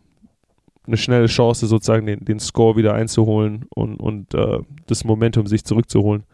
eine 0.87 0.97
schnelle 0.97 1.27
Chance, 1.27 1.67
sozusagen 1.67 2.07
den, 2.07 2.25
den 2.25 2.39
Score 2.41 2.77
wieder 2.77 2.95
einzuholen 2.95 3.67
und, 3.75 3.97
und 3.97 4.35
äh, 4.35 4.59
das 4.87 5.05
Momentum 5.05 5.47
sich 5.47 5.65
zurückzuholen. 5.65 6.25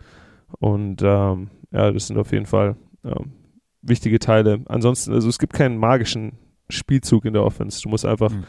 Und 0.58 1.02
ähm, 1.02 1.50
ja, 1.70 1.90
das 1.90 2.06
sind 2.08 2.18
auf 2.18 2.32
jeden 2.32 2.46
Fall 2.46 2.76
ähm, 3.04 3.32
wichtige 3.80 4.18
Teile. 4.18 4.60
Ansonsten, 4.66 5.12
also 5.12 5.28
es 5.28 5.38
gibt 5.38 5.52
keinen 5.52 5.78
magischen 5.78 6.32
Spielzug 6.68 7.24
in 7.24 7.32
der 7.32 7.44
Offense. 7.44 7.82
Du 7.82 7.88
musst 7.88 8.04
einfach 8.04 8.30
mhm. 8.30 8.44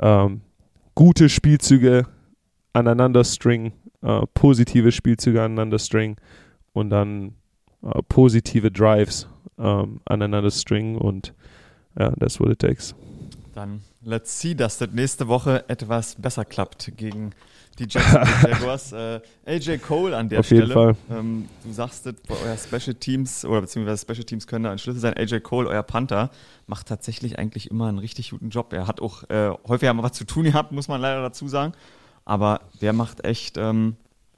ähm, 0.00 0.40
gute 0.94 1.28
Spielzüge 1.28 2.06
aneinander 2.72 3.24
stringen, 3.24 3.72
äh, 4.02 4.22
positive 4.34 4.92
Spielzüge 4.92 5.42
aneinander 5.42 5.78
stringen 5.78 6.16
und 6.72 6.90
dann 6.90 7.34
uh, 7.82 8.02
positive 8.08 8.70
Drives 8.70 9.28
um, 9.56 10.00
aneinander 10.04 10.50
stringen 10.50 10.96
und 10.96 11.34
ja, 11.98 12.10
that's 12.16 12.40
what 12.40 12.50
it 12.50 12.60
takes. 12.60 12.94
Dann 13.54 13.80
let's 14.02 14.40
see, 14.40 14.54
dass 14.54 14.78
das 14.78 14.90
nächste 14.90 15.28
Woche 15.28 15.68
etwas 15.68 16.14
besser 16.14 16.44
klappt 16.44 16.92
gegen 16.96 17.32
die 17.78 17.86
Jacksonville 17.88 18.50
Jaguars. 18.52 18.92
äh, 18.92 19.20
AJ 19.46 19.78
Cole 19.78 20.16
an 20.16 20.28
der 20.28 20.40
Auf 20.40 20.46
Stelle. 20.46 20.62
Jeden 20.62 20.72
Fall. 20.72 20.96
Ähm, 21.10 21.48
du 21.64 21.72
sagst 21.72 22.06
es, 22.06 22.14
bei 22.28 22.34
euer 22.44 22.56
Special 22.56 22.94
Teams 22.94 23.44
oder 23.44 23.60
beziehungsweise 23.62 24.02
Special 24.02 24.24
Teams 24.24 24.46
können 24.46 24.64
da 24.64 24.72
ein 24.72 24.78
Schlüssel 24.78 25.00
sein. 25.00 25.14
AJ 25.14 25.40
Cole, 25.40 25.68
euer 25.68 25.82
Panther, 25.82 26.30
macht 26.66 26.88
tatsächlich 26.88 27.38
eigentlich 27.38 27.70
immer 27.70 27.88
einen 27.88 27.98
richtig 27.98 28.30
guten 28.30 28.50
Job. 28.50 28.72
Er 28.72 28.86
hat 28.86 29.00
auch 29.00 29.28
äh, 29.30 29.50
häufiger 29.66 29.94
mal 29.94 30.02
was 30.02 30.12
zu 30.12 30.24
tun 30.24 30.44
gehabt, 30.44 30.72
muss 30.72 30.88
man 30.88 31.00
leider 31.00 31.22
dazu 31.22 31.48
sagen. 31.48 31.72
Aber 32.24 32.60
der 32.80 32.92
macht 32.92 33.24
echt 33.24 33.56
ähm, 33.56 33.96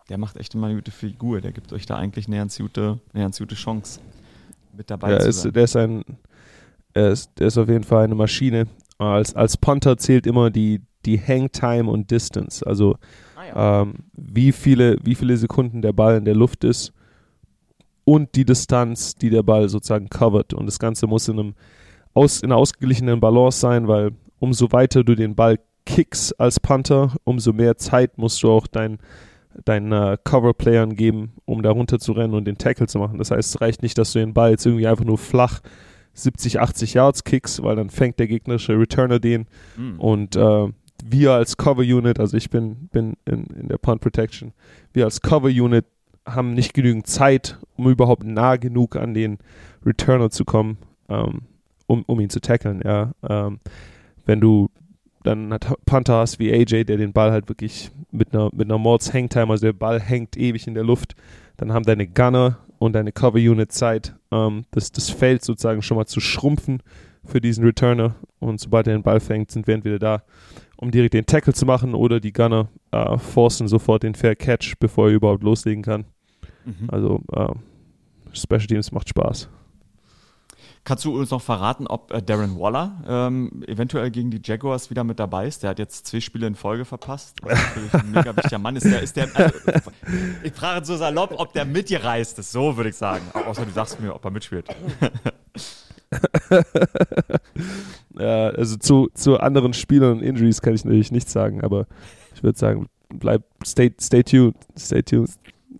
der 0.08 0.18
macht 0.18 0.36
echt 0.36 0.54
immer 0.54 0.66
eine 0.66 0.76
gute 0.76 0.90
Figur. 0.90 1.40
Der 1.40 1.52
gibt 1.52 1.72
euch 1.72 1.86
da 1.86 1.96
eigentlich 1.96 2.26
eine 2.26 2.36
ganz 2.36 2.58
gute, 2.58 2.98
eine 3.14 3.24
ganz 3.24 3.38
gute 3.38 3.54
Chance, 3.54 4.00
mit 4.76 4.90
dabei 4.90 5.12
ja, 5.12 5.20
zu 5.20 5.28
ist, 5.28 5.42
sein. 5.42 5.52
Der 5.52 5.64
ist, 5.64 5.76
ein, 5.76 6.04
er 6.92 7.10
ist, 7.10 7.30
der 7.38 7.46
ist 7.46 7.58
auf 7.58 7.68
jeden 7.68 7.84
Fall 7.84 8.04
eine 8.04 8.14
Maschine. 8.14 8.66
Als, 9.02 9.34
als 9.34 9.56
Punter 9.56 9.96
zählt 9.96 10.26
immer 10.26 10.50
die, 10.50 10.80
die 11.04 11.18
Hangtime 11.18 11.90
und 11.90 12.10
Distance. 12.10 12.66
Also 12.66 12.96
ah, 13.36 13.46
ja. 13.46 13.82
ähm, 13.82 13.94
wie, 14.12 14.52
viele, 14.52 14.98
wie 15.02 15.14
viele 15.14 15.36
Sekunden 15.36 15.82
der 15.82 15.92
Ball 15.92 16.16
in 16.16 16.24
der 16.24 16.34
Luft 16.34 16.64
ist 16.64 16.92
und 18.04 18.34
die 18.34 18.44
Distanz, 18.44 19.14
die 19.14 19.30
der 19.30 19.42
Ball 19.42 19.68
sozusagen 19.68 20.08
covert. 20.08 20.54
Und 20.54 20.66
das 20.66 20.78
Ganze 20.78 21.06
muss 21.06 21.28
in, 21.28 21.38
einem 21.38 21.54
aus, 22.14 22.40
in 22.40 22.50
einer 22.50 22.58
ausgeglichenen 22.58 23.20
Balance 23.20 23.60
sein, 23.60 23.88
weil 23.88 24.12
umso 24.38 24.72
weiter 24.72 25.04
du 25.04 25.14
den 25.14 25.34
Ball 25.34 25.58
kickst 25.84 26.38
als 26.38 26.60
Punter, 26.60 27.14
umso 27.24 27.52
mehr 27.52 27.76
Zeit 27.76 28.18
musst 28.18 28.42
du 28.42 28.50
auch 28.50 28.66
dein 28.66 28.98
deinen 29.64 29.92
äh, 29.92 30.16
Cover-Playern 30.24 30.96
geben, 30.96 31.32
um 31.44 31.62
da 31.62 31.70
runter 31.70 31.98
zu 31.98 32.12
rennen 32.12 32.34
und 32.34 32.46
den 32.46 32.58
Tackle 32.58 32.86
zu 32.86 32.98
machen. 32.98 33.18
Das 33.18 33.30
heißt, 33.30 33.54
es 33.54 33.60
reicht 33.60 33.82
nicht, 33.82 33.98
dass 33.98 34.12
du 34.12 34.18
den 34.18 34.34
Ball 34.34 34.52
jetzt 34.52 34.66
irgendwie 34.66 34.86
einfach 34.86 35.04
nur 35.04 35.18
flach 35.18 35.60
70, 36.14 36.60
80 36.60 36.94
Yards 36.94 37.24
kickst, 37.24 37.62
weil 37.62 37.76
dann 37.76 37.90
fängt 37.90 38.18
der 38.18 38.28
gegnerische 38.28 38.78
Returner 38.78 39.18
den 39.18 39.46
mhm. 39.76 39.98
und 39.98 40.36
äh, 40.36 40.68
wir 41.04 41.32
als 41.32 41.56
Cover-Unit, 41.56 42.20
also 42.20 42.36
ich 42.36 42.50
bin, 42.50 42.88
bin 42.92 43.14
in, 43.24 43.44
in 43.46 43.68
der 43.68 43.78
Punt 43.78 44.00
Protection, 44.00 44.52
wir 44.92 45.04
als 45.04 45.20
Cover-Unit 45.20 45.84
haben 46.26 46.54
nicht 46.54 46.74
genügend 46.74 47.06
Zeit, 47.06 47.58
um 47.76 47.88
überhaupt 47.88 48.24
nah 48.24 48.56
genug 48.56 48.96
an 48.96 49.14
den 49.14 49.38
Returner 49.84 50.30
zu 50.30 50.44
kommen, 50.44 50.78
ähm, 51.08 51.42
um, 51.86 52.04
um 52.06 52.20
ihn 52.20 52.30
zu 52.30 52.40
tackeln. 52.40 52.80
Ja. 52.84 53.12
Ähm, 53.28 53.58
wenn 54.24 54.40
du 54.40 54.70
dann 55.24 55.52
hat 55.52 55.72
Panther 55.86 56.18
hast 56.18 56.38
wie 56.38 56.52
AJ, 56.52 56.84
der 56.84 56.96
den 56.96 57.12
Ball 57.12 57.30
halt 57.30 57.48
wirklich 57.48 57.90
mit 58.10 58.34
einer, 58.34 58.50
mit 58.52 58.68
einer 58.68 58.78
Mords 58.78 59.12
Hangtime, 59.12 59.50
also 59.50 59.66
der 59.66 59.72
Ball 59.72 60.00
hängt 60.00 60.36
ewig 60.36 60.66
in 60.66 60.74
der 60.74 60.84
Luft. 60.84 61.14
Dann 61.56 61.72
haben 61.72 61.84
deine 61.84 62.06
Gunner 62.06 62.58
und 62.82 62.94
deine 62.94 63.12
Cover 63.12 63.38
Unit 63.38 63.70
Zeit, 63.70 64.16
ähm, 64.32 64.64
das, 64.72 64.90
das 64.90 65.08
Feld 65.08 65.44
sozusagen 65.44 65.82
schon 65.82 65.96
mal 65.96 66.06
zu 66.06 66.18
schrumpfen 66.18 66.82
für 67.24 67.40
diesen 67.40 67.64
Returner. 67.64 68.16
Und 68.40 68.58
sobald 68.58 68.88
er 68.88 68.94
den 68.94 69.04
Ball 69.04 69.20
fängt, 69.20 69.52
sind 69.52 69.68
wir 69.68 69.74
entweder 69.74 70.00
da, 70.00 70.22
um 70.76 70.90
direkt 70.90 71.14
den 71.14 71.24
Tackle 71.24 71.52
zu 71.52 71.64
machen 71.64 71.94
oder 71.94 72.18
die 72.18 72.32
Gunner 72.32 72.68
äh, 72.90 73.18
forcen 73.18 73.68
sofort 73.68 74.02
den 74.02 74.16
Fair 74.16 74.34
Catch, 74.34 74.74
bevor 74.80 75.08
er 75.08 75.14
überhaupt 75.14 75.44
loslegen 75.44 75.84
kann. 75.84 76.06
Mhm. 76.64 76.88
Also 76.88 77.20
äh, 77.32 77.54
Special 78.32 78.66
Teams 78.66 78.90
macht 78.90 79.08
Spaß. 79.08 79.48
Kannst 80.84 81.04
du 81.04 81.16
uns 81.16 81.30
noch 81.30 81.40
verraten, 81.40 81.86
ob 81.86 82.12
äh, 82.12 82.20
Darren 82.20 82.58
Waller 82.58 83.04
ähm, 83.06 83.62
eventuell 83.68 84.10
gegen 84.10 84.32
die 84.32 84.40
Jaguars 84.42 84.90
wieder 84.90 85.04
mit 85.04 85.20
dabei 85.20 85.46
ist? 85.46 85.62
Der 85.62 85.70
hat 85.70 85.78
jetzt 85.78 86.08
zwei 86.08 86.18
Spiele 86.18 86.48
in 86.48 86.56
Folge 86.56 86.84
verpasst. 86.84 87.36
Natürlich 87.40 87.94
ein 87.94 88.10
mega 88.10 88.36
wichtiger 88.36 88.58
Mann. 88.58 88.74
Ist 88.74 88.86
der, 88.86 89.00
ist 89.00 89.14
der, 89.16 89.28
also, 89.32 89.58
ich 90.42 90.52
frage 90.52 90.84
so 90.84 90.96
salopp, 90.96 91.34
ob 91.38 91.52
der 91.52 91.66
mitgereist 91.66 92.36
ist. 92.40 92.50
So 92.50 92.76
würde 92.76 92.90
ich 92.90 92.96
sagen. 92.96 93.24
Außer 93.32 93.64
du 93.64 93.70
sagst 93.70 94.00
mir, 94.00 94.12
ob 94.12 94.24
er 94.24 94.32
mitspielt. 94.32 94.66
ja, 98.18 98.48
also 98.48 98.76
zu, 98.76 99.08
zu 99.14 99.38
anderen 99.38 99.74
Spielern 99.74 100.18
und 100.18 100.22
Injuries 100.22 100.60
kann 100.62 100.74
ich 100.74 100.84
natürlich 100.84 101.12
nichts 101.12 101.32
sagen, 101.32 101.62
aber 101.62 101.86
ich 102.34 102.42
würde 102.42 102.58
sagen, 102.58 102.88
bleib, 103.08 103.44
stay, 103.64 103.94
stay 104.00 104.24
tuned. 104.24 104.56
Stay 104.76 105.02
tuned. 105.02 105.30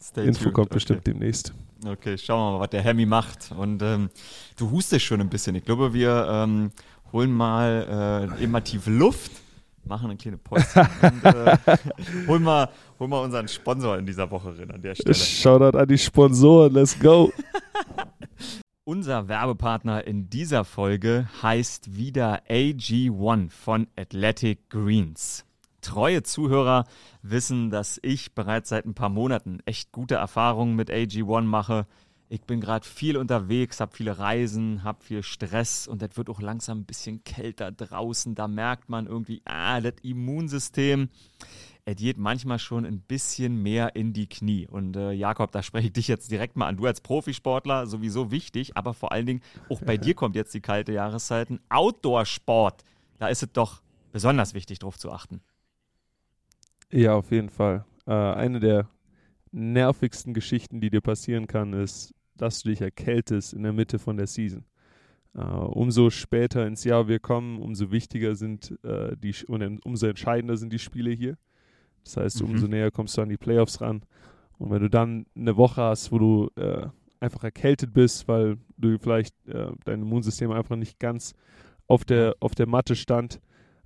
Stay 0.00 0.26
Info 0.26 0.44
tuned, 0.44 0.54
kommt 0.54 0.66
okay. 0.68 0.74
bestimmt 0.74 1.06
demnächst. 1.08 1.52
Okay, 1.84 2.16
schauen 2.16 2.38
wir 2.38 2.58
mal, 2.58 2.60
was 2.60 2.70
der 2.70 2.82
Hemi 2.82 3.06
macht. 3.06 3.50
Und 3.56 3.82
ähm, 3.82 4.10
du 4.56 4.70
hustest 4.70 5.04
schon 5.04 5.20
ein 5.20 5.28
bisschen. 5.28 5.54
Ich 5.56 5.64
glaube, 5.64 5.92
wir 5.92 6.28
ähm, 6.30 6.70
holen 7.12 7.32
mal 7.32 8.30
äh, 8.38 8.44
immer 8.44 8.62
tief 8.62 8.86
Luft, 8.86 9.32
machen 9.84 10.10
eine 10.10 10.16
kleine 10.16 10.38
Pause 10.38 10.64
und 11.02 11.24
äh, 11.24 11.56
holen, 12.28 12.42
mal, 12.42 12.68
holen 12.98 13.10
mal 13.10 13.24
unseren 13.24 13.48
Sponsor 13.48 13.98
in 13.98 14.06
dieser 14.06 14.30
Woche 14.30 14.56
rein 14.56 14.70
an 14.70 14.80
der 14.80 14.94
Stelle. 14.94 15.14
Shoutout 15.14 15.76
an 15.76 15.88
die 15.88 15.98
Sponsoren, 15.98 16.72
let's 16.72 16.98
go. 16.98 17.32
Unser 18.84 19.28
Werbepartner 19.28 20.04
in 20.06 20.28
dieser 20.28 20.64
Folge 20.64 21.28
heißt 21.40 21.96
wieder 21.96 22.42
AG1 22.48 23.50
von 23.50 23.86
Athletic 23.96 24.68
Greens. 24.70 25.44
Treue 25.82 26.22
Zuhörer 26.22 26.86
wissen, 27.20 27.70
dass 27.70 28.00
ich 28.02 28.34
bereits 28.34 28.70
seit 28.70 28.86
ein 28.86 28.94
paar 28.94 29.10
Monaten 29.10 29.58
echt 29.66 29.92
gute 29.92 30.14
Erfahrungen 30.14 30.74
mit 30.74 30.90
AG1 30.90 31.42
mache. 31.42 31.86
Ich 32.30 32.40
bin 32.42 32.62
gerade 32.62 32.86
viel 32.86 33.18
unterwegs, 33.18 33.78
habe 33.78 33.94
viele 33.94 34.18
Reisen, 34.18 34.84
habe 34.84 35.04
viel 35.04 35.22
Stress 35.22 35.86
und 35.86 36.00
das 36.00 36.16
wird 36.16 36.30
auch 36.30 36.40
langsam 36.40 36.78
ein 36.78 36.86
bisschen 36.86 37.24
kälter 37.24 37.70
draußen. 37.70 38.34
Da 38.34 38.48
merkt 38.48 38.88
man 38.88 39.06
irgendwie, 39.06 39.42
ah, 39.44 39.82
das 39.82 39.96
Immunsystem, 40.02 41.10
es 41.84 41.96
geht 41.96 42.16
manchmal 42.16 42.58
schon 42.58 42.86
ein 42.86 43.00
bisschen 43.00 43.62
mehr 43.62 43.96
in 43.96 44.12
die 44.12 44.28
Knie. 44.28 44.68
Und 44.68 44.96
äh, 44.96 45.12
Jakob, 45.12 45.50
da 45.52 45.62
spreche 45.62 45.88
ich 45.88 45.92
dich 45.92 46.08
jetzt 46.08 46.30
direkt 46.30 46.56
mal 46.56 46.68
an. 46.68 46.76
Du 46.76 46.86
als 46.86 47.00
Profisportler 47.00 47.86
sowieso 47.86 48.30
wichtig, 48.30 48.76
aber 48.76 48.94
vor 48.94 49.12
allen 49.12 49.26
Dingen 49.26 49.42
auch 49.68 49.82
bei 49.82 49.96
dir 49.98 50.14
kommt 50.14 50.36
jetzt 50.36 50.54
die 50.54 50.60
kalte 50.60 50.92
Jahreszeiten. 50.92 51.60
Outdoor-Sport, 51.68 52.84
da 53.18 53.28
ist 53.28 53.42
es 53.42 53.52
doch 53.52 53.82
besonders 54.12 54.54
wichtig, 54.54 54.78
darauf 54.78 54.98
zu 54.98 55.10
achten. 55.10 55.42
Ja, 56.92 57.14
auf 57.14 57.30
jeden 57.30 57.48
Fall. 57.48 57.84
Äh, 58.06 58.12
eine 58.12 58.60
der 58.60 58.88
nervigsten 59.50 60.34
Geschichten, 60.34 60.80
die 60.80 60.90
dir 60.90 61.00
passieren 61.00 61.46
kann, 61.46 61.72
ist, 61.72 62.14
dass 62.36 62.62
du 62.62 62.68
dich 62.68 62.80
erkältest 62.80 63.54
in 63.54 63.62
der 63.62 63.72
Mitte 63.72 63.98
von 63.98 64.16
der 64.16 64.26
Season. 64.26 64.64
Uh, 65.34 65.64
umso 65.64 66.10
später 66.10 66.66
ins 66.66 66.84
Jahr 66.84 67.08
wir 67.08 67.18
kommen, 67.18 67.62
umso 67.62 67.90
wichtiger 67.90 68.34
sind 68.34 68.78
uh, 68.84 69.16
die 69.16 69.34
und 69.46 69.80
umso 69.86 70.06
entscheidender 70.06 70.58
sind 70.58 70.74
die 70.74 70.78
Spiele 70.78 71.10
hier. 71.10 71.38
Das 72.04 72.18
heißt, 72.18 72.42
mhm. 72.42 72.50
umso 72.50 72.66
näher 72.66 72.90
kommst 72.90 73.16
du 73.16 73.22
an 73.22 73.30
die 73.30 73.38
Playoffs 73.38 73.80
ran. 73.80 74.02
Und 74.58 74.70
wenn 74.70 74.82
du 74.82 74.90
dann 74.90 75.24
eine 75.34 75.56
Woche 75.56 75.80
hast, 75.80 76.12
wo 76.12 76.18
du 76.18 76.50
uh, 76.60 76.90
einfach 77.18 77.44
erkältet 77.44 77.94
bist, 77.94 78.28
weil 78.28 78.58
du 78.76 78.98
vielleicht 78.98 79.34
dein 79.46 80.02
Immunsystem 80.02 80.50
einfach 80.50 80.76
nicht 80.76 80.98
ganz 80.98 81.34
auf 81.86 82.04
der, 82.04 82.34
auf 82.40 82.54
der 82.56 82.66
Matte 82.66 82.96
stand, 82.96 83.40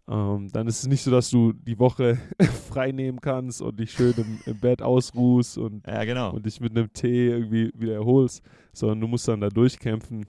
ähm, 0.09 0.49
dann 0.53 0.69
ist 0.69 0.81
es 0.83 0.87
nicht 0.87 1.03
so, 1.03 1.11
dass 1.11 1.31
du 1.31 1.53
die 1.53 1.79
Woche 1.79 2.19
frei 2.69 2.92
nehmen 2.92 3.21
kannst 3.21 3.61
und 3.61 3.81
dich 3.81 3.90
schön 3.90 4.14
im, 4.16 4.38
im 4.47 4.61
Bett 4.61 4.81
ausruhst 4.81 5.59
und, 5.59 5.87
ja, 5.87 6.05
genau. 6.05 6.33
und 6.33 6.47
dich 6.47 6.61
mit 6.61 6.77
einem 6.77 6.92
Tee 6.92 7.29
irgendwie 7.31 7.73
wieder 7.75 7.95
erholst, 7.95 8.42
sondern 8.73 9.01
du 9.01 9.09
musst 9.09 9.27
dann 9.27 9.40
da 9.40 9.49
durchkämpfen, 9.49 10.27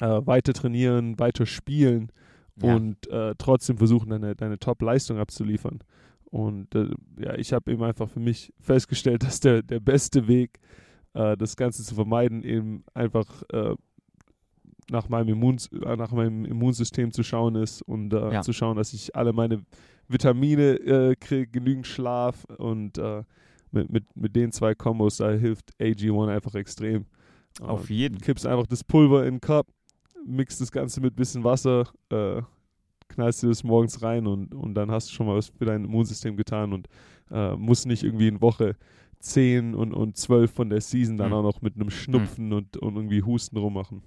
äh, 0.00 0.20
weiter 0.24 0.54
trainieren, 0.54 1.18
weiter 1.18 1.44
spielen 1.44 2.10
ja. 2.62 2.74
und 2.74 3.06
äh, 3.10 3.34
trotzdem 3.36 3.76
versuchen, 3.76 4.08
deine, 4.08 4.34
deine 4.34 4.58
Top-Leistung 4.58 5.18
abzuliefern. 5.18 5.80
Und 6.30 6.74
äh, 6.74 6.88
ja, 7.18 7.34
ich 7.36 7.52
habe 7.52 7.70
eben 7.72 7.82
einfach 7.82 8.08
für 8.08 8.20
mich 8.20 8.52
festgestellt, 8.60 9.22
dass 9.24 9.40
der, 9.40 9.62
der 9.62 9.80
beste 9.80 10.26
Weg, 10.26 10.58
äh, 11.12 11.36
das 11.36 11.56
Ganze 11.56 11.82
zu 11.82 11.94
vermeiden, 11.94 12.44
eben 12.44 12.84
einfach 12.94 13.42
äh, 13.52 13.74
nach 14.90 15.08
meinem, 15.08 15.28
Immuns 15.28 15.68
äh, 15.72 15.96
nach 15.96 16.12
meinem 16.12 16.44
Immunsystem 16.44 17.12
zu 17.12 17.22
schauen 17.22 17.56
ist 17.56 17.82
und 17.82 18.12
äh, 18.12 18.34
ja. 18.34 18.42
zu 18.42 18.52
schauen, 18.52 18.76
dass 18.76 18.92
ich 18.92 19.14
alle 19.16 19.32
meine 19.32 19.64
Vitamine 20.08 20.74
äh, 20.74 21.16
kriege, 21.16 21.46
genügend 21.48 21.86
Schlaf 21.86 22.44
und 22.58 22.98
äh, 22.98 23.24
mit, 23.72 23.90
mit, 23.90 24.16
mit 24.16 24.36
den 24.36 24.52
zwei 24.52 24.74
Kombos, 24.74 25.18
da 25.18 25.30
hilft 25.30 25.72
AG1 25.80 26.28
einfach 26.28 26.54
extrem. 26.54 27.06
Auf 27.60 27.90
jeden. 27.90 28.18
Kippst 28.18 28.46
einfach 28.46 28.66
das 28.66 28.84
Pulver 28.84 29.26
in 29.26 29.36
den 29.36 29.40
Cup, 29.40 29.66
mixt 30.26 30.60
das 30.60 30.70
Ganze 30.70 31.00
mit 31.00 31.16
bisschen 31.16 31.42
Wasser, 31.42 31.88
äh, 32.10 32.42
knallst 33.08 33.42
dir 33.42 33.48
das 33.48 33.64
morgens 33.64 34.02
rein 34.02 34.26
und, 34.26 34.54
und 34.54 34.74
dann 34.74 34.90
hast 34.90 35.08
du 35.08 35.14
schon 35.14 35.26
mal 35.26 35.36
was 35.36 35.48
für 35.48 35.64
dein 35.64 35.84
Immunsystem 35.84 36.36
getan 36.36 36.72
und 36.72 36.88
äh, 37.30 37.56
musst 37.56 37.86
nicht 37.86 38.02
irgendwie 38.02 38.28
in 38.28 38.40
Woche 38.40 38.76
10 39.20 39.74
und, 39.74 39.92
und 39.92 40.16
12 40.16 40.52
von 40.52 40.70
der 40.70 40.80
Season 40.80 41.16
dann 41.16 41.28
mhm. 41.28 41.34
auch 41.34 41.42
noch 41.42 41.62
mit 41.62 41.76
einem 41.76 41.90
Schnupfen 41.90 42.48
mhm. 42.48 42.52
und, 42.52 42.76
und 42.76 42.96
irgendwie 42.96 43.22
Husten 43.22 43.56
rummachen. 43.56 44.02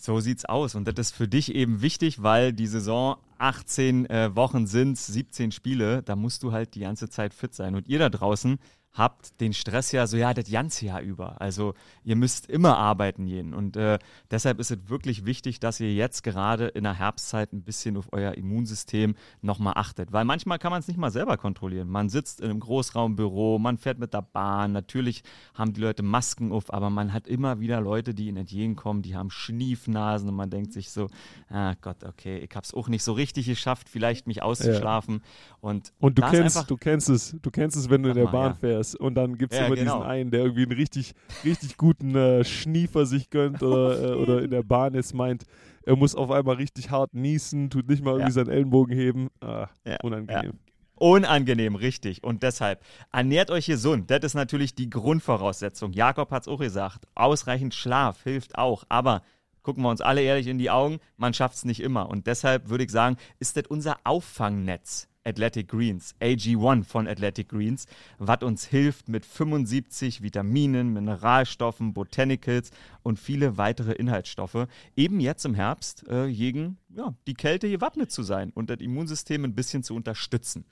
So 0.00 0.18
sieht's 0.20 0.46
aus. 0.46 0.74
Und 0.74 0.88
das 0.88 1.08
ist 1.08 1.14
für 1.14 1.28
dich 1.28 1.54
eben 1.54 1.82
wichtig, 1.82 2.22
weil 2.22 2.54
die 2.54 2.66
Saison 2.66 3.16
18 3.36 4.06
äh, 4.08 4.34
Wochen 4.34 4.66
sind, 4.66 4.96
17 4.96 5.52
Spiele. 5.52 6.02
Da 6.02 6.16
musst 6.16 6.42
du 6.42 6.52
halt 6.52 6.74
die 6.74 6.80
ganze 6.80 7.10
Zeit 7.10 7.34
fit 7.34 7.54
sein. 7.54 7.74
Und 7.74 7.86
ihr 7.86 7.98
da 7.98 8.08
draußen, 8.08 8.58
habt 8.92 9.40
den 9.40 9.52
Stress 9.52 9.92
ja 9.92 10.06
so, 10.06 10.16
ja, 10.16 10.34
das 10.34 10.50
ganze 10.50 10.86
Jahr 10.86 11.00
über. 11.00 11.40
Also 11.40 11.74
ihr 12.02 12.16
müsst 12.16 12.50
immer 12.50 12.76
arbeiten 12.76 13.26
jeden. 13.26 13.54
Und 13.54 13.76
äh, 13.76 13.98
deshalb 14.30 14.58
ist 14.58 14.70
es 14.72 14.88
wirklich 14.88 15.24
wichtig, 15.24 15.60
dass 15.60 15.78
ihr 15.78 15.94
jetzt 15.94 16.22
gerade 16.22 16.66
in 16.66 16.84
der 16.84 16.94
Herbstzeit 16.94 17.52
ein 17.52 17.62
bisschen 17.62 17.96
auf 17.96 18.08
euer 18.12 18.34
Immunsystem 18.34 19.14
nochmal 19.42 19.74
achtet. 19.76 20.12
Weil 20.12 20.24
manchmal 20.24 20.58
kann 20.58 20.72
man 20.72 20.80
es 20.80 20.88
nicht 20.88 20.96
mal 20.96 21.12
selber 21.12 21.36
kontrollieren. 21.36 21.88
Man 21.88 22.08
sitzt 22.08 22.40
in 22.40 22.50
einem 22.50 22.60
Großraumbüro, 22.60 23.58
man 23.58 23.78
fährt 23.78 23.98
mit 23.98 24.12
der 24.12 24.22
Bahn, 24.22 24.72
natürlich 24.72 25.22
haben 25.54 25.72
die 25.72 25.80
Leute 25.80 26.02
Masken 26.02 26.50
auf, 26.50 26.72
aber 26.72 26.90
man 26.90 27.12
hat 27.12 27.28
immer 27.28 27.60
wieder 27.60 27.80
Leute, 27.80 28.12
die 28.12 28.26
ihnen 28.26 28.38
entgegenkommen, 28.38 29.02
die 29.02 29.14
haben 29.14 29.30
Schniefnasen 29.30 30.28
und 30.28 30.34
man 30.34 30.50
denkt 30.50 30.72
sich 30.72 30.90
so, 30.90 31.08
ah 31.48 31.74
Gott, 31.80 32.02
okay, 32.02 32.38
ich 32.38 32.54
habe 32.56 32.64
es 32.64 32.74
auch 32.74 32.88
nicht 32.88 33.04
so 33.04 33.12
richtig 33.12 33.46
geschafft, 33.46 33.88
vielleicht 33.88 34.26
mich 34.26 34.42
auszuschlafen. 34.42 35.14
Ja. 35.22 35.56
Und, 35.60 35.92
und 36.00 36.18
du 36.18 36.22
kennst, 36.22 36.68
du 36.68 36.76
kennst 36.76 37.08
es, 37.08 37.36
du 37.40 37.50
kennst 37.50 37.76
es, 37.76 37.88
wenn 37.88 38.02
du 38.02 38.10
in 38.10 38.16
der 38.16 38.26
Bahn 38.26 38.52
ja. 38.52 38.54
fährst 38.54 38.79
Bears 38.80 38.94
und 38.94 39.14
dann 39.14 39.38
gibt 39.38 39.52
es 39.52 39.58
ja, 39.58 39.66
immer 39.66 39.76
genau. 39.76 39.98
diesen 39.98 40.08
einen, 40.08 40.30
der 40.30 40.40
irgendwie 40.40 40.62
einen 40.62 40.72
richtig, 40.72 41.14
richtig 41.44 41.76
guten 41.76 42.14
äh, 42.14 42.44
Schniefer 42.44 43.06
sich 43.06 43.30
gönnt 43.30 43.62
oder, 43.62 44.12
äh, 44.12 44.14
oder 44.20 44.42
in 44.42 44.50
der 44.50 44.62
Bahn 44.62 44.94
jetzt 44.94 45.14
meint, 45.14 45.44
er 45.82 45.96
muss 45.96 46.14
auf 46.14 46.30
einmal 46.30 46.56
richtig 46.56 46.90
hart 46.90 47.14
niesen, 47.14 47.70
tut 47.70 47.88
nicht 47.88 48.02
mal 48.02 48.12
irgendwie 48.12 48.28
ja. 48.28 48.44
seinen 48.44 48.50
Ellenbogen 48.50 48.94
heben. 48.94 49.28
Ah, 49.40 49.68
ja, 49.86 49.96
unangenehm. 50.02 50.58
Unangenehm, 50.94 51.76
richtig. 51.76 52.22
Und 52.22 52.42
deshalb 52.42 52.82
ernährt 53.10 53.50
euch 53.50 53.66
gesund. 53.66 54.10
Das 54.10 54.20
ist 54.20 54.34
natürlich 54.34 54.74
die 54.74 54.90
Grundvoraussetzung. 54.90 55.94
Jakob 55.94 56.30
hat 56.30 56.42
es 56.42 56.48
auch 56.48 56.58
gesagt. 56.58 57.06
Ausreichend 57.14 57.74
Schlaf 57.74 58.22
hilft 58.22 58.58
auch. 58.58 58.84
Aber 58.90 59.22
gucken 59.62 59.82
wir 59.82 59.88
uns 59.88 60.02
alle 60.02 60.20
ehrlich 60.20 60.46
in 60.46 60.58
die 60.58 60.70
Augen, 60.70 60.98
man 61.16 61.32
schafft 61.32 61.56
es 61.56 61.64
nicht 61.64 61.80
immer. 61.80 62.10
Und 62.10 62.26
deshalb 62.26 62.68
würde 62.68 62.84
ich 62.84 62.90
sagen, 62.90 63.16
ist 63.38 63.56
das 63.56 63.64
unser 63.68 63.96
Auffangnetz. 64.04 65.08
Athletic 65.24 65.68
Greens, 65.68 66.14
AG1 66.20 66.84
von 66.84 67.06
Athletic 67.06 67.48
Greens, 67.48 67.86
was 68.18 68.42
uns 68.42 68.66
hilft 68.66 69.08
mit 69.08 69.26
75 69.26 70.22
Vitaminen, 70.22 70.92
Mineralstoffen, 70.92 71.92
Botanicals 71.92 72.70
und 73.02 73.18
viele 73.18 73.58
weitere 73.58 73.92
Inhaltsstoffe, 73.92 74.66
eben 74.96 75.20
jetzt 75.20 75.44
im 75.44 75.54
Herbst 75.54 76.08
äh, 76.08 76.32
gegen 76.32 76.78
ja, 76.88 77.14
die 77.26 77.34
Kälte 77.34 77.70
gewappnet 77.70 78.10
zu 78.10 78.22
sein 78.22 78.50
und 78.54 78.70
das 78.70 78.80
Immunsystem 78.80 79.44
ein 79.44 79.54
bisschen 79.54 79.82
zu 79.82 79.94
unterstützen. 79.94 80.64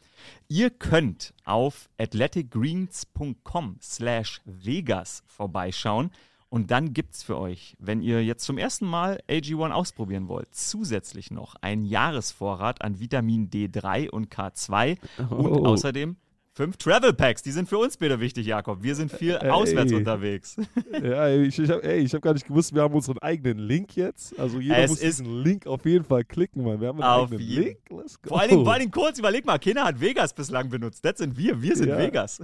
Ihr 0.49 0.71
könnt 0.71 1.35
auf 1.45 1.89
athleticgreens.com 1.99 3.77
slash 3.81 4.41
Vegas 4.45 5.23
vorbeischauen 5.27 6.11
und 6.51 6.71
dann 6.71 6.95
gibt 6.95 7.15
es 7.15 7.23
für 7.23 7.39
euch, 7.39 7.77
wenn 7.79 8.01
ihr 8.01 8.25
jetzt 8.25 8.45
zum 8.45 8.57
ersten 8.57 8.87
Mal 8.87 9.21
AG1 9.29 9.71
ausprobieren 9.71 10.29
wollt, 10.29 10.49
zusätzlich 10.55 11.31
noch 11.31 11.57
einen 11.61 11.85
Jahresvorrat 11.85 12.83
an 12.83 13.01
Vitamin 13.01 13.51
D3 13.51 14.09
und 14.09 14.35
K2 14.35 14.97
oh. 15.31 15.35
und 15.35 15.67
außerdem 15.67 16.17
fünf 16.59 16.77
Travel 16.77 17.13
Packs. 17.13 17.43
Die 17.43 17.53
sind 17.53 17.69
für 17.69 17.79
uns 17.79 17.97
bitte 17.97 18.19
wichtig, 18.19 18.47
Jakob. 18.47 18.83
Wir 18.83 18.97
sind 18.97 19.13
viel 19.13 19.39
ey. 19.41 19.51
auswärts 19.51 19.93
unterwegs. 19.93 20.57
Ja, 21.03 21.29
ich, 21.29 21.59
ich 21.59 21.71
habe 21.71 21.83
hab 21.87 22.23
gar 22.23 22.33
nicht 22.33 22.47
gewusst, 22.47 22.75
wir 22.75 22.83
haben 22.83 22.95
unseren 22.95 23.19
eigenen 23.19 23.59
Link 23.59 23.95
jetzt. 23.95 24.37
Also 24.39 24.59
jeder 24.59 24.79
es 24.79 24.91
muss 24.91 25.01
diesen 25.01 25.43
Link 25.43 25.67
auf 25.67 25.85
jeden 25.85 26.05
Fall 26.05 26.25
klicken, 26.25 26.65
Mann. 26.65 26.81
Wir 26.81 26.89
haben 26.89 27.01
einen 27.01 27.25
eigenen 27.25 27.41
Link. 27.41 27.79
Let's 27.91 28.21
go. 28.21 28.31
Vor 28.31 28.41
allen, 28.41 28.51
Dingen, 28.51 28.65
vor 28.65 28.73
allen 28.73 28.81
Dingen 28.81 28.91
kurz, 28.91 29.19
überleg 29.19 29.45
mal, 29.45 29.59
Kinder 29.59 29.85
hat 29.85 30.01
Vegas 30.01 30.33
bislang 30.33 30.69
benutzt. 30.69 31.05
Das 31.05 31.19
sind 31.19 31.37
wir. 31.37 31.61
Wir 31.63 31.77
sind 31.77 31.89
ja. 31.89 31.99
Vegas. 31.99 32.41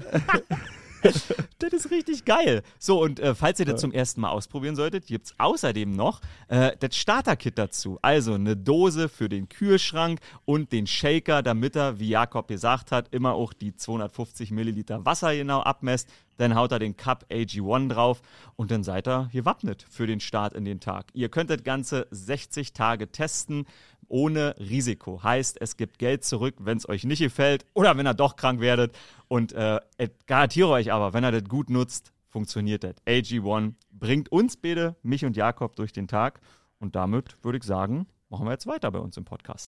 das 1.59 1.73
ist 1.73 1.91
richtig 1.91 2.25
geil. 2.25 2.63
So, 2.79 3.03
und 3.03 3.21
äh, 3.21 3.35
falls 3.35 3.61
ihr 3.61 3.67
das 3.67 3.81
zum 3.81 3.93
ersten 3.93 4.21
Mal 4.21 4.31
ausprobieren 4.31 4.77
solltet, 4.77 5.07
gibt 5.07 5.27
es 5.27 5.35
außerdem 5.39 5.91
noch 5.95 6.21
äh, 6.49 6.73
das 6.79 6.97
Starter-Kit 6.97 7.59
dazu. 7.59 7.99
Also 8.03 8.35
eine 8.35 8.57
Dose 8.57 9.09
für 9.09 9.29
den 9.29 9.49
Kühlschrank 9.49 10.21
und 10.45 10.73
den 10.73 10.87
Shaker, 10.87 11.43
damit 11.43 11.77
er, 11.77 11.99
wie 11.99 12.09
Jakob 12.09 12.49
gesagt 12.49 12.93
hat, 12.93 13.13
immer 13.13 13.35
auch 13.35 13.53
die 13.53 13.75
250 13.75 14.51
Milliliter 14.51 15.05
Wasser 15.05 15.35
genau 15.35 15.61
abmesst. 15.61 16.09
Dann 16.37 16.55
haut 16.55 16.73
er 16.73 16.79
den 16.79 16.97
Cup 16.97 17.27
AG1 17.31 17.89
drauf 17.89 18.23
und 18.57 18.71
dann 18.71 18.83
seid 18.83 19.09
ihr 19.09 19.29
gewappnet 19.33 19.87
für 19.89 20.07
den 20.07 20.21
Start 20.21 20.53
in 20.55 20.65
den 20.65 20.81
Tag. 20.81 21.07
Ihr 21.13 21.29
könnt 21.29 21.51
das 21.51 21.63
Ganze 21.63 22.07
60 22.11 22.73
Tage 22.73 23.11
testen 23.11 23.67
ohne 24.09 24.55
Risiko. 24.59 25.23
Heißt, 25.23 25.61
es 25.61 25.77
gibt 25.77 25.99
Geld 25.99 26.25
zurück, 26.25 26.57
wenn 26.61 26.79
es 26.79 26.89
euch 26.89 27.05
nicht 27.05 27.21
gefällt 27.21 27.65
oder 27.75 27.97
wenn 27.97 28.07
ihr 28.07 28.15
doch 28.15 28.37
krank 28.37 28.61
werdet. 28.61 28.97
Und 29.29 29.53
äh, 29.53 29.81
garantiere 30.27 30.69
euch 30.69 30.93
aber, 30.93 31.13
wenn 31.13 31.25
ihr 31.25 31.33
das 31.33 31.45
gut 31.45 31.71
nutzt, 31.71 32.13
funktioniert 32.29 32.85
das. 32.85 32.95
AG1 33.07 33.75
bringt 33.91 34.31
uns 34.31 34.57
beide, 34.57 34.97
mich 35.03 35.25
und 35.25 35.37
Jakob, 35.37 35.77
durch 35.77 35.93
den 35.93 36.09
Tag. 36.09 36.41
Und 36.79 36.97
damit 36.97 37.37
würde 37.43 37.59
ich 37.59 37.65
sagen, 37.65 38.07
machen 38.29 38.47
wir 38.47 38.53
jetzt 38.53 38.67
weiter 38.67 38.91
bei 38.91 38.99
uns 38.99 39.17
im 39.17 39.25
Podcast. 39.25 39.67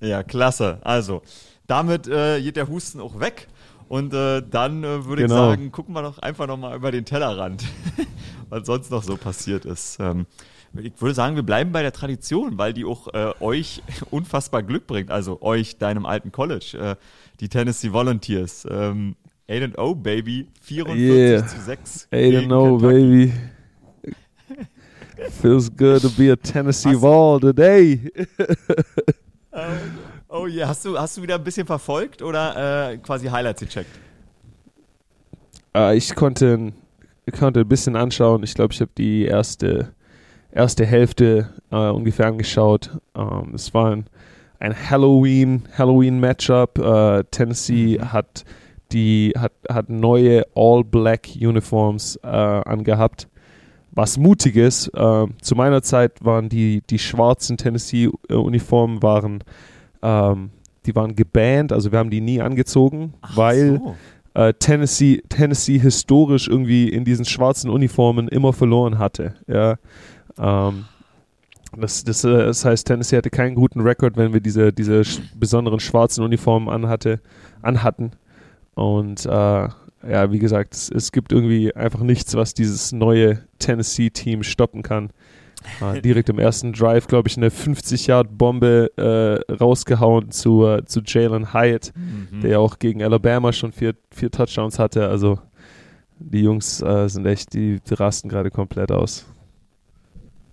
Ja, 0.00 0.22
klasse. 0.22 0.78
Also, 0.82 1.22
damit 1.66 2.06
äh, 2.06 2.40
geht 2.42 2.56
der 2.56 2.68
Husten 2.68 3.00
auch 3.00 3.18
weg. 3.18 3.48
Und 3.88 4.12
äh, 4.14 4.42
dann 4.42 4.82
äh, 4.82 5.04
würde 5.04 5.22
genau. 5.22 5.34
ich 5.34 5.50
sagen, 5.50 5.72
gucken 5.72 5.94
wir 5.94 6.02
doch 6.02 6.18
einfach 6.18 6.46
nochmal 6.46 6.76
über 6.76 6.90
den 6.90 7.04
Tellerrand, 7.04 7.64
was 8.48 8.66
sonst 8.66 8.90
noch 8.90 9.02
so 9.02 9.16
passiert 9.16 9.64
ist. 9.64 9.98
Ähm, 10.00 10.26
ich 10.74 11.00
würde 11.00 11.14
sagen, 11.14 11.36
wir 11.36 11.42
bleiben 11.42 11.72
bei 11.72 11.82
der 11.82 11.92
Tradition, 11.92 12.58
weil 12.58 12.72
die 12.72 12.84
auch 12.84 13.08
äh, 13.14 13.32
euch 13.40 13.82
unfassbar 14.10 14.62
Glück 14.62 14.86
bringt. 14.86 15.10
Also 15.10 15.40
euch, 15.40 15.78
deinem 15.78 16.04
alten 16.04 16.32
College, 16.32 16.76
äh, 16.78 16.96
die 17.40 17.48
Tennessee 17.48 17.92
Volunteers. 17.92 18.66
Ähm, 18.70 19.16
8 19.48 19.76
0, 19.76 19.94
Baby. 19.96 20.48
44 20.60 20.98
yeah. 20.98 21.46
zu 21.46 21.60
6. 21.60 22.08
8 22.12 22.48
0, 22.48 22.78
Baby. 22.80 23.32
Feels 25.40 25.70
good 25.70 26.02
to 26.02 26.10
be 26.10 26.30
a 26.30 26.36
Tennessee 26.36 26.94
Vol 26.94 27.40
today. 27.40 28.10
oh, 30.36 30.46
yeah. 30.46 30.68
Hast 30.68 30.84
du, 30.84 30.98
hast 30.98 31.16
du 31.16 31.22
wieder 31.22 31.36
ein 31.36 31.44
bisschen 31.44 31.66
verfolgt 31.66 32.22
oder 32.22 32.90
äh, 32.92 32.98
quasi 32.98 33.28
Highlights 33.28 33.60
gecheckt? 33.60 33.90
Uh, 35.76 35.90
ich 35.90 36.14
konnte, 36.14 36.72
konnte 37.38 37.60
ein 37.60 37.68
bisschen 37.68 37.96
anschauen. 37.96 38.42
Ich 38.42 38.54
glaube, 38.54 38.72
ich 38.72 38.80
habe 38.80 38.90
die 38.96 39.24
erste, 39.24 39.92
erste 40.52 40.86
Hälfte 40.86 41.50
uh, 41.70 41.90
ungefähr 41.90 42.26
angeschaut. 42.26 42.90
Um, 43.14 43.54
es 43.54 43.74
war 43.74 43.92
ein, 43.92 44.06
ein 44.58 44.74
Halloween, 44.90 45.64
Halloween 45.76 46.18
Matchup. 46.20 46.78
Uh, 46.78 47.22
Tennessee 47.30 47.98
mhm. 47.98 48.12
hat 48.12 48.44
die 48.92 49.32
hat, 49.36 49.52
hat 49.68 49.88
neue 49.88 50.44
All-Black-Uniforms 50.54 52.20
äh, 52.22 52.26
angehabt. 52.28 53.28
Was 53.90 54.18
Mutiges. 54.18 54.88
Äh, 54.88 55.26
zu 55.40 55.54
meiner 55.54 55.82
Zeit 55.82 56.24
waren 56.24 56.48
die, 56.48 56.82
die 56.88 56.98
schwarzen 56.98 57.56
Tennessee-Uniformen 57.56 59.02
waren, 59.02 59.42
ähm, 60.06 60.50
die 60.86 60.94
waren 60.94 61.16
gebannt, 61.16 61.72
also 61.72 61.90
wir 61.90 61.98
haben 61.98 62.10
die 62.10 62.20
nie 62.20 62.40
angezogen, 62.40 63.14
Ach 63.20 63.36
weil 63.36 63.80
so. 63.82 63.96
äh, 64.34 64.54
Tennessee, 64.54 65.20
Tennessee 65.28 65.78
historisch 65.78 66.46
irgendwie 66.46 66.88
in 66.88 67.04
diesen 67.04 67.24
schwarzen 67.24 67.70
Uniformen 67.70 68.28
immer 68.28 68.52
verloren 68.52 68.98
hatte. 68.98 69.34
Ja. 69.48 69.76
Ähm, 70.38 70.84
das, 71.76 72.04
das, 72.04 72.22
äh, 72.24 72.28
das, 72.30 72.64
heißt, 72.64 72.86
Tennessee 72.86 73.16
hatte 73.16 73.30
keinen 73.30 73.56
guten 73.56 73.80
Rekord, 73.80 74.16
wenn 74.16 74.32
wir 74.32 74.40
diese, 74.40 74.72
diese 74.72 75.02
besonderen 75.34 75.80
schwarzen 75.80 76.22
Uniformen 76.22 76.68
anhatte, 76.68 77.20
anhatten. 77.62 78.12
Und 78.74 79.26
äh, 79.26 79.28
ja, 79.28 80.30
wie 80.30 80.38
gesagt, 80.38 80.74
es, 80.74 80.88
es, 80.90 81.10
gibt 81.10 81.32
irgendwie 81.32 81.74
einfach 81.74 82.00
nichts, 82.00 82.34
was 82.36 82.54
dieses 82.54 82.92
neue 82.92 83.40
Tennessee-Team 83.58 84.44
stoppen 84.44 84.82
kann. 84.82 85.10
Äh, 85.80 86.00
direkt 86.00 86.28
im 86.28 86.38
ersten 86.38 86.72
Drive, 86.72 87.06
glaube 87.06 87.28
ich, 87.28 87.36
eine 87.36 87.48
50-Yard-Bombe 87.48 88.90
äh, 88.96 89.52
rausgehauen 89.52 90.30
zu, 90.30 90.66
äh, 90.66 90.84
zu 90.84 91.00
Jalen 91.04 91.52
Hyatt, 91.52 91.92
mhm. 91.94 92.40
der 92.40 92.50
ja 92.52 92.58
auch 92.58 92.78
gegen 92.78 93.02
Alabama 93.02 93.52
schon 93.52 93.72
vier, 93.72 93.94
vier 94.10 94.30
Touchdowns 94.30 94.78
hatte. 94.78 95.08
Also 95.08 95.38
die 96.18 96.42
Jungs 96.42 96.80
äh, 96.82 97.08
sind 97.08 97.26
echt, 97.26 97.52
die 97.54 97.80
rasten 97.90 98.28
gerade 98.28 98.50
komplett 98.50 98.90
aus. 98.90 99.26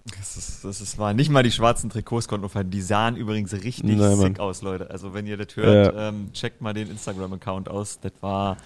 Das, 0.05 0.35
ist, 0.35 0.65
das 0.65 0.81
ist, 0.81 0.97
war 0.97 1.13
nicht 1.13 1.29
mal 1.29 1.43
die 1.43 1.51
schwarzen 1.51 1.89
Trikots 1.89 2.27
konnten 2.27 2.45
aufhalten. 2.45 2.71
Die 2.71 2.81
sahen 2.81 3.15
übrigens 3.15 3.53
richtig 3.53 3.97
Nein, 3.97 4.17
sick 4.17 4.39
aus, 4.39 4.61
Leute. 4.61 4.91
Also 4.91 5.13
wenn 5.13 5.25
ihr 5.25 5.37
das 5.37 5.55
hört, 5.55 5.95
ja. 5.95 6.09
ähm, 6.09 6.33
checkt 6.33 6.61
mal 6.61 6.73
den 6.73 6.89
Instagram-Account 6.89 7.69
aus. 7.69 7.99
Das 8.01 8.11
war, 8.19 8.57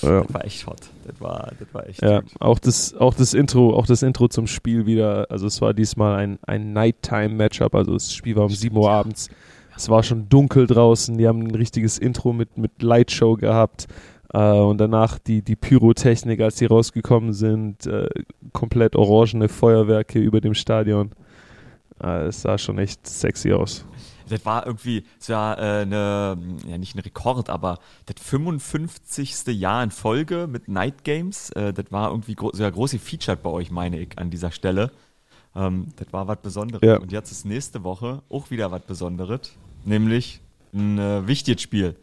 ja. 0.00 0.22
das 0.22 0.32
war 0.32 0.44
echt 0.46 0.66
hot. 0.66 0.80
Das 1.06 1.20
war, 1.20 1.52
das 1.58 1.68
war 1.74 1.86
echt 1.86 2.00
ja, 2.00 2.22
Auch 2.40 2.58
das, 2.58 2.94
auch 2.94 3.12
das 3.12 3.34
Intro, 3.34 3.76
auch 3.76 3.84
das 3.84 4.02
Intro 4.02 4.28
zum 4.28 4.46
Spiel 4.46 4.86
wieder. 4.86 5.30
Also 5.30 5.46
es 5.46 5.60
war 5.60 5.74
diesmal 5.74 6.16
ein, 6.16 6.38
ein 6.46 6.72
Nighttime-Matchup. 6.72 7.74
Also 7.74 7.92
das 7.92 8.14
Spiel 8.14 8.34
war 8.36 8.44
um 8.44 8.50
7 8.50 8.74
Uhr 8.74 8.90
abends. 8.90 9.28
Es 9.76 9.90
war 9.90 10.02
schon 10.02 10.30
dunkel 10.30 10.66
draußen. 10.66 11.18
Die 11.18 11.28
haben 11.28 11.42
ein 11.42 11.54
richtiges 11.54 11.98
Intro 11.98 12.32
mit, 12.32 12.56
mit 12.56 12.80
Lightshow 12.80 13.36
gehabt. 13.36 13.86
Uh, 14.36 14.68
und 14.68 14.76
danach 14.76 15.18
die, 15.18 15.40
die 15.40 15.56
Pyrotechnik, 15.56 16.42
als 16.42 16.56
die 16.56 16.66
rausgekommen 16.66 17.32
sind, 17.32 17.86
uh, 17.86 18.06
komplett 18.52 18.94
orangene 18.94 19.48
Feuerwerke 19.48 20.18
über 20.18 20.42
dem 20.42 20.52
Stadion. 20.52 21.12
Uh, 22.04 22.28
es 22.28 22.42
sah 22.42 22.58
schon 22.58 22.76
echt 22.76 23.06
sexy 23.06 23.54
aus. 23.54 23.86
Das 24.28 24.44
war 24.44 24.66
irgendwie, 24.66 25.04
es 25.18 25.30
war 25.30 25.56
äh, 25.56 25.82
eine, 25.82 26.36
ja 26.68 26.76
nicht 26.76 26.96
ein 26.96 26.98
Rekord, 26.98 27.48
aber 27.48 27.78
das 28.04 28.16
55. 28.22 29.46
Jahr 29.46 29.82
in 29.82 29.90
Folge 29.90 30.46
mit 30.48 30.68
Night 30.68 31.04
Games. 31.04 31.48
Äh, 31.50 31.72
das 31.72 31.86
war 31.90 32.10
irgendwie 32.10 32.34
gro 32.34 32.50
sehr 32.52 32.70
große 32.70 32.98
Featured 32.98 33.42
bei 33.42 33.50
euch, 33.50 33.70
meine 33.70 33.98
ich, 33.98 34.18
an 34.18 34.28
dieser 34.28 34.50
Stelle. 34.50 34.90
Ähm, 35.54 35.88
das 35.96 36.12
war 36.12 36.28
was 36.28 36.38
Besonderes. 36.42 36.86
Ja. 36.86 36.98
Und 36.98 37.10
jetzt 37.10 37.30
ist 37.30 37.46
nächste 37.46 37.84
Woche 37.84 38.20
auch 38.28 38.50
wieder 38.50 38.70
was 38.70 38.82
Besonderes, 38.82 39.52
nämlich 39.84 40.40
ein 40.74 40.98
äh, 40.98 41.26
wichtiges 41.26 41.62
Spiel. 41.62 41.96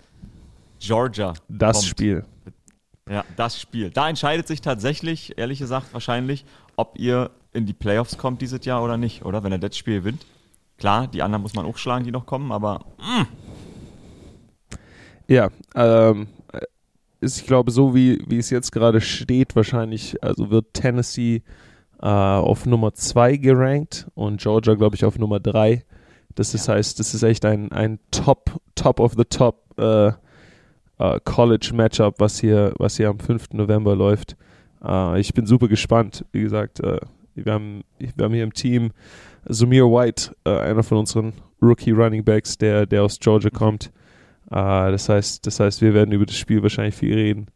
Georgia. 0.83 1.33
Das 1.47 1.77
kommt. 1.77 1.87
Spiel. 1.87 2.25
Ja, 3.09 3.23
das 3.37 3.59
Spiel. 3.59 3.89
Da 3.89 4.09
entscheidet 4.09 4.47
sich 4.47 4.61
tatsächlich, 4.61 5.37
ehrlich 5.37 5.59
gesagt, 5.59 5.93
wahrscheinlich, 5.93 6.45
ob 6.75 6.97
ihr 6.99 7.31
in 7.53 7.65
die 7.65 7.73
Playoffs 7.73 8.17
kommt 8.17 8.41
dieses 8.41 8.65
Jahr 8.65 8.83
oder 8.83 8.97
nicht, 8.97 9.23
oder? 9.23 9.43
Wenn 9.43 9.51
er 9.51 9.59
das 9.59 9.77
Spiel 9.77 9.99
gewinnt. 9.99 10.25
Klar, 10.77 11.07
die 11.07 11.21
anderen 11.21 11.41
muss 11.41 11.53
man 11.53 11.65
auch 11.65 11.77
schlagen, 11.77 12.03
die 12.03 12.11
noch 12.11 12.25
kommen, 12.25 12.51
aber. 12.51 12.85
Mm. 12.99 13.25
Ja, 15.27 15.49
ähm, 15.75 16.27
ist, 17.21 17.39
ich 17.39 17.47
glaube, 17.47 17.71
so 17.71 17.95
wie, 17.95 18.21
wie 18.27 18.37
es 18.37 18.49
jetzt 18.49 18.71
gerade 18.71 18.99
steht, 18.99 19.55
wahrscheinlich, 19.55 20.21
also 20.21 20.49
wird 20.49 20.73
Tennessee 20.73 21.43
äh, 22.01 22.07
auf 22.07 22.65
Nummer 22.65 22.93
2 22.93 23.37
gerankt 23.37 24.07
und 24.15 24.41
Georgia, 24.41 24.73
glaube 24.73 24.95
ich, 24.95 25.05
auf 25.05 25.17
Nummer 25.17 25.39
3. 25.39 25.85
Das 26.35 26.51
ja. 26.51 26.59
ist, 26.59 26.67
heißt, 26.67 26.99
das 26.99 27.13
ist 27.13 27.23
echt 27.23 27.45
ein, 27.45 27.71
ein 27.71 27.99
Top, 28.11 28.59
Top 28.75 28.99
of 28.99 29.13
the 29.15 29.23
Top 29.23 29.77
äh, 29.77 30.11
äh, 31.03 31.19
College-Matchup, 31.23 32.15
was 32.19 32.39
hier, 32.39 32.73
was 32.77 32.97
hier 32.97 33.09
am 33.09 33.19
5. 33.19 33.53
November 33.53 33.95
läuft. 33.95 34.37
Äh, 34.83 35.19
ich 35.19 35.33
bin 35.33 35.45
super 35.45 35.67
gespannt. 35.67 36.25
Wie 36.31 36.41
gesagt, 36.41 36.79
äh, 36.79 36.99
wir, 37.35 37.53
haben, 37.53 37.83
wir 37.99 38.23
haben 38.23 38.33
hier 38.33 38.43
im 38.43 38.53
Team 38.53 38.91
Sumir 39.45 39.85
White, 39.85 40.33
äh, 40.45 40.57
einer 40.57 40.83
von 40.83 40.99
unseren 40.99 41.33
Rookie 41.61 41.91
Running 41.91 42.23
Backs, 42.23 42.57
der, 42.57 42.85
der 42.85 43.03
aus 43.03 43.19
Georgia 43.19 43.49
kommt. 43.49 43.91
Äh, 44.49 44.91
das, 44.91 45.09
heißt, 45.09 45.45
das 45.45 45.59
heißt, 45.59 45.81
wir 45.81 45.93
werden 45.93 46.13
über 46.13 46.25
das 46.25 46.37
Spiel 46.37 46.63
wahrscheinlich 46.63 46.95
viel 46.95 47.13
reden. 47.13 47.47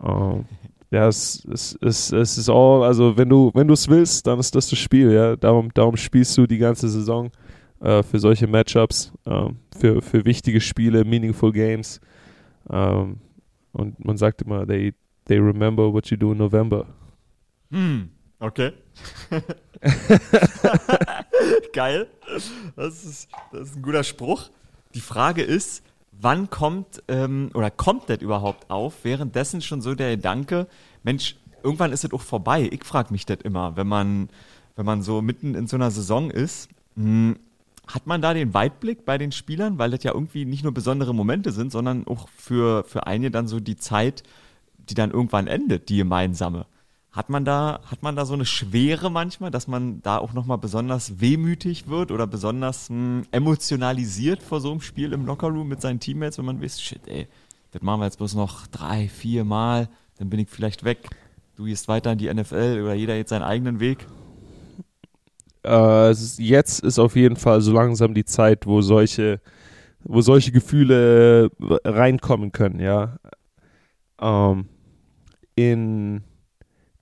Ähm, 0.00 0.44
ja, 0.92 1.08
es, 1.08 1.44
es, 1.52 1.76
es, 1.80 2.12
es 2.12 2.38
ist 2.38 2.48
all, 2.48 2.84
also 2.84 3.16
wenn 3.16 3.28
du 3.28 3.50
wenn 3.54 3.66
du 3.66 3.74
es 3.74 3.88
willst, 3.88 4.28
dann 4.28 4.38
ist 4.38 4.54
das 4.54 4.68
das 4.68 4.78
Spiel, 4.78 5.10
ja. 5.10 5.34
Darum, 5.34 5.70
darum 5.74 5.96
spielst 5.96 6.38
du 6.38 6.46
die 6.46 6.58
ganze 6.58 6.88
Saison 6.88 7.32
für 7.80 8.18
solche 8.18 8.46
Matchups, 8.46 9.12
äh, 9.26 9.48
für, 9.76 10.00
für 10.00 10.24
wichtige 10.24 10.60
Spiele, 10.60 11.04
meaningful 11.04 11.52
Games. 11.52 12.00
Ähm, 12.70 13.20
und 13.72 14.04
man 14.04 14.16
sagt 14.16 14.42
immer, 14.42 14.66
they, 14.66 14.94
they 15.26 15.38
remember 15.38 15.92
what 15.92 16.06
you 16.06 16.16
do 16.16 16.32
in 16.32 16.38
November. 16.38 16.86
Hm, 17.70 18.10
okay. 18.38 18.72
Geil. 21.72 22.06
Das 22.76 23.04
ist, 23.04 23.28
das 23.52 23.70
ist 23.70 23.76
ein 23.76 23.82
guter 23.82 24.04
Spruch. 24.04 24.50
Die 24.94 25.00
Frage 25.00 25.42
ist, 25.42 25.82
wann 26.12 26.50
kommt 26.50 27.02
ähm, 27.08 27.50
oder 27.54 27.70
kommt 27.70 28.08
das 28.08 28.18
überhaupt 28.18 28.70
auf? 28.70 29.04
Währenddessen 29.04 29.60
schon 29.60 29.82
so 29.82 29.94
der 29.94 30.16
Gedanke, 30.16 30.68
Mensch, 31.02 31.36
irgendwann 31.62 31.92
ist 31.92 32.04
das 32.04 32.12
auch 32.12 32.22
vorbei. 32.22 32.68
Ich 32.70 32.84
frage 32.84 33.12
mich 33.12 33.26
das 33.26 33.38
immer, 33.42 33.76
wenn 33.76 33.88
man, 33.88 34.28
wenn 34.76 34.86
man 34.86 35.02
so 35.02 35.20
mitten 35.20 35.54
in 35.54 35.66
so 35.66 35.76
einer 35.76 35.90
Saison 35.90 36.30
ist. 36.30 36.68
Mh, 36.94 37.04
hm, 37.04 37.36
hat 37.86 38.06
man 38.06 38.22
da 38.22 38.34
den 38.34 38.54
Weitblick 38.54 39.04
bei 39.04 39.18
den 39.18 39.32
Spielern, 39.32 39.78
weil 39.78 39.90
das 39.90 40.02
ja 40.02 40.12
irgendwie 40.12 40.44
nicht 40.44 40.62
nur 40.62 40.72
besondere 40.72 41.14
Momente 41.14 41.52
sind, 41.52 41.72
sondern 41.72 42.06
auch 42.06 42.28
für, 42.36 42.84
für 42.84 43.06
einige 43.06 43.30
dann 43.30 43.48
so 43.48 43.60
die 43.60 43.76
Zeit, 43.76 44.22
die 44.88 44.94
dann 44.94 45.10
irgendwann 45.10 45.46
endet, 45.46 45.88
die 45.88 45.98
gemeinsame. 45.98 46.66
Hat 47.12 47.30
man 47.30 47.44
da, 47.44 47.80
hat 47.86 48.02
man 48.02 48.16
da 48.16 48.26
so 48.26 48.34
eine 48.34 48.44
Schwere 48.44 49.10
manchmal, 49.10 49.50
dass 49.50 49.68
man 49.68 50.02
da 50.02 50.18
auch 50.18 50.32
nochmal 50.32 50.58
besonders 50.58 51.20
wehmütig 51.20 51.88
wird 51.88 52.10
oder 52.10 52.26
besonders 52.26 52.90
mh, 52.90 52.96
hm, 52.96 53.26
emotionalisiert 53.30 54.42
vor 54.42 54.60
so 54.60 54.70
einem 54.70 54.80
Spiel 54.80 55.12
im 55.12 55.26
Lockerroom 55.26 55.68
mit 55.68 55.80
seinen 55.80 56.00
Teammates, 56.00 56.38
wenn 56.38 56.44
man 56.44 56.60
weiß, 56.60 56.80
shit, 56.80 57.06
ey, 57.06 57.28
das 57.70 57.82
machen 57.82 58.00
wir 58.00 58.06
jetzt 58.06 58.18
bloß 58.18 58.34
noch 58.34 58.66
drei, 58.66 59.08
vier 59.08 59.44
Mal, 59.44 59.88
dann 60.18 60.30
bin 60.30 60.40
ich 60.40 60.48
vielleicht 60.48 60.84
weg. 60.84 61.10
Du 61.56 61.64
gehst 61.66 61.86
weiter 61.86 62.12
in 62.12 62.18
die 62.18 62.32
NFL 62.32 62.80
oder 62.82 62.94
jeder 62.94 63.16
jetzt 63.16 63.30
seinen 63.30 63.42
eigenen 63.42 63.78
Weg 63.78 64.06
äh, 65.64 66.10
jetzt 66.10 66.80
ist 66.80 66.98
auf 66.98 67.16
jeden 67.16 67.36
Fall 67.36 67.60
so 67.60 67.72
langsam 67.72 68.14
die 68.14 68.24
Zeit, 68.24 68.66
wo 68.66 68.82
solche, 68.82 69.40
wo 70.02 70.20
solche 70.20 70.52
Gefühle 70.52 71.50
reinkommen 71.84 72.52
können, 72.52 72.80
ja. 72.80 73.16
Ähm, 74.20 74.66
in, 75.56 76.22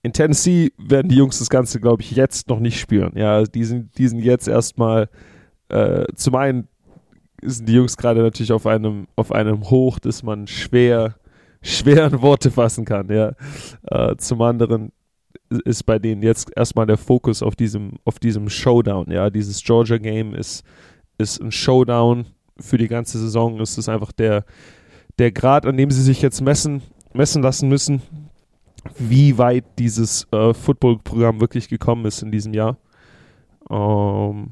in 0.01 0.13
Tennessee 0.13 0.71
werden 0.77 1.09
die 1.09 1.15
Jungs 1.15 1.39
das 1.39 1.49
Ganze, 1.49 1.79
glaube 1.79 2.01
ich, 2.01 2.11
jetzt 2.11 2.49
noch 2.49 2.59
nicht 2.59 2.79
spüren. 2.79 3.13
Ja, 3.15 3.43
die 3.43 3.63
sind, 3.63 3.97
die 3.97 4.07
sind 4.07 4.19
jetzt 4.19 4.47
erstmal, 4.47 5.09
äh, 5.69 6.05
zum 6.15 6.35
einen 6.35 6.67
sind 7.41 7.67
die 7.67 7.73
Jungs 7.73 7.97
gerade 7.97 8.21
natürlich 8.21 8.51
auf 8.51 8.65
einem, 8.65 9.07
auf 9.15 9.31
einem 9.31 9.69
Hoch, 9.69 9.99
das 9.99 10.23
man 10.23 10.47
schwer, 10.47 11.15
schwer 11.61 12.07
in 12.07 12.21
Worte 12.21 12.51
fassen 12.51 12.85
kann, 12.85 13.09
ja. 13.09 13.33
Äh, 13.83 14.15
zum 14.17 14.41
anderen 14.41 14.91
ist 15.61 15.83
bei 15.83 15.99
denen 15.99 16.21
jetzt 16.21 16.51
erstmal 16.55 16.85
der 16.85 16.97
Fokus 16.97 17.43
auf 17.43 17.55
diesem, 17.55 17.93
auf 18.05 18.19
diesem 18.19 18.49
Showdown. 18.49 19.11
Ja, 19.11 19.29
dieses 19.29 19.63
Georgia 19.63 19.97
Game 19.97 20.33
ist, 20.33 20.63
ist 21.17 21.41
ein 21.41 21.51
Showdown 21.51 22.25
für 22.59 22.77
die 22.77 22.87
ganze 22.87 23.19
Saison. 23.19 23.59
Es 23.59 23.77
ist 23.77 23.89
einfach 23.89 24.11
der, 24.11 24.45
der 25.19 25.31
Grad, 25.31 25.65
an 25.65 25.77
dem 25.77 25.91
sie 25.91 26.01
sich 26.01 26.21
jetzt 26.21 26.41
messen, 26.41 26.81
messen 27.13 27.41
lassen 27.41 27.69
müssen, 27.69 28.01
wie 28.97 29.37
weit 29.37 29.65
dieses 29.79 30.27
äh, 30.31 30.53
Football-Programm 30.53 31.39
wirklich 31.39 31.69
gekommen 31.69 32.05
ist 32.05 32.21
in 32.21 32.31
diesem 32.31 32.53
Jahr. 32.53 32.77
Ähm, 33.69 34.51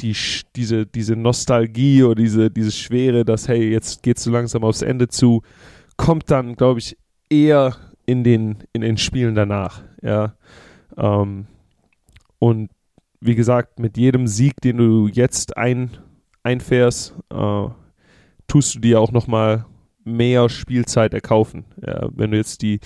die, 0.00 0.16
diese, 0.56 0.86
diese 0.86 1.16
Nostalgie 1.16 2.02
oder 2.02 2.16
diese, 2.16 2.50
diese 2.50 2.72
Schwere, 2.72 3.24
dass, 3.24 3.48
hey, 3.48 3.70
jetzt 3.70 4.02
geht 4.02 4.16
es 4.16 4.24
so 4.24 4.30
langsam 4.30 4.64
aufs 4.64 4.82
Ende 4.82 5.08
zu, 5.08 5.42
kommt 5.96 6.30
dann, 6.30 6.56
glaube 6.56 6.80
ich, 6.80 6.96
eher 7.30 7.76
in 8.06 8.24
den, 8.24 8.58
in 8.72 8.82
den 8.82 8.96
Spielen 8.96 9.34
danach. 9.34 9.82
Ja. 10.02 10.34
Ähm, 10.96 11.46
und 12.38 12.70
wie 13.20 13.34
gesagt, 13.34 13.78
mit 13.78 13.96
jedem 13.96 14.26
Sieg, 14.26 14.60
den 14.60 14.76
du 14.76 15.08
jetzt 15.08 15.56
ein, 15.56 15.90
einfährst, 16.42 17.16
äh, 17.32 17.68
tust 18.46 18.74
du 18.74 18.78
dir 18.80 19.00
auch 19.00 19.12
nochmal 19.12 19.64
mehr 20.04 20.48
Spielzeit 20.48 21.14
erkaufen. 21.14 21.64
Ja, 21.84 22.08
wenn 22.14 22.30
du 22.30 22.36
jetzt 22.36 22.60
die, 22.60 22.80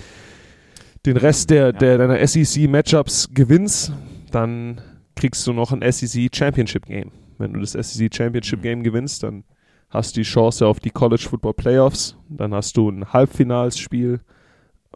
den 1.05 1.17
Rest 1.17 1.49
der, 1.49 1.73
der 1.73 1.97
deiner 1.97 2.25
SEC-Matchups 2.25 3.33
gewinnst, 3.33 3.91
dann 4.31 4.79
kriegst 5.15 5.45
du 5.45 5.53
noch 5.53 5.73
ein 5.73 5.91
SEC 5.91 6.33
Championship 6.33 6.85
Game. 6.85 7.11
Wenn 7.37 7.53
du 7.53 7.59
das 7.59 7.73
SEC 7.73 8.13
Championship 8.13 8.59
mhm. 8.59 8.63
Game 8.63 8.83
gewinnst, 8.83 9.23
dann 9.23 9.43
hast 9.89 10.15
du 10.15 10.21
die 10.21 10.25
Chance 10.25 10.65
auf 10.65 10.79
die 10.79 10.91
College 10.91 11.25
Football 11.29 11.53
Playoffs, 11.55 12.15
dann 12.29 12.53
hast 12.53 12.77
du 12.77 12.89
ein 12.89 13.11
Halbfinalsspiel. 13.11 14.21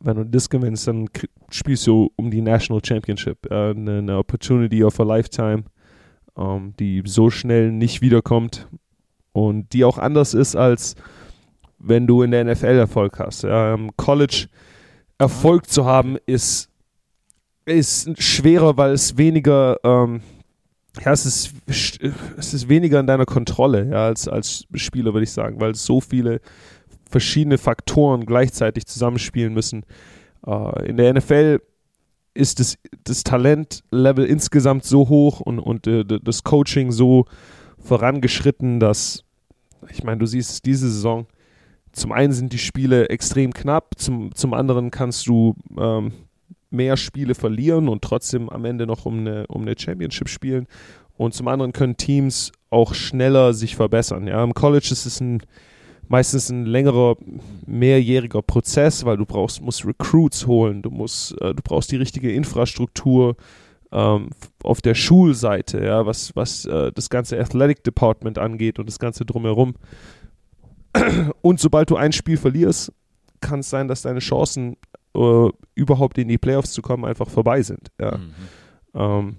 Wenn 0.01 0.17
du 0.17 0.25
das 0.25 0.49
gewinnst, 0.49 0.87
dann 0.87 1.09
spielst 1.49 1.87
du 1.87 2.11
um 2.15 2.31
die 2.31 2.41
National 2.41 2.83
Championship. 2.83 3.49
Äh, 3.49 3.71
eine, 3.71 4.17
Opportunity 4.17 4.83
of 4.83 4.99
a 4.99 5.03
Lifetime, 5.03 5.63
ähm, 6.37 6.73
die 6.79 7.03
so 7.05 7.29
schnell 7.29 7.71
nicht 7.71 8.01
wiederkommt 8.01 8.67
und 9.31 9.71
die 9.73 9.85
auch 9.85 9.97
anders 9.97 10.33
ist, 10.33 10.55
als 10.55 10.95
wenn 11.79 12.07
du 12.07 12.21
in 12.23 12.31
der 12.31 12.45
NFL 12.45 12.77
Erfolg 12.77 13.19
hast. 13.19 13.45
Ähm, 13.47 13.91
College 13.97 14.47
Erfolg 15.17 15.69
zu 15.69 15.85
haben, 15.85 16.17
ist 16.25 16.69
ist 17.65 18.21
schwerer, 18.21 18.77
weil 18.77 18.91
es 18.91 19.17
weniger, 19.17 19.77
ähm, 19.83 20.21
ja, 21.03 21.11
es 21.11 21.25
ist, 21.25 21.53
es 22.37 22.53
ist 22.53 22.69
weniger 22.69 22.99
in 22.99 23.07
deiner 23.07 23.25
Kontrolle, 23.25 23.89
ja, 23.89 24.05
als, 24.05 24.27
als 24.27 24.65
Spieler, 24.75 25.13
würde 25.13 25.23
ich 25.23 25.31
sagen, 25.31 25.59
weil 25.59 25.75
so 25.75 26.01
viele 26.01 26.41
verschiedene 27.13 27.59
Faktoren 27.59 28.25
gleichzeitig 28.25 28.87
zusammenspielen 28.87 29.53
müssen. 29.53 29.85
Äh, 30.45 30.89
in 30.89 30.97
der 30.97 31.13
NFL 31.13 31.61
ist 32.33 32.59
das, 32.59 32.77
das 33.03 33.23
Talentlevel 33.23 34.25
insgesamt 34.25 34.83
so 34.83 35.07
hoch 35.07 35.39
und, 35.39 35.59
und 35.59 35.85
äh, 35.85 36.03
das 36.03 36.43
Coaching 36.43 36.91
so 36.91 37.25
vorangeschritten, 37.77 38.79
dass, 38.79 39.23
ich 39.91 40.03
meine, 40.03 40.17
du 40.17 40.25
siehst 40.25 40.49
es 40.49 40.61
diese 40.63 40.89
Saison, 40.89 41.27
zum 41.91 42.11
einen 42.11 42.33
sind 42.33 42.51
die 42.51 42.57
Spiele 42.57 43.09
extrem 43.09 43.53
knapp, 43.53 43.93
zum, 43.97 44.33
zum 44.33 44.55
anderen 44.55 44.89
kannst 44.89 45.27
du 45.27 45.55
ähm, 45.77 46.13
mehr 46.71 46.97
Spiele 46.97 47.35
verlieren 47.35 47.87
und 47.87 48.01
trotzdem 48.01 48.49
am 48.49 48.65
Ende 48.65 48.87
noch 48.87 49.05
um 49.05 49.19
eine, 49.19 49.45
um 49.45 49.61
eine 49.61 49.75
Championship 49.77 50.27
spielen. 50.27 50.65
Und 51.15 51.35
zum 51.35 51.47
anderen 51.47 51.73
können 51.73 51.95
Teams 51.95 52.51
auch 52.71 52.95
schneller 52.95 53.53
sich 53.53 53.75
verbessern. 53.75 54.25
Ja, 54.25 54.43
im 54.43 54.55
College 54.55 54.89
ist 54.89 55.05
es 55.05 55.21
ein, 55.21 55.43
meistens 56.07 56.49
ein 56.49 56.65
längerer, 56.65 57.15
mehrjähriger 57.65 58.41
Prozess, 58.41 59.05
weil 59.05 59.17
du 59.17 59.25
brauchst, 59.25 59.61
musst 59.61 59.85
Recruits 59.85 60.47
holen, 60.47 60.81
du 60.81 60.89
musst, 60.89 61.39
äh, 61.41 61.53
du 61.53 61.61
brauchst 61.63 61.91
die 61.91 61.97
richtige 61.97 62.31
Infrastruktur 62.31 63.35
ähm, 63.91 64.29
auf 64.63 64.81
der 64.81 64.95
Schulseite, 64.95 65.83
ja, 65.83 66.05
was, 66.05 66.35
was 66.35 66.65
äh, 66.65 66.91
das 66.91 67.09
ganze 67.09 67.39
Athletic 67.39 67.83
Department 67.83 68.37
angeht 68.37 68.79
und 68.79 68.87
das 68.87 68.99
Ganze 68.99 69.25
drumherum. 69.25 69.75
Und 71.41 71.59
sobald 71.59 71.89
du 71.89 71.95
ein 71.95 72.11
Spiel 72.11 72.37
verlierst, 72.37 72.91
kann 73.41 73.59
es 73.59 73.69
sein, 73.69 73.87
dass 73.87 74.03
deine 74.03 74.19
Chancen 74.19 74.77
äh, 75.15 75.49
überhaupt 75.75 76.17
in 76.17 76.27
die 76.27 76.37
Playoffs 76.37 76.71
zu 76.71 76.81
kommen, 76.81 77.05
einfach 77.05 77.29
vorbei 77.29 77.61
sind. 77.61 77.89
Ja. 77.99 78.17
Mhm. 78.17 78.33
Ähm, 78.93 79.35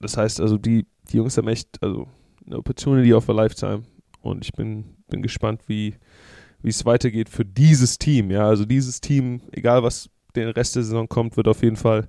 das 0.00 0.16
heißt 0.16 0.40
also, 0.40 0.58
die, 0.58 0.86
die 1.10 1.16
Jungs 1.16 1.36
haben 1.36 1.48
echt 1.48 1.82
also 1.82 2.06
eine 2.46 2.58
Opportunity 2.58 3.12
of 3.12 3.28
a 3.28 3.32
Lifetime 3.32 3.82
und 4.20 4.44
ich 4.44 4.52
bin, 4.52 4.84
bin 5.08 5.22
gespannt, 5.22 5.62
wie 5.66 5.94
wie 6.62 6.70
es 6.70 6.84
weitergeht 6.84 7.28
für 7.28 7.44
dieses 7.44 7.98
Team. 7.98 8.30
Ja, 8.30 8.48
also 8.48 8.64
dieses 8.64 9.00
Team, 9.00 9.40
egal 9.52 9.82
was 9.82 10.10
den 10.34 10.48
Rest 10.48 10.76
der 10.76 10.82
Saison 10.82 11.08
kommt, 11.08 11.36
wird 11.36 11.48
auf 11.48 11.62
jeden 11.62 11.76
Fall 11.76 12.08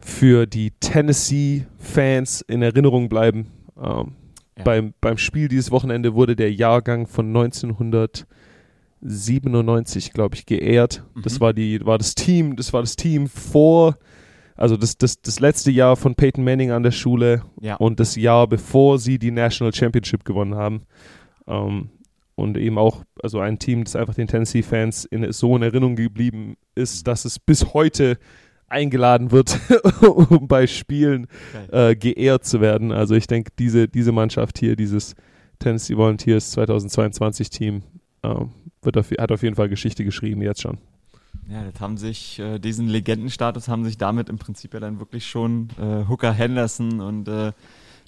für 0.00 0.46
die 0.46 0.70
Tennessee-Fans 0.80 2.42
in 2.42 2.62
Erinnerung 2.62 3.08
bleiben. 3.08 3.48
Ähm, 3.76 4.12
ja. 4.56 4.64
beim, 4.64 4.94
beim 5.00 5.18
Spiel 5.18 5.48
dieses 5.48 5.70
Wochenende 5.70 6.14
wurde 6.14 6.36
der 6.36 6.52
Jahrgang 6.52 7.06
von 7.06 7.26
1900 7.26 8.26
97, 9.00 10.12
glaube 10.12 10.34
ich, 10.34 10.44
geehrt. 10.44 11.04
Mhm. 11.14 11.22
Das 11.22 11.40
war 11.40 11.52
die, 11.52 11.84
war 11.86 11.98
das 11.98 12.16
Team, 12.16 12.56
das 12.56 12.72
war 12.72 12.80
das 12.80 12.96
Team 12.96 13.28
vor, 13.28 13.96
also 14.58 14.76
das, 14.76 14.98
das, 14.98 15.20
das 15.22 15.40
letzte 15.40 15.70
Jahr 15.70 15.96
von 15.96 16.14
Peyton 16.14 16.44
Manning 16.44 16.70
an 16.72 16.82
der 16.82 16.90
Schule 16.90 17.42
ja. 17.60 17.76
und 17.76 18.00
das 18.00 18.16
Jahr 18.16 18.46
bevor 18.46 18.98
sie 18.98 19.18
die 19.18 19.30
National 19.30 19.72
Championship 19.72 20.24
gewonnen 20.24 20.54
haben. 20.54 20.82
Ähm, 21.46 21.90
und 22.34 22.56
eben 22.56 22.78
auch, 22.78 23.02
also 23.20 23.40
ein 23.40 23.58
Team, 23.58 23.82
das 23.82 23.96
einfach 23.96 24.14
den 24.14 24.28
Tennessee-Fans 24.28 25.06
in, 25.06 25.32
so 25.32 25.56
in 25.56 25.62
Erinnerung 25.62 25.96
geblieben 25.96 26.56
ist, 26.76 27.08
dass 27.08 27.24
es 27.24 27.40
bis 27.40 27.74
heute 27.74 28.16
eingeladen 28.68 29.32
wird, 29.32 29.58
um 30.02 30.46
bei 30.46 30.66
Spielen 30.68 31.26
äh, 31.72 31.96
geehrt 31.96 32.44
zu 32.44 32.60
werden. 32.60 32.92
Also 32.92 33.16
ich 33.16 33.26
denke, 33.26 33.50
diese, 33.58 33.88
diese 33.88 34.12
Mannschaft 34.12 34.58
hier, 34.58 34.76
dieses 34.76 35.14
Tennessee 35.58 35.96
Volunteers 35.96 36.52
2022 36.52 37.50
Team, 37.50 37.82
ähm, 38.22 38.50
wird 38.82 38.96
auf, 38.96 39.10
hat 39.10 39.32
auf 39.32 39.42
jeden 39.42 39.56
Fall 39.56 39.68
Geschichte 39.68 40.04
geschrieben 40.04 40.42
jetzt 40.42 40.62
schon. 40.62 40.78
Ja, 41.48 41.64
das 41.64 41.80
haben 41.80 41.96
sich, 41.96 42.38
äh, 42.38 42.58
diesen 42.58 42.88
Legendenstatus 42.88 43.68
haben 43.68 43.84
sich 43.84 43.96
damit 43.96 44.28
im 44.28 44.38
Prinzip 44.38 44.74
ja 44.74 44.80
dann 44.80 44.98
wirklich 44.98 45.26
schon 45.26 45.70
äh, 45.80 46.06
Hooker 46.08 46.32
Henderson 46.32 47.00
und 47.00 47.26
äh, 47.28 47.52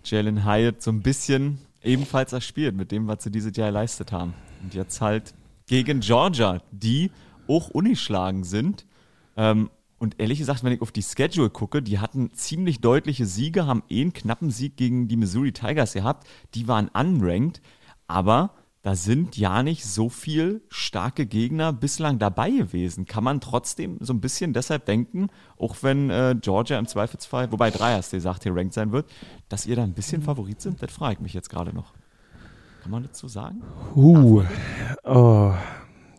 Jalen 0.05 0.45
Hyatt 0.45 0.83
so 0.83 0.91
ein 0.91 1.01
bisschen 1.01 1.59
ebenfalls 1.83 2.33
erspielt 2.33 2.75
mit 2.75 2.93
dem, 2.93 3.07
was 3.07 3.23
sie 3.23 3.31
dieses 3.31 3.57
Jahr 3.57 3.68
geleistet 3.68 4.12
haben. 4.12 4.35
Und 4.62 4.75
jetzt 4.75 5.01
halt 5.01 5.35
gegen 5.66 6.01
Georgia, 6.01 6.61
die 6.71 7.11
auch 7.49 7.71
unischlagen 7.71 8.45
sind. 8.45 8.85
Ähm, 9.37 9.71
und 9.99 10.18
ehrlich 10.18 10.39
gesagt, 10.39 10.64
wenn 10.64 10.73
ich 10.73 10.83
auf 10.83 10.93
die 10.93 11.03
Schedule 11.03 11.51
gucke, 11.51 11.83
die 11.83 11.99
hatten 11.99 12.33
ziemlich 12.33 12.81
deutliche 12.81 13.27
Siege, 13.27 13.66
haben 13.66 13.83
eh 13.89 14.01
einen 14.01 14.12
knappen 14.12 14.51
Sieg 14.51 14.77
gegen 14.77 15.09
die 15.09 15.16
Missouri 15.16 15.53
Tigers 15.53 15.93
gehabt. 15.93 16.27
Die 16.55 16.68
waren 16.68 16.89
unranked, 16.89 17.61
aber 18.07 18.55
da 18.83 18.95
sind 18.95 19.37
ja 19.37 19.62
nicht 19.62 19.85
so 19.85 20.09
viel 20.09 20.62
starke 20.68 21.26
Gegner 21.26 21.72
bislang 21.72 22.18
dabei 22.18 22.51
gewesen. 22.51 23.05
Kann 23.05 23.24
man 23.24 23.41
trotzdem 23.41 23.99
so 24.01 24.14
ein 24.14 24.20
bisschen 24.20 24.55
deshalb 24.55 24.87
denken, 24.87 25.28
auch 25.59 25.76
wenn 25.83 26.09
äh, 26.09 26.35
Georgia 26.41 26.78
im 26.78 26.87
Zweifelsfall, 26.87 27.53
wobei 27.53 27.70
Dreiers, 27.70 28.09
der 28.09 28.22
sagt, 28.22 28.45
hier 28.45 28.57
ranked 28.57 28.72
sein 28.72 28.93
wird, 28.93 29.07
dass 29.51 29.66
ihr 29.66 29.76
da 29.76 29.83
ein 29.83 29.93
bisschen 29.93 30.22
Favorit 30.22 30.62
sind? 30.62 30.83
Das 30.83 30.91
frage 30.93 31.14
ich 31.14 31.20
mich 31.20 31.35
jetzt 31.35 31.51
gerade 31.51 31.74
noch. 31.74 31.93
Kann 32.83 32.91
man 32.91 33.03
dazu 33.03 33.28
sagen? 33.28 33.61
Uh, 33.95 34.43
oh, 35.05 35.53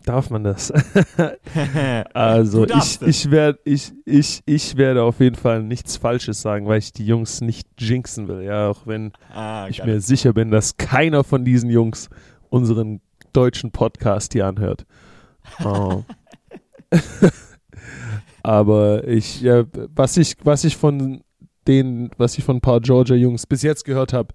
darf 0.04 0.30
man 0.30 0.44
das? 0.44 0.72
also 2.14 2.64
ich, 2.66 3.02
ich, 3.02 3.30
werd, 3.32 3.58
ich, 3.64 3.92
ich, 4.04 4.42
ich 4.46 4.76
werde 4.76 5.02
auf 5.02 5.18
jeden 5.18 5.34
Fall 5.34 5.64
nichts 5.64 5.96
Falsches 5.96 6.40
sagen, 6.40 6.66
weil 6.66 6.78
ich 6.78 6.92
die 6.92 7.06
Jungs 7.06 7.40
nicht 7.40 7.68
jinxen 7.78 8.28
will. 8.28 8.42
Ja, 8.42 8.68
auch 8.68 8.86
wenn 8.86 9.12
ah, 9.34 9.66
ich 9.68 9.84
mir 9.84 10.00
sicher 10.00 10.32
bin, 10.32 10.52
dass 10.52 10.76
keiner 10.76 11.24
von 11.24 11.44
diesen 11.44 11.68
Jungs 11.70 12.08
unseren 12.52 13.00
deutschen 13.32 13.72
Podcast 13.72 14.34
hier 14.34 14.46
anhört. 14.46 14.84
Oh. 15.64 16.04
Aber 18.42 19.08
ich, 19.08 19.40
ja, 19.40 19.64
was 19.94 20.16
ich, 20.16 20.36
was 20.44 20.64
ich 20.64 20.76
von 20.76 21.22
den, 21.66 22.10
was 22.18 22.36
ich 22.36 22.44
von 22.44 22.56
ein 22.56 22.60
paar 22.60 22.80
Georgia 22.80 23.16
Jungs 23.16 23.46
bis 23.46 23.62
jetzt 23.62 23.84
gehört 23.84 24.12
habe, 24.12 24.34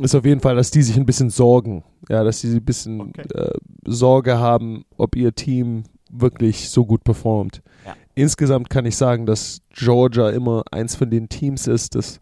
ist 0.00 0.14
auf 0.14 0.24
jeden 0.24 0.40
Fall, 0.40 0.56
dass 0.56 0.70
die 0.70 0.82
sich 0.82 0.96
ein 0.96 1.04
bisschen 1.04 1.28
sorgen. 1.28 1.84
Ja, 2.08 2.24
dass 2.24 2.40
sie 2.40 2.56
ein 2.56 2.64
bisschen 2.64 3.00
okay. 3.00 3.24
äh, 3.34 3.52
Sorge 3.86 4.38
haben, 4.38 4.84
ob 4.96 5.14
ihr 5.14 5.34
Team 5.34 5.84
wirklich 6.10 6.70
so 6.70 6.86
gut 6.86 7.04
performt. 7.04 7.62
Ja. 7.84 7.94
Insgesamt 8.14 8.70
kann 8.70 8.86
ich 8.86 8.96
sagen, 8.96 9.26
dass 9.26 9.60
Georgia 9.70 10.30
immer 10.30 10.62
eins 10.70 10.94
von 10.94 11.10
den 11.10 11.28
Teams 11.28 11.66
ist, 11.66 11.94
das 11.94 12.20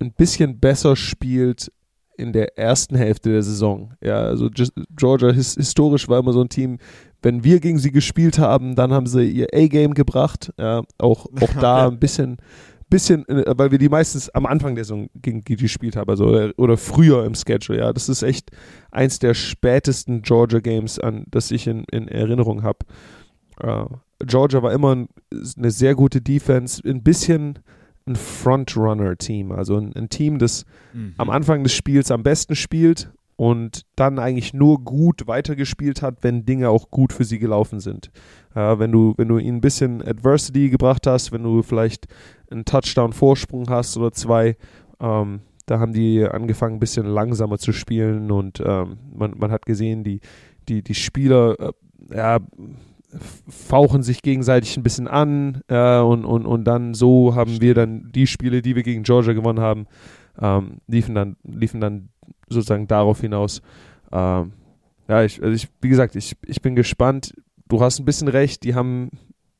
ein 0.00 0.12
bisschen 0.12 0.58
besser 0.58 0.96
spielt 0.96 1.70
in 2.16 2.32
der 2.32 2.58
ersten 2.58 2.96
Hälfte 2.96 3.30
der 3.30 3.42
Saison. 3.42 3.94
Ja, 4.02 4.16
also 4.16 4.48
Georgia 4.96 5.30
his 5.30 5.54
historisch 5.54 6.08
war 6.08 6.20
immer 6.20 6.32
so 6.32 6.40
ein 6.40 6.48
Team, 6.48 6.78
wenn 7.22 7.42
wir 7.42 7.60
gegen 7.60 7.78
sie 7.78 7.90
gespielt 7.90 8.38
haben, 8.38 8.74
dann 8.76 8.92
haben 8.92 9.06
sie 9.06 9.24
ihr 9.24 9.48
A-Game 9.52 9.94
gebracht. 9.94 10.52
Ja, 10.58 10.82
auch, 10.98 11.26
auch 11.40 11.54
da 11.60 11.88
ein 11.88 11.98
bisschen, 11.98 12.36
bisschen, 12.90 13.26
äh, 13.28 13.54
weil 13.56 13.70
wir 13.70 13.78
die 13.78 13.88
meistens 13.88 14.30
am 14.30 14.46
Anfang 14.46 14.74
der 14.74 14.84
Saison 14.84 15.08
gegen 15.14 15.42
die 15.42 15.56
gespielt 15.56 15.96
haben, 15.96 16.10
also 16.10 16.26
oder, 16.26 16.52
oder 16.56 16.76
früher 16.76 17.24
im 17.24 17.34
Schedule. 17.34 17.78
Ja, 17.78 17.92
das 17.92 18.08
ist 18.08 18.22
echt 18.22 18.50
eins 18.90 19.18
der 19.18 19.34
spätesten 19.34 20.22
Georgia 20.22 20.60
Games, 20.60 20.98
an 20.98 21.24
das 21.28 21.50
ich 21.50 21.66
in, 21.66 21.84
in 21.90 22.08
Erinnerung 22.08 22.62
habe. 22.62 22.78
Uh, 23.62 23.86
Georgia 24.24 24.62
war 24.62 24.72
immer 24.72 25.06
eine 25.56 25.70
sehr 25.70 25.94
gute 25.94 26.20
Defense, 26.20 26.82
ein 26.84 27.02
bisschen 27.02 27.60
ein 28.06 28.16
Frontrunner-Team, 28.16 29.52
also 29.52 29.76
ein, 29.76 29.94
ein, 29.94 30.08
Team, 30.08 30.38
das 30.38 30.64
mhm. 30.92 31.14
am 31.16 31.30
Anfang 31.30 31.62
des 31.62 31.72
Spiels 31.72 32.10
am 32.10 32.22
besten 32.22 32.54
spielt 32.54 33.10
und 33.36 33.86
dann 33.96 34.18
eigentlich 34.18 34.54
nur 34.54 34.84
gut 34.84 35.26
weitergespielt 35.26 36.02
hat, 36.02 36.18
wenn 36.22 36.44
Dinge 36.44 36.68
auch 36.68 36.90
gut 36.90 37.12
für 37.12 37.24
sie 37.24 37.38
gelaufen 37.38 37.80
sind. 37.80 38.10
Ja, 38.54 38.78
wenn 38.78 38.92
du, 38.92 39.14
wenn 39.16 39.28
du 39.28 39.38
ihnen 39.38 39.58
ein 39.58 39.62
bisschen 39.62 40.02
Adversity 40.02 40.70
gebracht 40.70 41.06
hast, 41.06 41.32
wenn 41.32 41.42
du 41.42 41.62
vielleicht 41.62 42.06
einen 42.50 42.64
Touchdown-Vorsprung 42.64 43.68
hast 43.70 43.96
oder 43.96 44.12
zwei, 44.12 44.56
ähm, 45.00 45.40
da 45.66 45.80
haben 45.80 45.94
die 45.94 46.24
angefangen, 46.24 46.76
ein 46.76 46.80
bisschen 46.80 47.06
langsamer 47.06 47.58
zu 47.58 47.72
spielen 47.72 48.30
und 48.30 48.62
ähm, 48.64 48.98
man, 49.14 49.32
man 49.36 49.50
hat 49.50 49.66
gesehen, 49.66 50.04
die, 50.04 50.20
die, 50.68 50.82
die 50.82 50.94
Spieler 50.94 51.58
äh, 51.58 51.72
ja, 52.14 52.38
fauchen 53.48 54.02
sich 54.02 54.22
gegenseitig 54.22 54.76
ein 54.76 54.82
bisschen 54.82 55.08
an 55.08 55.60
äh, 55.68 55.98
und, 55.98 56.24
und, 56.24 56.46
und 56.46 56.64
dann 56.64 56.94
so 56.94 57.34
haben 57.34 57.60
wir 57.60 57.74
dann 57.74 58.10
die 58.12 58.26
Spiele, 58.26 58.62
die 58.62 58.76
wir 58.76 58.82
gegen 58.82 59.02
Georgia 59.02 59.32
gewonnen 59.32 59.60
haben, 59.60 59.86
ähm, 60.40 60.78
liefen, 60.86 61.14
dann, 61.14 61.36
liefen 61.44 61.80
dann 61.80 62.08
sozusagen 62.48 62.86
darauf 62.86 63.20
hinaus. 63.20 63.62
Ähm, 64.12 64.52
ja, 65.08 65.22
ich, 65.22 65.42
also 65.42 65.54
ich, 65.54 65.68
wie 65.80 65.88
gesagt, 65.88 66.16
ich, 66.16 66.36
ich 66.46 66.62
bin 66.62 66.74
gespannt. 66.74 67.34
Du 67.68 67.80
hast 67.80 67.98
ein 67.98 68.04
bisschen 68.04 68.28
recht, 68.28 68.64
die 68.64 68.74
haben, 68.74 69.10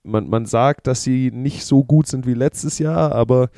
man, 0.02 0.28
man 0.28 0.46
sagt, 0.46 0.86
dass 0.86 1.02
sie 1.02 1.30
nicht 1.32 1.64
so 1.64 1.84
gut 1.84 2.06
sind 2.06 2.26
wie 2.26 2.34
letztes 2.34 2.78
Jahr, 2.78 3.12
aber 3.12 3.50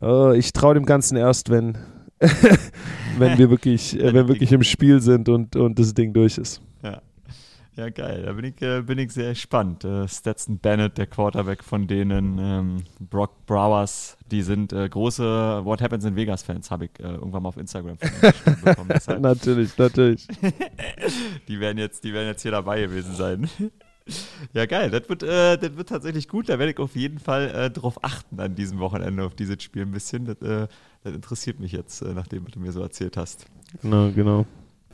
mhm. 0.00 0.06
äh, 0.06 0.36
ich 0.36 0.52
traue 0.52 0.74
dem 0.74 0.84
Ganzen 0.84 1.16
erst, 1.16 1.50
wenn, 1.50 1.78
wenn 3.18 3.38
wir 3.38 3.50
wirklich, 3.50 3.98
äh, 3.98 4.04
wenn 4.06 4.14
wir 4.14 4.28
wirklich 4.28 4.52
im 4.52 4.62
Spiel 4.62 5.00
sind 5.00 5.28
und, 5.28 5.56
und 5.56 5.78
das 5.78 5.94
Ding 5.94 6.12
durch 6.12 6.38
ist. 6.38 6.62
Ja. 7.76 7.88
Geil. 7.88 8.22
Da 8.24 8.32
bin 8.32 8.44
ich, 8.44 8.60
äh, 8.62 8.82
bin 8.82 8.98
ich 8.98 9.12
sehr 9.12 9.30
gespannt. 9.30 9.84
Äh, 9.84 10.06
Stetson 10.06 10.58
Bennett, 10.58 10.98
der 10.98 11.06
Quarterback 11.06 11.64
von 11.64 11.86
denen, 11.86 12.38
ähm, 12.38 12.84
Brock 13.00 13.46
Browers, 13.46 14.18
die 14.30 14.42
sind 14.42 14.72
äh, 14.72 14.88
große 14.88 15.64
What 15.64 15.80
Happens 15.80 16.04
in 16.04 16.14
Vegas-Fans, 16.14 16.70
habe 16.70 16.86
ich 16.86 16.90
äh, 17.00 17.04
irgendwann 17.04 17.42
mal 17.42 17.48
auf 17.48 17.56
Instagram 17.56 17.96
bekommen. 18.62 18.90
natürlich, 19.22 19.76
natürlich. 19.78 20.26
die, 21.48 21.60
werden 21.60 21.78
jetzt, 21.78 22.04
die 22.04 22.12
werden 22.12 22.28
jetzt 22.28 22.42
hier 22.42 22.50
dabei 22.50 22.82
gewesen 22.82 23.14
sein. 23.14 23.48
ja, 24.52 24.66
geil. 24.66 24.90
Das 24.90 25.08
wird, 25.08 25.22
äh, 25.22 25.56
das 25.56 25.76
wird 25.76 25.88
tatsächlich 25.88 26.28
gut. 26.28 26.48
Da 26.48 26.58
werde 26.58 26.72
ich 26.72 26.78
auf 26.78 26.96
jeden 26.96 27.18
Fall 27.18 27.50
äh, 27.50 27.70
drauf 27.70 28.04
achten 28.04 28.40
an 28.40 28.54
diesem 28.54 28.78
Wochenende, 28.78 29.24
auf 29.24 29.34
dieses 29.34 29.62
Spiel 29.62 29.82
ein 29.82 29.92
bisschen. 29.92 30.26
Das, 30.26 30.40
äh, 30.42 30.68
das 31.04 31.14
interessiert 31.14 31.60
mich 31.60 31.72
jetzt, 31.72 32.02
äh, 32.02 32.12
nachdem 32.12 32.44
du 32.46 32.60
mir 32.60 32.72
so 32.72 32.82
erzählt 32.82 33.16
hast. 33.16 33.46
Genau, 33.80 34.10
genau. 34.10 34.46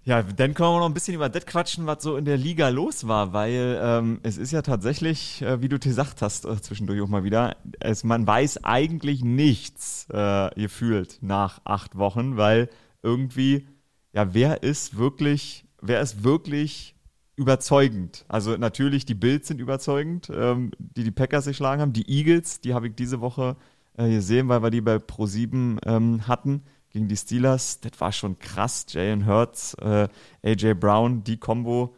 Ja, 0.08 0.22
dann 0.22 0.54
können 0.54 0.70
wir 0.70 0.78
noch 0.78 0.86
ein 0.86 0.94
bisschen 0.94 1.16
über 1.16 1.28
das 1.28 1.44
quatschen, 1.44 1.84
was 1.84 2.02
so 2.02 2.16
in 2.16 2.24
der 2.24 2.38
Liga 2.38 2.70
los 2.70 3.06
war, 3.06 3.34
weil 3.34 3.78
ähm, 3.78 4.20
es 4.22 4.38
ist 4.38 4.52
ja 4.52 4.62
tatsächlich, 4.62 5.42
äh, 5.42 5.60
wie 5.60 5.68
du 5.68 5.78
gesagt 5.78 6.22
hast, 6.22 6.46
äh, 6.46 6.58
zwischendurch 6.62 7.02
auch 7.02 7.08
mal 7.08 7.24
wieder, 7.24 7.58
es, 7.78 8.04
man 8.04 8.26
weiß 8.26 8.64
eigentlich 8.64 9.22
nichts 9.22 10.06
äh, 10.08 10.48
gefühlt 10.54 11.18
nach 11.20 11.60
acht 11.64 11.98
Wochen, 11.98 12.38
weil 12.38 12.70
irgendwie, 13.02 13.68
ja, 14.14 14.32
wer 14.32 14.62
ist 14.62 14.96
wirklich, 14.96 15.66
wer 15.82 16.00
ist 16.00 16.24
wirklich 16.24 16.94
überzeugend? 17.36 18.24
Also 18.28 18.56
natürlich, 18.56 19.04
die 19.04 19.14
Bills 19.14 19.46
sind 19.48 19.60
überzeugend, 19.60 20.32
ähm, 20.34 20.70
die 20.78 21.04
die 21.04 21.10
Packers 21.10 21.44
geschlagen 21.44 21.82
haben, 21.82 21.92
die 21.92 22.08
Eagles, 22.08 22.62
die 22.62 22.72
habe 22.72 22.86
ich 22.88 22.94
diese 22.94 23.20
Woche 23.20 23.56
äh, 23.98 24.08
gesehen, 24.08 24.48
weil 24.48 24.62
wir 24.62 24.70
die 24.70 24.80
bei 24.80 24.96
Pro7 24.96 25.86
ähm, 25.86 26.26
hatten 26.26 26.62
gegen 26.90 27.08
die 27.08 27.16
Steelers, 27.16 27.80
das 27.80 27.92
war 28.00 28.12
schon 28.12 28.38
krass. 28.38 28.86
Jalen 28.88 29.26
Hurts, 29.26 29.74
äh, 29.74 30.08
AJ 30.42 30.74
Brown, 30.74 31.24
die 31.24 31.36
Combo, 31.36 31.94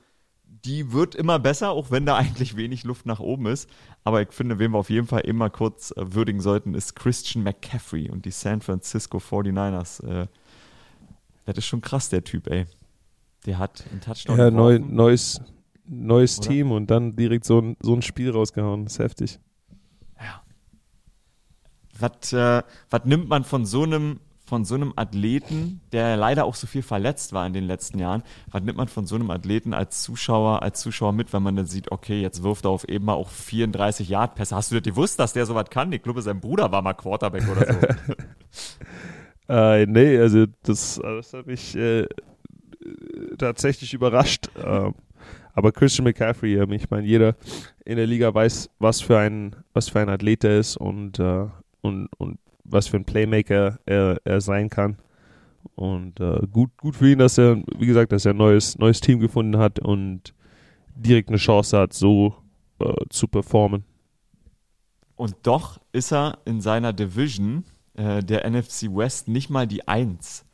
die 0.64 0.93
wird 0.93 1.14
immer 1.14 1.38
besser, 1.38 1.70
auch 1.70 1.91
wenn 1.91 2.07
da 2.07 2.16
eigentlich 2.18 2.57
wenig 2.57 2.84
Luft 2.84 3.07
nach 3.07 3.20
oben 3.20 3.47
ist. 3.47 3.68
Aber 4.05 4.22
ich 4.22 4.32
finde, 4.32 4.59
wen 4.59 4.72
wir 4.72 4.78
auf 4.78 4.91
jeden 4.91 5.07
Fall 5.07 5.20
immer 5.20 5.51
kurz 5.51 5.93
äh, 5.93 6.14
würdigen 6.14 6.41
sollten, 6.41 6.74
ist 6.74 6.97
Christian 6.97 7.45
McCaffrey 7.45 8.11
und 8.11 8.24
die 8.24 8.30
San 8.30 8.61
Francisco 8.61 9.18
49ers. 9.18 10.05
Äh, 10.05 10.26
das 11.45 11.59
ist 11.59 11.66
schon 11.66 11.80
krass, 11.80 12.09
der 12.09 12.24
Typ, 12.24 12.49
ey. 12.49 12.66
Der 13.47 13.59
hat 13.59 13.84
einen 13.91 14.01
Touchdown. 14.01 14.38
Ja, 14.38 14.51
neu, 14.51 14.78
neues, 14.78 15.41
neues 15.86 16.41
Team 16.41 16.72
und 16.72 16.91
dann 16.91 17.16
direkt 17.16 17.45
so 17.45 17.61
ein, 17.61 17.76
so 17.80 17.95
ein 17.95 18.03
Spiel 18.03 18.30
rausgehauen. 18.30 18.84
Das 18.84 18.95
ist 18.95 18.99
heftig. 18.99 19.38
Ja. 20.18 20.43
Was, 21.99 22.32
äh, 22.32 22.62
was 22.91 23.05
nimmt 23.05 23.28
man 23.28 23.45
von 23.45 23.64
so 23.64 23.82
einem 23.84 24.20
von 24.51 24.64
so 24.64 24.74
einem 24.74 24.92
Athleten, 24.96 25.80
der 25.92 26.16
leider 26.16 26.44
auch 26.44 26.57
so 26.57 26.66
viel 26.66 26.82
verletzt 26.82 27.32
war 27.32 27.46
in 27.46 27.53
den 27.53 27.64
letzten 27.64 28.01
Jahren, 28.01 28.24
was 28.51 28.64
nimmt 28.64 28.78
man 28.78 28.88
von 28.88 29.07
so 29.07 29.14
einem 29.14 29.30
Athleten 29.30 29.72
als 29.72 30.03
Zuschauer, 30.03 30.64
als 30.64 30.80
Zuschauer 30.80 31.12
mit, 31.12 31.32
wenn 31.32 31.44
man 31.44 31.55
dann 31.55 31.66
sieht, 31.66 31.92
okay, 31.92 32.20
jetzt 32.20 32.42
wirft 32.42 32.64
er 32.64 32.72
auf 32.72 32.82
eben 32.88 33.05
mal 33.05 33.14
auch 33.14 33.30
34 33.30 34.09
Yard 34.09 34.34
Pässe. 34.34 34.57
Hast 34.57 34.72
du 34.72 34.74
dir 34.74 34.90
gewusst, 34.90 35.20
dass 35.20 35.34
der 35.34 35.46
sowas 35.46 35.70
kann? 35.70 35.92
Ich 35.92 36.03
glaube, 36.03 36.20
sein 36.20 36.40
Bruder 36.40 36.72
war 36.72 36.82
mal 36.82 36.94
Quarterback 36.94 37.44
oder 37.48 37.72
so. 37.72 37.78
äh, 39.48 39.86
nee, 39.86 40.18
also 40.18 40.46
das, 40.64 41.01
das 41.01 41.32
hat 41.32 41.46
mich 41.46 41.76
äh, 41.76 42.09
tatsächlich 43.38 43.94
überrascht. 43.94 44.48
Ähm, 44.62 44.94
aber 45.53 45.72
Christian 45.72 46.05
McCaffrey, 46.05 46.57
ähm, 46.57 46.72
ich 46.72 46.90
meine, 46.90 47.07
jeder 47.07 47.36
in 47.84 47.96
der 47.96 48.07
Liga 48.07 48.32
weiß, 48.32 48.70
was 48.78 49.01
für 49.01 49.18
ein, 49.18 49.57
was 49.74 49.88
für 49.88 50.01
ein 50.01 50.09
Athlet 50.09 50.44
er 50.44 50.59
ist 50.59 50.76
und, 50.76 51.18
äh, 51.18 51.46
und, 51.82 52.09
und 52.18 52.38
was 52.64 52.88
für 52.88 52.96
ein 52.96 53.04
Playmaker 53.04 53.78
er, 53.86 54.20
er 54.24 54.40
sein 54.40 54.70
kann. 54.70 54.96
Und 55.74 56.20
äh, 56.20 56.40
gut, 56.50 56.70
gut 56.78 56.96
für 56.96 57.11
ihn, 57.11 57.18
dass 57.18 57.38
er, 57.38 57.62
wie 57.78 57.86
gesagt, 57.86 58.12
dass 58.12 58.24
er 58.24 58.32
ein 58.32 58.38
neues, 58.38 58.78
neues 58.78 59.00
Team 59.00 59.20
gefunden 59.20 59.58
hat 59.58 59.78
und 59.78 60.34
direkt 60.94 61.28
eine 61.28 61.38
Chance 61.38 61.78
hat, 61.78 61.92
so 61.92 62.34
äh, 62.78 62.92
zu 63.11 63.28
performen. 63.28 63.84
Und 65.16 65.36
doch 65.42 65.80
ist 65.92 66.12
er 66.12 66.38
in 66.44 66.61
seiner 66.61 66.92
Division 66.92 67.64
äh, 67.94 68.22
der 68.22 68.48
NFC 68.48 68.84
West 68.84 69.28
nicht 69.28 69.50
mal 69.50 69.66
die 69.66 69.86
Eins. 69.86 70.46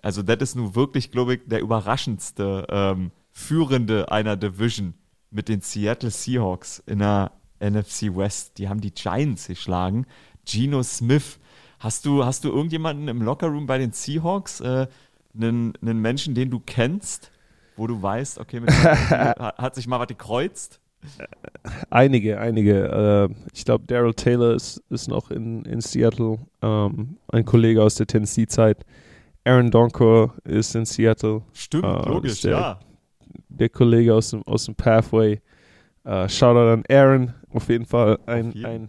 Also 0.00 0.22
das 0.22 0.38
ist 0.40 0.56
nun 0.56 0.74
wirklich, 0.74 1.10
glaube 1.10 1.34
ich, 1.34 1.40
der 1.46 1.60
überraschendste 1.60 2.66
ähm, 2.68 3.10
Führende 3.30 4.10
einer 4.12 4.36
Division 4.36 4.94
mit 5.30 5.48
den 5.48 5.60
Seattle 5.60 6.10
Seahawks 6.10 6.82
in 6.86 6.98
der 6.98 7.32
NFC 7.60 8.14
West. 8.14 8.58
Die 8.58 8.68
haben 8.68 8.80
die 8.80 8.92
Giants 8.92 9.46
geschlagen. 9.46 10.06
Geno 10.44 10.82
Smith 10.82 11.38
Hast 11.82 12.06
du, 12.06 12.24
hast 12.24 12.44
du 12.44 12.48
irgendjemanden 12.48 13.08
im 13.08 13.22
Lockerroom 13.22 13.66
bei 13.66 13.76
den 13.76 13.90
Seahawks, 13.90 14.60
äh, 14.60 14.86
einen, 15.34 15.72
einen 15.82 15.98
Menschen, 16.00 16.32
den 16.32 16.48
du 16.48 16.60
kennst, 16.64 17.32
wo 17.76 17.88
du 17.88 18.00
weißt, 18.00 18.38
okay, 18.38 18.60
mit 18.60 18.70
hat 18.72 19.74
sich 19.74 19.88
mal 19.88 19.98
was 19.98 20.06
gekreuzt? 20.06 20.78
Einige, 21.90 22.38
einige. 22.38 23.28
Äh, 23.32 23.34
ich 23.52 23.64
glaube, 23.64 23.84
Daryl 23.88 24.14
Taylor 24.14 24.54
ist, 24.54 24.80
ist 24.90 25.08
noch 25.08 25.32
in, 25.32 25.64
in 25.64 25.80
Seattle, 25.80 26.38
ähm, 26.62 27.16
ein 27.26 27.44
Kollege 27.44 27.82
aus 27.82 27.96
der 27.96 28.06
Tennessee-Zeit. 28.06 28.84
Aaron 29.44 29.72
Donker 29.72 30.34
ist 30.44 30.76
in 30.76 30.84
Seattle. 30.84 31.42
Stimmt, 31.52 31.82
äh, 31.82 32.08
logisch, 32.08 32.42
der, 32.42 32.52
ja. 32.52 32.80
Der 33.48 33.68
Kollege 33.68 34.14
aus 34.14 34.30
dem, 34.30 34.44
aus 34.44 34.66
dem 34.66 34.76
Pathway. 34.76 35.40
Äh, 36.04 36.28
Shoutout 36.28 36.74
an 36.74 36.84
Aaron, 36.88 37.34
auf 37.50 37.68
jeden 37.68 37.86
Fall 37.86 38.20
ein, 38.26 38.52
jeden. 38.52 38.66
ein 38.66 38.88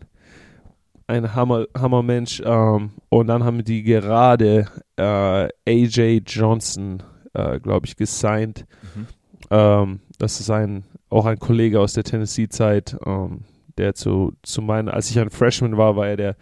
ein 1.07 1.33
Hammer, 1.33 1.65
Hammermensch. 1.77 2.41
Ähm, 2.45 2.91
und 3.09 3.27
dann 3.27 3.43
haben 3.43 3.63
die 3.63 3.83
gerade 3.83 4.67
äh, 4.97 5.49
AJ 5.67 6.23
Johnson, 6.25 7.03
äh, 7.33 7.59
glaube 7.59 7.85
ich, 7.85 7.95
gesigned. 7.95 8.65
Mhm. 8.95 9.07
Ähm, 9.49 9.99
das 10.17 10.39
ist 10.39 10.49
ein, 10.49 10.83
auch 11.09 11.25
ein 11.25 11.39
Kollege 11.39 11.79
aus 11.79 11.93
der 11.93 12.03
Tennessee-Zeit, 12.03 12.97
ähm, 13.05 13.41
der 13.77 13.95
zu, 13.95 14.33
zu 14.43 14.61
meinen, 14.61 14.89
als 14.89 15.09
ich 15.09 15.19
ein 15.19 15.29
Freshman 15.29 15.77
war, 15.77 15.95
war 15.95 16.07
er 16.07 16.17
der, 16.17 16.35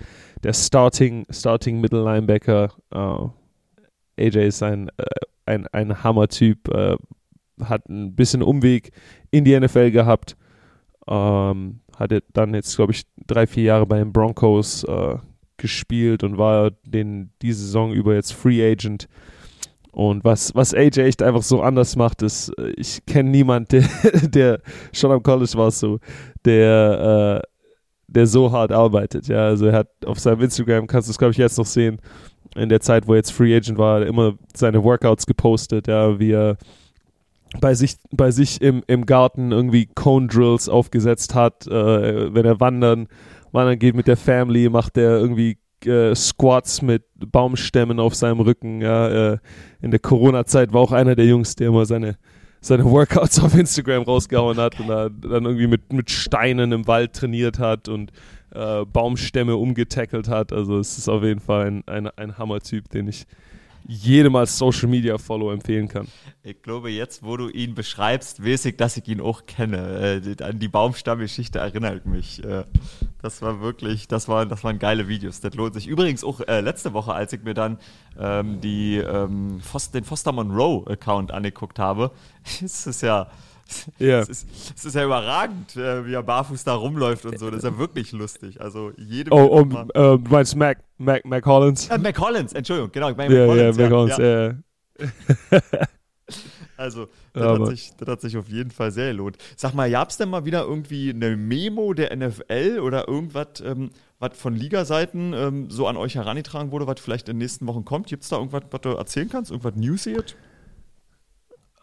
der 0.43 0.53
Starting, 0.53 1.25
Starting 1.29 1.79
Middle 1.81 2.03
Linebacker. 2.03 2.71
Äh, 2.91 4.25
AJ 4.25 4.47
ist 4.47 4.63
ein, 4.63 4.89
äh, 4.97 5.03
ein, 5.45 5.67
ein 5.67 6.03
Hammer-Typ, 6.03 6.69
äh, 6.69 6.97
hat 7.63 7.87
ein 7.89 8.15
bisschen 8.15 8.41
Umweg 8.41 8.91
in 9.29 9.43
die 9.45 9.59
NFL 9.59 9.91
gehabt. 9.91 10.35
Ähm, 11.07 11.80
hatte 12.01 12.23
dann 12.33 12.53
jetzt, 12.53 12.75
glaube 12.75 12.91
ich, 12.93 13.03
drei, 13.27 13.47
vier 13.47 13.63
Jahre 13.63 13.85
bei 13.85 13.99
den 13.99 14.11
Broncos 14.11 14.83
äh, 14.83 15.15
gespielt 15.57 16.23
und 16.23 16.37
war 16.37 16.71
den 16.85 17.31
diese 17.41 17.61
Saison 17.61 17.93
über 17.93 18.15
jetzt 18.15 18.33
Free 18.33 18.63
Agent. 18.63 19.07
Und 19.91 20.23
was, 20.23 20.55
was 20.55 20.73
AJ 20.73 20.99
echt 20.99 21.21
einfach 21.21 21.43
so 21.43 21.61
anders 21.61 21.95
macht, 21.95 22.21
ist, 22.21 22.49
äh, 22.57 22.71
ich 22.77 23.05
kenne 23.05 23.29
niemanden, 23.29 23.67
der, 23.69 24.21
der 24.29 24.61
schon 24.93 25.11
am 25.11 25.21
College 25.21 25.51
war 25.55 25.71
so, 25.71 25.99
der, 26.45 27.43
äh, 27.43 27.47
der 28.07 28.27
so 28.27 28.51
hart 28.51 28.71
arbeitet. 28.71 29.27
Ja, 29.27 29.45
also 29.47 29.67
er 29.67 29.73
hat 29.73 29.89
auf 30.05 30.19
seinem 30.19 30.41
Instagram, 30.41 30.87
kannst 30.87 31.07
du 31.07 31.11
es 31.11 31.17
glaube 31.17 31.31
ich 31.31 31.37
jetzt 31.37 31.57
noch 31.57 31.65
sehen, 31.65 31.99
in 32.55 32.69
der 32.69 32.81
Zeit, 32.81 33.07
wo 33.07 33.13
er 33.13 33.17
jetzt 33.17 33.31
Free 33.31 33.55
Agent 33.55 33.77
war, 33.77 34.05
immer 34.05 34.35
seine 34.55 34.83
Workouts 34.83 35.25
gepostet, 35.25 35.87
ja, 35.87 36.19
wie 36.19 36.31
er 36.31 36.57
bei 37.59 37.73
sich, 37.73 37.97
bei 38.11 38.31
sich 38.31 38.61
im, 38.61 38.83
im 38.87 39.05
Garten 39.05 39.51
irgendwie 39.51 39.87
Cone 39.87 40.27
Drills 40.27 40.69
aufgesetzt 40.69 41.35
hat, 41.35 41.67
äh, 41.67 42.33
wenn 42.33 42.45
er 42.45 42.59
wandern, 42.59 43.07
wandern 43.51 43.79
geht 43.79 43.95
mit 43.95 44.07
der 44.07 44.17
Family, 44.17 44.69
macht 44.69 44.97
er 44.97 45.19
irgendwie 45.19 45.57
äh, 45.85 46.15
Squats 46.15 46.81
mit 46.81 47.03
Baumstämmen 47.15 47.99
auf 47.99 48.15
seinem 48.15 48.39
Rücken. 48.39 48.81
Ja, 48.81 49.33
äh, 49.33 49.37
in 49.81 49.91
der 49.91 49.99
Corona-Zeit 49.99 50.73
war 50.73 50.81
auch 50.81 50.91
einer 50.91 51.15
der 51.15 51.25
Jungs, 51.25 51.55
der 51.55 51.67
immer 51.67 51.85
seine, 51.85 52.17
seine 52.61 52.85
Workouts 52.85 53.39
auf 53.43 53.55
Instagram 53.55 54.03
rausgehauen 54.03 54.57
hat 54.57 54.79
und 54.79 54.87
da, 54.87 55.09
dann 55.09 55.45
irgendwie 55.45 55.67
mit, 55.67 55.91
mit 55.91 56.09
Steinen 56.09 56.71
im 56.71 56.87
Wald 56.87 57.13
trainiert 57.13 57.59
hat 57.59 57.89
und 57.89 58.11
äh, 58.53 58.85
Baumstämme 58.85 59.55
umgetackelt 59.55 60.27
hat. 60.27 60.53
Also 60.53 60.79
es 60.79 60.97
ist 60.97 61.09
auf 61.09 61.23
jeden 61.23 61.39
Fall 61.39 61.67
ein, 61.67 61.83
ein, 61.87 62.07
ein 62.07 62.37
Hammer-Typ, 62.37 62.89
den 62.89 63.07
ich, 63.07 63.25
jedem 63.87 64.35
als 64.35 64.57
Social 64.57 64.87
Media 64.87 65.17
Follow 65.17 65.51
empfehlen 65.51 65.87
kann. 65.87 66.07
Ich 66.43 66.61
glaube, 66.61 66.89
jetzt, 66.89 67.23
wo 67.23 67.37
du 67.37 67.49
ihn 67.49 67.75
beschreibst, 67.75 68.43
weiß 68.43 68.65
ich, 68.65 68.77
dass 68.77 68.97
ich 68.97 69.07
ihn 69.07 69.21
auch 69.21 69.45
kenne. 69.45 70.21
Äh, 70.25 70.43
an 70.43 70.59
die 70.59 70.67
Baumstammgeschichte 70.67 71.59
erinnert 71.59 72.05
mich. 72.05 72.43
Äh, 72.43 72.63
das 73.21 73.41
war 73.41 73.61
wirklich, 73.61 74.07
das, 74.07 74.27
war, 74.27 74.45
das 74.45 74.63
waren 74.63 74.79
geile 74.79 75.07
Videos. 75.07 75.39
Das 75.41 75.53
lohnt 75.53 75.75
sich. 75.75 75.87
Übrigens 75.87 76.23
auch 76.23 76.41
äh, 76.41 76.61
letzte 76.61 76.93
Woche, 76.93 77.13
als 77.13 77.33
ich 77.33 77.43
mir 77.43 77.53
dann 77.53 77.77
ähm, 78.19 78.59
die, 78.61 78.97
ähm, 78.97 79.59
Foster, 79.59 79.99
den 79.99 80.03
Foster 80.03 80.31
Monroe 80.31 80.85
Account 80.89 81.31
angeguckt 81.31 81.77
habe, 81.77 82.11
ist 82.61 82.87
es 82.87 83.01
ja 83.01 83.27
ja. 83.99 84.19
Es, 84.19 84.29
ist, 84.29 84.47
es 84.75 84.85
ist 84.85 84.95
ja 84.95 85.05
überragend, 85.05 85.75
äh, 85.75 86.05
wie 86.05 86.13
er 86.13 86.23
barfuß 86.23 86.63
da 86.63 86.73
rumläuft 86.73 87.25
und 87.25 87.37
so. 87.39 87.49
Das 87.49 87.59
ist 87.59 87.63
ja 87.63 87.77
wirklich 87.77 88.11
lustig. 88.11 88.61
Also 88.61 88.91
jedem. 88.97 89.33
Oh, 89.33 89.45
um, 89.45 89.73
uh, 89.73 90.17
du 90.17 90.29
meinst 90.29 90.55
Mac, 90.55 90.79
Mac, 90.97 91.25
Mac 91.25 91.45
Hollins? 91.45 91.89
Äh, 91.89 91.97
Mac 91.97 92.19
Hollins, 92.19 92.53
Entschuldigung, 92.53 92.91
genau. 92.91 93.09
Ich 93.09 93.17
meine 93.17 93.33
ja, 93.33 93.47
Mac 93.47 93.57
Hollins, 93.57 93.77
ja, 93.77 93.83
Mac 93.83 93.93
Hollins, 93.93 94.17
ja. 94.17 94.47
ja. 94.47 95.61
also, 96.77 97.07
das, 97.33 97.59
hat 97.59 97.67
sich, 97.67 97.91
das 97.97 98.09
hat 98.09 98.21
sich 98.21 98.37
auf 98.37 98.49
jeden 98.49 98.71
Fall 98.71 98.91
sehr 98.91 99.11
gelohnt. 99.11 99.37
Sag 99.55 99.73
mal, 99.73 99.89
gab 99.89 100.09
es 100.09 100.17
denn 100.17 100.29
mal 100.29 100.45
wieder 100.45 100.63
irgendwie 100.63 101.11
eine 101.11 101.37
Memo 101.37 101.93
der 101.93 102.15
NFL 102.15 102.79
oder 102.81 103.07
irgendwas, 103.07 103.61
ähm, 103.63 103.91
was 104.19 104.37
von 104.37 104.55
Ligaseiten 104.55 105.33
ähm, 105.33 105.69
so 105.69 105.87
an 105.87 105.97
euch 105.97 106.15
herangetragen 106.15 106.71
wurde, 106.71 106.87
was 106.87 106.99
vielleicht 106.99 107.27
in 107.29 107.35
den 107.35 107.39
nächsten 107.39 107.67
Wochen 107.67 107.85
kommt? 107.85 108.07
Gibt 108.07 108.23
es 108.23 108.29
da 108.29 108.37
irgendwas, 108.37 108.63
was 108.69 108.81
du 108.81 108.89
erzählen 108.89 109.29
kannst? 109.29 109.51
Irgendwas 109.51 109.75
Newsiert? 109.75 110.31
Äh, 110.31 110.50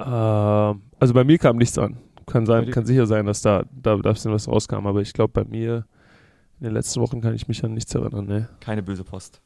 also 0.05 1.15
bei 1.15 1.25
mir 1.25 1.39
kam 1.39 1.57
nichts 1.57 1.79
an. 1.79 1.99
Kann, 2.27 2.47
sein, 2.47 2.71
kann 2.71 2.85
sicher 2.85 3.07
sein, 3.07 3.27
dass 3.27 3.41
da, 3.41 3.65
da, 3.71 3.97
da 3.97 4.11
was 4.11 4.49
rauskam, 4.49 4.87
aber 4.87 5.01
ich 5.01 5.13
glaube, 5.13 5.33
bei 5.33 5.45
mir 5.49 5.87
in 6.61 6.65
den 6.65 6.75
letzten 6.75 7.01
Wochen 7.01 7.21
kann 7.21 7.35
ich 7.35 7.49
mich 7.49 7.65
an 7.65 7.73
nichts 7.73 7.95
erinnern. 7.95 8.27
Ne? 8.27 8.49
Keine 8.61 8.83
böse 8.83 9.05
Post. 9.05 9.41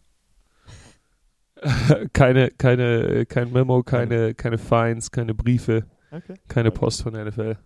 keine, 2.12 2.50
keine, 2.50 3.24
kein 3.26 3.52
Memo, 3.52 3.82
keine, 3.82 4.34
keine 4.34 4.58
Fines, 4.58 5.10
keine 5.10 5.32
Briefe, 5.32 5.84
okay. 6.10 6.34
keine 6.48 6.70
okay. 6.70 6.78
Post 6.78 7.02
von 7.02 7.12
der 7.12 7.26
NFL. 7.26 7.56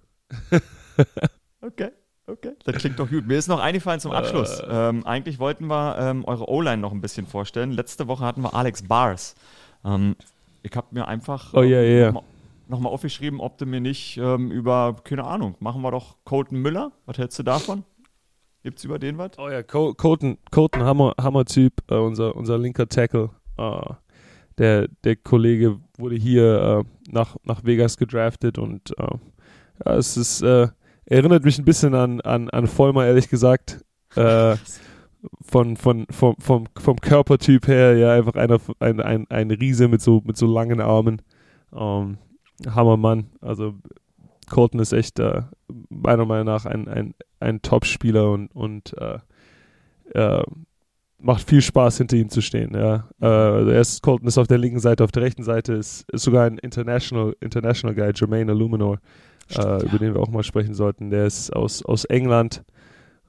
okay. 1.61 1.91
Okay, 2.29 2.55
das 2.65 2.79
klingt 2.79 2.99
doch 2.99 3.09
gut. 3.09 3.25
Mir 3.25 3.39
ist 3.39 3.47
noch 3.47 3.61
eingefallen 3.61 4.01
zum 4.01 4.11
Abschluss. 4.11 4.59
Äh, 4.59 4.67
ähm, 4.69 5.07
eigentlich 5.07 5.39
wollten 5.39 5.69
wir 5.69 5.97
ähm, 5.97 6.25
eure 6.25 6.49
O-Line 6.51 6.79
noch 6.79 6.91
ein 6.91 7.01
bisschen 7.01 7.25
vorstellen. 7.25 7.71
Letzte 7.71 8.09
Woche 8.09 8.25
hatten 8.25 8.43
wir 8.43 8.53
Alex 8.53 8.83
Bars. 8.83 9.37
Ähm, 9.85 10.17
ich 10.65 10.75
habe 10.75 10.89
mir 10.91 11.07
einfach 11.07 11.55
oh, 11.55 11.63
yeah, 11.63 11.83
yeah 11.83 12.23
nochmal 12.69 12.93
aufgeschrieben, 12.93 13.41
ob 13.41 13.59
du 13.59 13.67
mir 13.67 13.81
nicht 13.81 14.17
ähm, 14.19 14.51
über, 14.51 14.97
keine 15.05 15.25
Ahnung, 15.25 15.57
machen 15.61 15.83
wir 15.83 15.91
doch 15.91 16.17
Colton 16.25 16.61
Müller. 16.61 16.93
Was 17.07 17.19
hältst 17.19 17.39
du 17.39 17.43
davon? 17.43 17.85
Gibt's 18.63 18.85
über 18.85 18.99
den 18.99 19.19
was? 19.19 19.33
Oh 19.39 19.49
ja, 19.49 19.63
Colton, 19.63 20.39
Colton 20.51 20.83
Hammer, 20.83 21.15
Hammer-Typ, 21.21 21.73
äh, 21.91 21.95
unser, 21.95 22.35
unser 22.35 22.59
linker 22.59 22.89
Tackle. 22.89 23.31
Äh, 23.57 23.95
der, 24.59 24.89
der 25.05 25.17
Kollege 25.17 25.79
wurde 25.99 26.17
hier 26.17 26.85
äh, 26.85 27.13
nach, 27.13 27.37
nach 27.45 27.65
Vegas 27.65 27.97
gedraftet 27.97 28.59
und 28.59 28.91
äh, 28.99 29.17
ja, 29.85 29.95
es 29.97 30.17
ist, 30.17 30.43
äh, 30.43 30.69
erinnert 31.05 31.45
mich 31.45 31.59
ein 31.59 31.65
bisschen 31.65 31.95
an, 31.95 32.21
an, 32.23 32.51
an 32.51 32.67
Vollmer, 32.67 33.07
ehrlich 33.07 33.29
gesagt. 33.29 33.85
Äh, 34.15 34.57
von, 35.43 35.77
von, 35.77 36.07
vom, 36.11 36.37
vom, 36.39 36.67
vom 36.77 37.01
Körpertyp 37.01 37.67
her, 37.69 37.97
ja, 37.97 38.13
einfach 38.13 38.35
einer, 38.35 38.59
ein, 38.81 39.01
ein, 39.01 39.27
ein 39.29 39.51
Riese 39.51 39.89
mit 39.89 40.01
so, 40.01 40.23
mit 40.25 40.37
so 40.37 40.47
langen 40.47 40.81
Armen. 40.81 41.23
Um, 41.71 41.83
ähm, 41.83 42.19
Hammermann. 42.65 43.27
Also 43.41 43.75
Colton 44.49 44.81
ist 44.81 44.93
echt 44.93 45.19
äh, 45.19 45.43
meiner 45.89 46.25
Meinung 46.25 46.47
nach 46.47 46.67
ein, 46.67 46.89
ein, 46.89 47.15
ein 47.41 47.63
Top-Spieler 47.63 48.31
und, 48.31 48.49
und 48.55 48.95
äh, 48.99 49.19
äh, 50.15 50.45
macht 51.19 51.49
viel 51.49 51.63
Spaß, 51.63 51.99
hinter 51.99 52.17
ihm 52.17 52.29
zu 52.29 52.41
stehen. 52.41 52.75
Ja. 52.75 53.09
Äh, 53.21 53.27
also 53.27 53.71
erst 53.71 54.03
Colton 54.03 54.29
ist 54.29 54.39
auf 54.39 54.47
der 54.47 54.59
linken 54.59 54.81
Seite, 54.81 55.05
auf 55.05 55.13
der 55.13 55.23
rechten 55.23 55.43
Seite 55.43 55.75
ist, 55.75 56.09
ist 56.11 56.23
sogar 56.23 56.47
ein 56.47 56.59
International, 56.59 57.37
International 57.41 57.95
Guy, 57.95 58.13
Jermaine 58.15 58.53
Illuminor, 58.53 58.99
Stimmt, 59.49 59.83
äh, 59.83 59.87
über 59.87 59.99
den 59.99 60.15
wir 60.15 60.21
auch 60.21 60.31
mal 60.31 60.45
sprechen 60.45 60.75
sollten. 60.75 61.11
Der 61.11 61.27
ist 61.27 61.55
aus, 61.55 61.85
aus 61.85 62.05
England, 62.05 62.65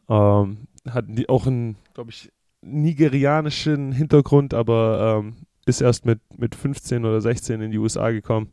ähm, 0.09 0.67
hat 0.89 1.05
auch 1.27 1.47
einen, 1.47 1.77
glaube 1.93 2.11
ich, 2.11 2.31
nigerianischen 2.61 3.91
Hintergrund, 3.91 4.53
aber 4.53 5.19
ähm, 5.19 5.35
ist 5.65 5.81
erst 5.81 6.05
mit, 6.05 6.19
mit 6.37 6.55
15 6.55 7.05
oder 7.05 7.21
16 7.21 7.61
in 7.61 7.71
die 7.71 7.77
USA 7.77 8.11
gekommen. 8.11 8.51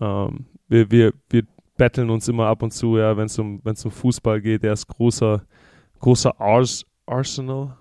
Ähm, 0.00 0.46
wir, 0.68 0.90
wir, 0.90 1.12
wir 1.30 1.42
battlen 1.76 2.10
uns 2.10 2.28
immer 2.28 2.46
ab 2.46 2.62
und 2.62 2.72
zu, 2.72 2.96
ja, 2.96 3.16
wenn 3.16 3.26
es 3.26 3.38
um, 3.38 3.60
um 3.64 3.90
Fußball 3.90 4.40
geht. 4.40 4.62
Der 4.62 4.72
ist 4.72 4.86
großer, 4.86 5.42
großer 6.00 6.40
Ars 6.40 6.84
Arsenal. 7.06 7.76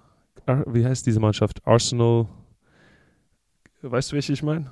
Ar 0.45 0.63
wie 0.67 0.85
heißt 0.85 1.05
diese 1.05 1.19
Mannschaft? 1.19 1.65
Arsenal. 1.65 2.27
Weißt 3.81 4.11
du, 4.11 4.15
welche 4.15 4.33
ich 4.33 4.43
meine? 4.43 4.71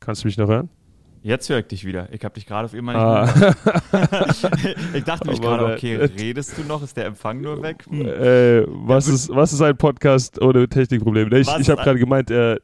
Kannst 0.00 0.24
du 0.24 0.28
mich 0.28 0.36
noch 0.36 0.48
hören? 0.48 0.68
Jetzt 1.22 1.48
höre 1.48 1.60
ich 1.60 1.66
dich 1.66 1.84
wieder. 1.84 2.08
Ich 2.12 2.24
habe 2.24 2.34
dich 2.34 2.46
gerade 2.46 2.64
auf 2.64 2.74
immer 2.74 2.92
nicht 2.92 3.00
ah. 3.00 3.54
Ich 4.94 5.04
dachte 5.04 5.28
mich 5.28 5.40
gerade, 5.40 5.72
okay, 5.72 5.96
redest 5.96 6.58
du 6.58 6.64
noch? 6.64 6.82
Ist 6.82 6.96
der 6.96 7.06
Empfang 7.06 7.40
nur 7.40 7.62
weg? 7.62 7.84
Hm. 7.88 8.06
Äh, 8.06 8.64
was, 8.66 9.06
ist, 9.06 9.28
was 9.28 9.52
ist 9.52 9.62
ein 9.62 9.76
Podcast 9.76 10.42
ohne 10.42 10.68
Technikprobleme? 10.68 11.38
Ich, 11.38 11.48
ich 11.58 11.70
habe 11.70 11.82
gerade 11.82 11.98
gemeint, 12.00 12.30
äh, 12.30 12.56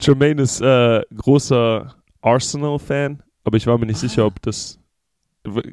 Jermaine 0.00 0.42
ist 0.42 0.62
äh, 0.62 1.02
großer 1.14 1.94
Arsenal-Fan, 2.22 3.22
aber 3.44 3.56
ich 3.58 3.66
war 3.66 3.76
mir 3.76 3.86
nicht 3.86 3.96
ah. 3.96 4.00
sicher, 4.00 4.26
ob 4.26 4.40
das 4.40 4.78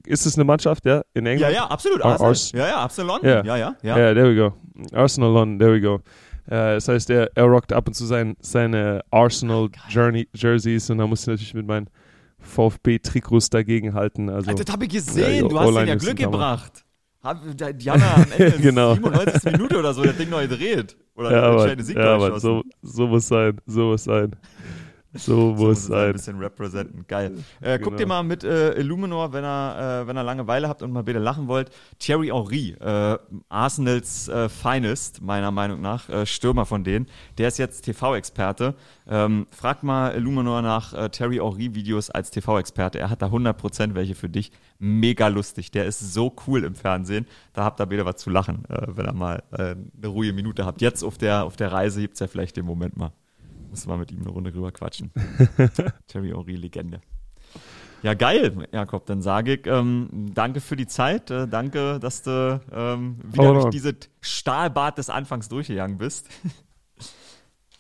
ist 0.06 0.26
es 0.26 0.36
eine 0.36 0.46
Mannschaft, 0.46 0.86
ja, 0.86 1.04
in 1.14 1.26
England? 1.26 1.54
Ja, 1.54 1.62
ja, 1.62 1.68
absolut. 1.68 2.04
Arsenal. 2.04 2.30
Ars 2.30 2.52
ja, 2.54 2.68
ja, 2.68 2.78
Arsenal. 2.78 3.20
Yeah. 3.24 3.46
Ja, 3.46 3.56
ja, 3.56 3.76
ja. 3.84 3.98
Yeah, 3.98 4.14
there 4.14 4.30
we 4.30 4.36
go. 4.36 4.54
Arsenal 4.94 5.32
London, 5.32 5.60
there 5.60 5.74
we 5.74 5.80
go. 5.80 6.02
Uh, 6.52 6.74
das 6.76 6.88
heißt, 6.88 7.12
er, 7.12 7.30
er 7.36 7.44
rockt 7.44 7.72
ab 7.72 7.88
und 7.88 7.94
zu 7.94 8.06
sein, 8.06 8.36
seine 8.40 9.02
Arsenal 9.12 9.70
Journey 9.88 10.28
Jerseys 10.34 10.90
und 10.90 10.98
da 10.98 11.06
muss 11.06 11.22
ich 11.22 11.28
natürlich 11.28 11.54
mit 11.54 11.68
meinen 11.68 11.90
VfB-Trikots 12.40 13.52
dagegen 13.52 13.94
halten. 13.94 14.30
Also, 14.30 14.54
das 14.54 14.72
habe 14.72 14.86
ich 14.86 14.92
gesehen, 14.92 15.44
ja, 15.44 15.48
du 15.48 15.60
hast 15.60 15.76
denen 15.76 15.88
ja 15.88 15.96
Glück 15.96 16.18
gebracht. 16.18 16.86
Die 17.22 17.92
haben 17.92 18.02
ja 18.02 18.16
am 18.16 18.32
Ende 18.32 18.58
genau. 18.62 18.96
97. 18.96 19.52
Minute 19.52 19.78
oder 19.78 19.94
so 19.94 20.04
das 20.04 20.18
Ding 20.18 20.30
neu 20.30 20.48
gedreht. 20.48 20.98
Oder 21.16 21.32
ja, 21.32 21.42
aber, 21.44 21.76
ja, 21.78 22.16
aber 22.16 22.40
so, 22.40 22.64
so 22.82 23.08
muss 23.08 23.28
sein, 23.28 23.60
so 23.66 23.88
muss 23.88 24.06
sein. 24.06 24.36
So 25.14 25.56
muss 25.56 25.86
so 25.86 25.94
sein. 25.94 26.08
Ein 26.08 26.14
bisschen 26.14 26.40
representen. 26.40 27.06
Geil. 27.08 27.38
Äh, 27.62 27.78
genau. 27.78 27.90
Guckt 27.90 28.00
ihr 28.00 28.08
mal 28.08 28.22
mit 28.24 28.44
äh, 28.44 28.74
Illuminor, 28.74 29.34
wenn 29.34 29.44
ihr, 29.44 30.02
äh, 30.04 30.08
wenn 30.08 30.16
ihr 30.16 30.24
Langeweile 30.24 30.70
habt 30.70 30.84
und 30.84 30.92
mal 30.92 31.04
bitte 31.04 31.20
lachen 31.20 31.48
wollt. 31.48 31.72
Thierry 31.98 32.28
Henry, 32.28 32.76
äh, 32.80 33.18
Arsenals 33.50 34.28
äh, 34.28 34.50
Finest, 34.50 35.22
meiner 35.22 35.50
Meinung 35.50 35.82
nach, 35.82 36.10
äh, 36.10 36.26
Stürmer 36.28 36.66
von 36.66 36.84
denen. 36.84 37.08
Der 37.40 37.48
ist 37.48 37.58
jetzt 37.58 37.82
TV-Experte. 37.82 38.76
Ähm, 39.08 39.48
fragt 39.50 39.82
mal 39.82 40.16
Illuminor 40.16 40.62
nach 40.62 40.94
äh, 40.94 41.10
Thierry 41.10 41.38
Henry-Videos 41.38 42.12
als 42.12 42.30
TV-Experte. 42.30 43.00
Er 43.00 43.10
hat 43.10 43.24
da 43.24 43.28
100% 43.28 43.96
welche 43.96 44.14
für 44.14 44.30
dich. 44.30 44.52
Mega 44.78 45.28
lustig. 45.28 45.72
Der 45.72 45.86
ist 45.86 46.14
so 46.14 46.36
cool 46.46 46.64
im 46.64 46.76
Fernsehen. 46.76 47.26
Da 47.54 47.64
habt 47.64 47.82
ihr 47.82 47.90
wieder 47.90 48.06
was 48.06 48.18
zu 48.18 48.30
lachen, 48.30 48.64
wenn 48.70 49.06
ihr 49.06 49.14
mal 49.14 49.44
eine 49.52 50.08
ruhige 50.08 50.32
Minute 50.32 50.66
habt. 50.66 50.82
Jetzt 50.82 51.04
auf 51.04 51.18
der, 51.18 51.44
auf 51.44 51.58
der 51.58 51.72
Reise 51.72 52.00
gibt 52.00 52.14
es 52.14 52.20
ja 52.22 52.28
vielleicht 52.28 52.56
den 52.56 52.66
Moment 52.66 52.96
mal. 52.96 53.12
Muss 53.70 53.86
mal 53.86 53.98
mit 53.98 54.12
ihm 54.12 54.22
eine 54.22 54.30
Runde 54.30 54.54
rüber 54.54 54.72
quatschen. 54.72 55.12
Terry 56.08 56.34
Ori, 56.34 56.56
Legende. 56.56 57.02
Ja, 58.02 58.14
geil, 58.14 58.68
Jakob. 58.72 59.06
Dann 59.06 59.22
sage 59.22 59.56
ich 59.56 59.68
ähm, 59.68 60.32
danke 60.34 60.62
für 60.62 60.76
die 60.76 60.88
Zeit. 60.88 61.30
Äh, 61.30 61.48
danke, 61.48 62.00
dass 62.00 62.24
du 62.24 62.62
ähm, 62.72 63.20
wieder 63.24 63.52
oh, 63.52 63.54
durch 63.62 63.70
dieses 63.70 63.96
Stahlbad 64.22 64.98
des 64.98 65.10
Anfangs 65.10 65.50
durchgegangen 65.50 65.98
bist. 65.98 66.30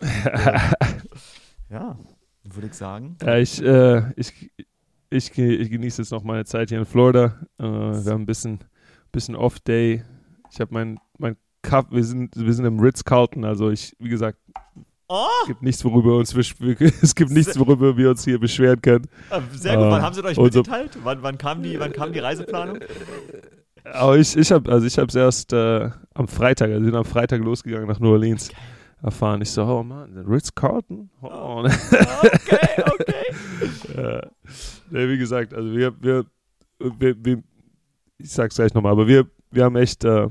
ja, 1.70 1.98
würde 2.44 2.68
ich 2.68 2.74
sagen. 2.74 3.18
Ja, 3.22 3.38
ich, 3.38 3.62
äh, 3.64 4.12
ich, 4.16 4.52
ich, 5.10 5.38
ich 5.38 5.70
genieße 5.72 6.02
jetzt 6.02 6.12
noch 6.12 6.24
meine 6.24 6.46
Zeit 6.46 6.70
hier 6.70 6.80
in 6.80 6.86
Florida. 6.86 7.40
Äh, 7.58 7.64
wir 7.64 8.12
haben 8.12 8.24
ein 8.24 8.26
bisschen, 8.26 8.60
bisschen 9.12 9.36
Off-Day. 9.36 10.04
Ich 10.52 10.60
habe 10.60 10.74
mein, 10.74 11.00
mein 11.18 11.38
Cup, 11.62 11.92
wir 11.92 12.04
sind, 12.04 12.36
wir 12.36 12.54
sind 12.54 12.66
im 12.66 12.80
Ritz-Carlton, 12.80 13.44
also 13.46 13.70
ich, 13.70 13.96
wie 14.00 14.10
gesagt, 14.10 14.40
Oh. 15.12 15.26
Es 15.42 15.48
gibt 15.48 15.64
nichts, 15.64 15.84
worüber 15.84 16.18
uns 16.18 16.36
es 17.02 17.16
gibt 17.16 17.32
nichts, 17.32 17.58
worüber 17.60 17.98
wir 17.98 18.12
uns 18.12 18.24
hier 18.24 18.40
beschweren 18.40 18.80
können. 18.80 19.08
Ah, 19.32 19.42
sehr 19.52 19.76
gut. 19.76 19.86
Wann 19.86 20.02
haben 20.04 20.14
Sie 20.14 20.24
euch 20.24 20.38
mitgeteilt? 20.38 20.98
Wann, 21.04 21.24
wann, 21.24 21.38
kam 21.38 21.64
die, 21.64 21.80
wann 21.80 21.92
kam 21.92 22.14
die 22.14 22.20
Reiseplanung? 22.20 22.80
Aber 23.86 24.18
ich, 24.18 24.38
ich 24.38 24.52
habe 24.52 24.72
also 24.72 24.86
ich 24.86 24.96
es 24.96 25.16
erst 25.16 25.52
äh, 25.52 25.90
am 26.14 26.28
Freitag, 26.28 26.70
also 26.70 26.84
sind 26.84 26.96
am 26.96 27.06
Freitag 27.06 27.42
losgegangen 27.42 27.88
nach 27.88 28.00
New 28.00 28.12
Orleans. 28.12 28.50
Okay. 28.50 28.60
Erfahren. 29.02 29.42
Ich 29.42 29.52
so, 29.52 29.64
oh 29.64 29.82
Mann, 29.82 30.26
Ritz 30.28 30.54
Carlton? 30.54 31.10
Oh. 31.22 31.28
oh. 31.28 31.64
okay, 32.24 32.84
okay. 32.84 33.98
ja. 33.98 34.22
Nee, 34.92 35.08
wie 35.08 35.18
gesagt, 35.18 35.54
also 35.54 35.74
wir, 35.74 35.94
wir, 36.02 36.26
wir, 36.80 37.16
wir 37.26 37.44
ich 38.18 38.32
sag's 38.32 38.56
gleich 38.56 38.74
nochmal, 38.74 38.92
aber 38.92 39.08
wir, 39.08 39.26
wir 39.52 39.64
haben 39.64 39.78
echt 39.78 40.04
äh, 40.04 40.28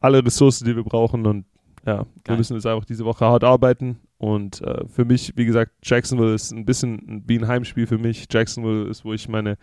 alle 0.00 0.24
Ressourcen, 0.24 0.66
die 0.66 0.74
wir 0.74 0.82
brauchen 0.82 1.24
und 1.26 1.46
ja, 1.86 1.98
Geil. 1.98 2.06
wir 2.24 2.36
müssen 2.36 2.54
jetzt 2.54 2.66
einfach 2.66 2.84
diese 2.84 3.04
Woche 3.04 3.24
hart 3.24 3.44
arbeiten 3.44 4.00
Und 4.18 4.60
äh, 4.60 4.88
für 4.88 5.04
mich, 5.04 5.32
wie 5.36 5.44
gesagt, 5.44 5.72
Jacksonville 5.84 6.34
ist 6.34 6.50
ein 6.50 6.64
bisschen 6.64 7.22
wie 7.26 7.38
ein 7.38 7.46
Heimspiel 7.46 7.86
für 7.86 7.98
mich. 7.98 8.26
Jacksonville 8.28 8.88
ist, 8.88 9.04
wo 9.04 9.12
ich 9.12 9.28
meine, 9.28 9.56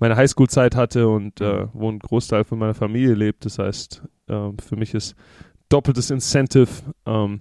meine 0.00 0.16
Highschool-Zeit 0.16 0.74
hatte 0.74 1.08
und 1.08 1.40
äh, 1.40 1.68
wo 1.72 1.88
ein 1.88 2.00
Großteil 2.00 2.42
von 2.42 2.58
meiner 2.58 2.74
Familie 2.74 3.14
lebt. 3.14 3.44
Das 3.44 3.60
heißt, 3.60 4.02
äh, 4.26 4.50
für 4.60 4.76
mich 4.76 4.92
ist 4.92 5.14
doppeltes 5.68 6.10
Incentive, 6.10 6.70
ähm, 7.06 7.40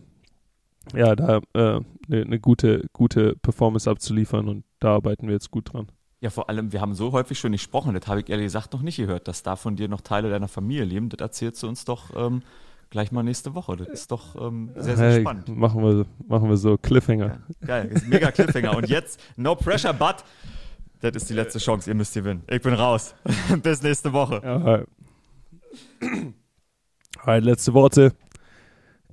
ja, 0.93 1.15
da 1.15 1.41
eine 1.53 1.85
äh, 2.09 2.25
ne 2.25 2.39
gute, 2.39 2.85
gute 2.93 3.35
Performance 3.37 3.89
abzuliefern 3.89 4.47
und 4.47 4.65
da 4.79 4.93
arbeiten 4.93 5.27
wir 5.27 5.33
jetzt 5.33 5.49
gut 5.49 5.73
dran. 5.73 5.87
Ja, 6.21 6.29
vor 6.29 6.49
allem, 6.49 6.71
wir 6.71 6.81
haben 6.81 6.93
so 6.93 7.11
häufig 7.11 7.39
schon 7.39 7.51
gesprochen, 7.51 7.93
das 7.93 8.07
habe 8.07 8.21
ich 8.21 8.29
ehrlich 8.29 8.45
gesagt 8.45 8.73
noch 8.73 8.81
nicht 8.81 8.97
gehört, 8.97 9.27
dass 9.27 9.43
da 9.43 9.55
von 9.55 9.75
dir 9.75 9.87
noch 9.87 10.01
Teile 10.01 10.29
deiner 10.29 10.47
Familie 10.47 10.83
leben. 10.83 11.09
Das 11.09 11.19
erzählst 11.19 11.63
du 11.63 11.67
uns 11.67 11.85
doch 11.85 12.11
ähm, 12.15 12.41
gleich 12.89 13.11
mal 13.11 13.23
nächste 13.23 13.53
Woche. 13.55 13.77
Das 13.77 13.87
ist 13.89 14.11
doch 14.11 14.35
ähm, 14.35 14.71
sehr, 14.75 14.97
sehr 14.97 15.11
hey, 15.11 15.21
spannend. 15.21 15.49
Machen 15.49 15.83
wir, 15.83 16.05
machen 16.27 16.49
wir 16.49 16.57
so 16.57 16.77
Cliffhanger. 16.77 17.39
Ja, 17.61 17.67
geil, 17.67 17.87
ist 17.87 18.07
mega 18.07 18.31
Cliffhanger. 18.31 18.75
Und 18.75 18.89
jetzt, 18.89 19.19
no 19.35 19.55
pressure, 19.55 19.93
but 19.93 20.23
das 21.01 21.15
ist 21.15 21.29
die 21.29 21.33
letzte 21.33 21.59
Chance, 21.59 21.89
ihr 21.89 21.95
müsst 21.95 22.13
gewinnen. 22.13 22.43
Ich 22.49 22.61
bin 22.61 22.73
raus. 22.73 23.15
Bis 23.63 23.81
nächste 23.81 24.11
Woche. 24.13 24.43
Alright. 24.43 24.87
Alright, 27.19 27.43
letzte 27.43 27.73
Worte. 27.73 28.13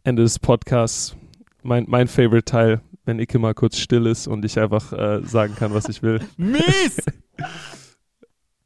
Ende 0.03 0.23
des 0.23 0.39
Podcasts. 0.39 1.17
Mein, 1.63 1.85
mein 1.89 2.09
Favorite 2.09 2.45
Teil 2.45 2.81
wenn 3.05 3.19
Icke 3.19 3.39
mal 3.39 3.55
kurz 3.55 3.79
still 3.79 4.07
ist 4.07 4.27
und 4.27 4.45
ich 4.45 4.59
einfach 4.59 4.93
äh, 4.93 5.21
sagen 5.25 5.55
kann, 5.55 5.75
was 5.75 5.89
ich 5.89 6.03
will. 6.03 6.21
Mies! 6.37 6.97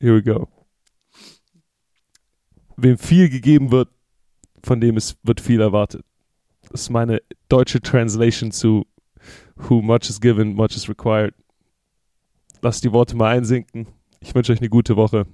Here 0.01 0.15
we 0.15 0.23
go. 0.23 0.49
Wem 2.77 2.99
viel 2.99 3.29
gegeben 3.29 3.73
wird, 3.73 3.89
von 4.63 4.81
dem 4.81 4.97
es 4.97 5.17
wird 5.23 5.41
viel 5.41 5.61
erwartet. 5.61 6.05
Das 6.71 6.83
ist 6.83 6.91
meine 6.91 7.23
deutsche 7.49 7.81
Translation 7.81 8.51
zu 8.53 8.87
Who 9.57 9.83
much 9.83 10.09
is 10.09 10.21
given, 10.21 10.55
much 10.55 10.77
is 10.77 10.89
required. 10.89 11.35
Lasst 12.63 12.85
die 12.85 12.93
Worte 12.93 13.17
mal 13.17 13.37
einsinken. 13.37 13.87
Ich 14.21 14.35
wünsche 14.35 14.53
euch 14.53 14.61
eine 14.61 14.69
gute 14.69 14.97
Woche. 14.97 15.27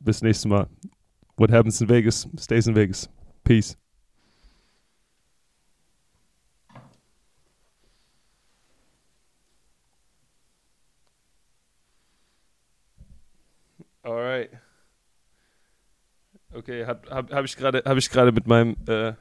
Bis 0.00 0.22
nächstes 0.22 0.48
Mal. 0.48 0.68
What 1.36 1.50
happens 1.50 1.80
in 1.80 1.88
Vegas 1.88 2.28
stays 2.38 2.66
in 2.66 2.74
Vegas. 2.74 3.08
Peace. 3.44 3.76
Alright. 14.04 14.50
Okay, 16.52 16.84
habe 16.84 17.08
hab, 17.10 17.32
hab 17.32 17.44
ich 17.44 17.56
gerade 17.56 17.84
hab 17.84 17.96
mit 18.32 18.46
meinem 18.46 18.76
äh, 18.86 19.12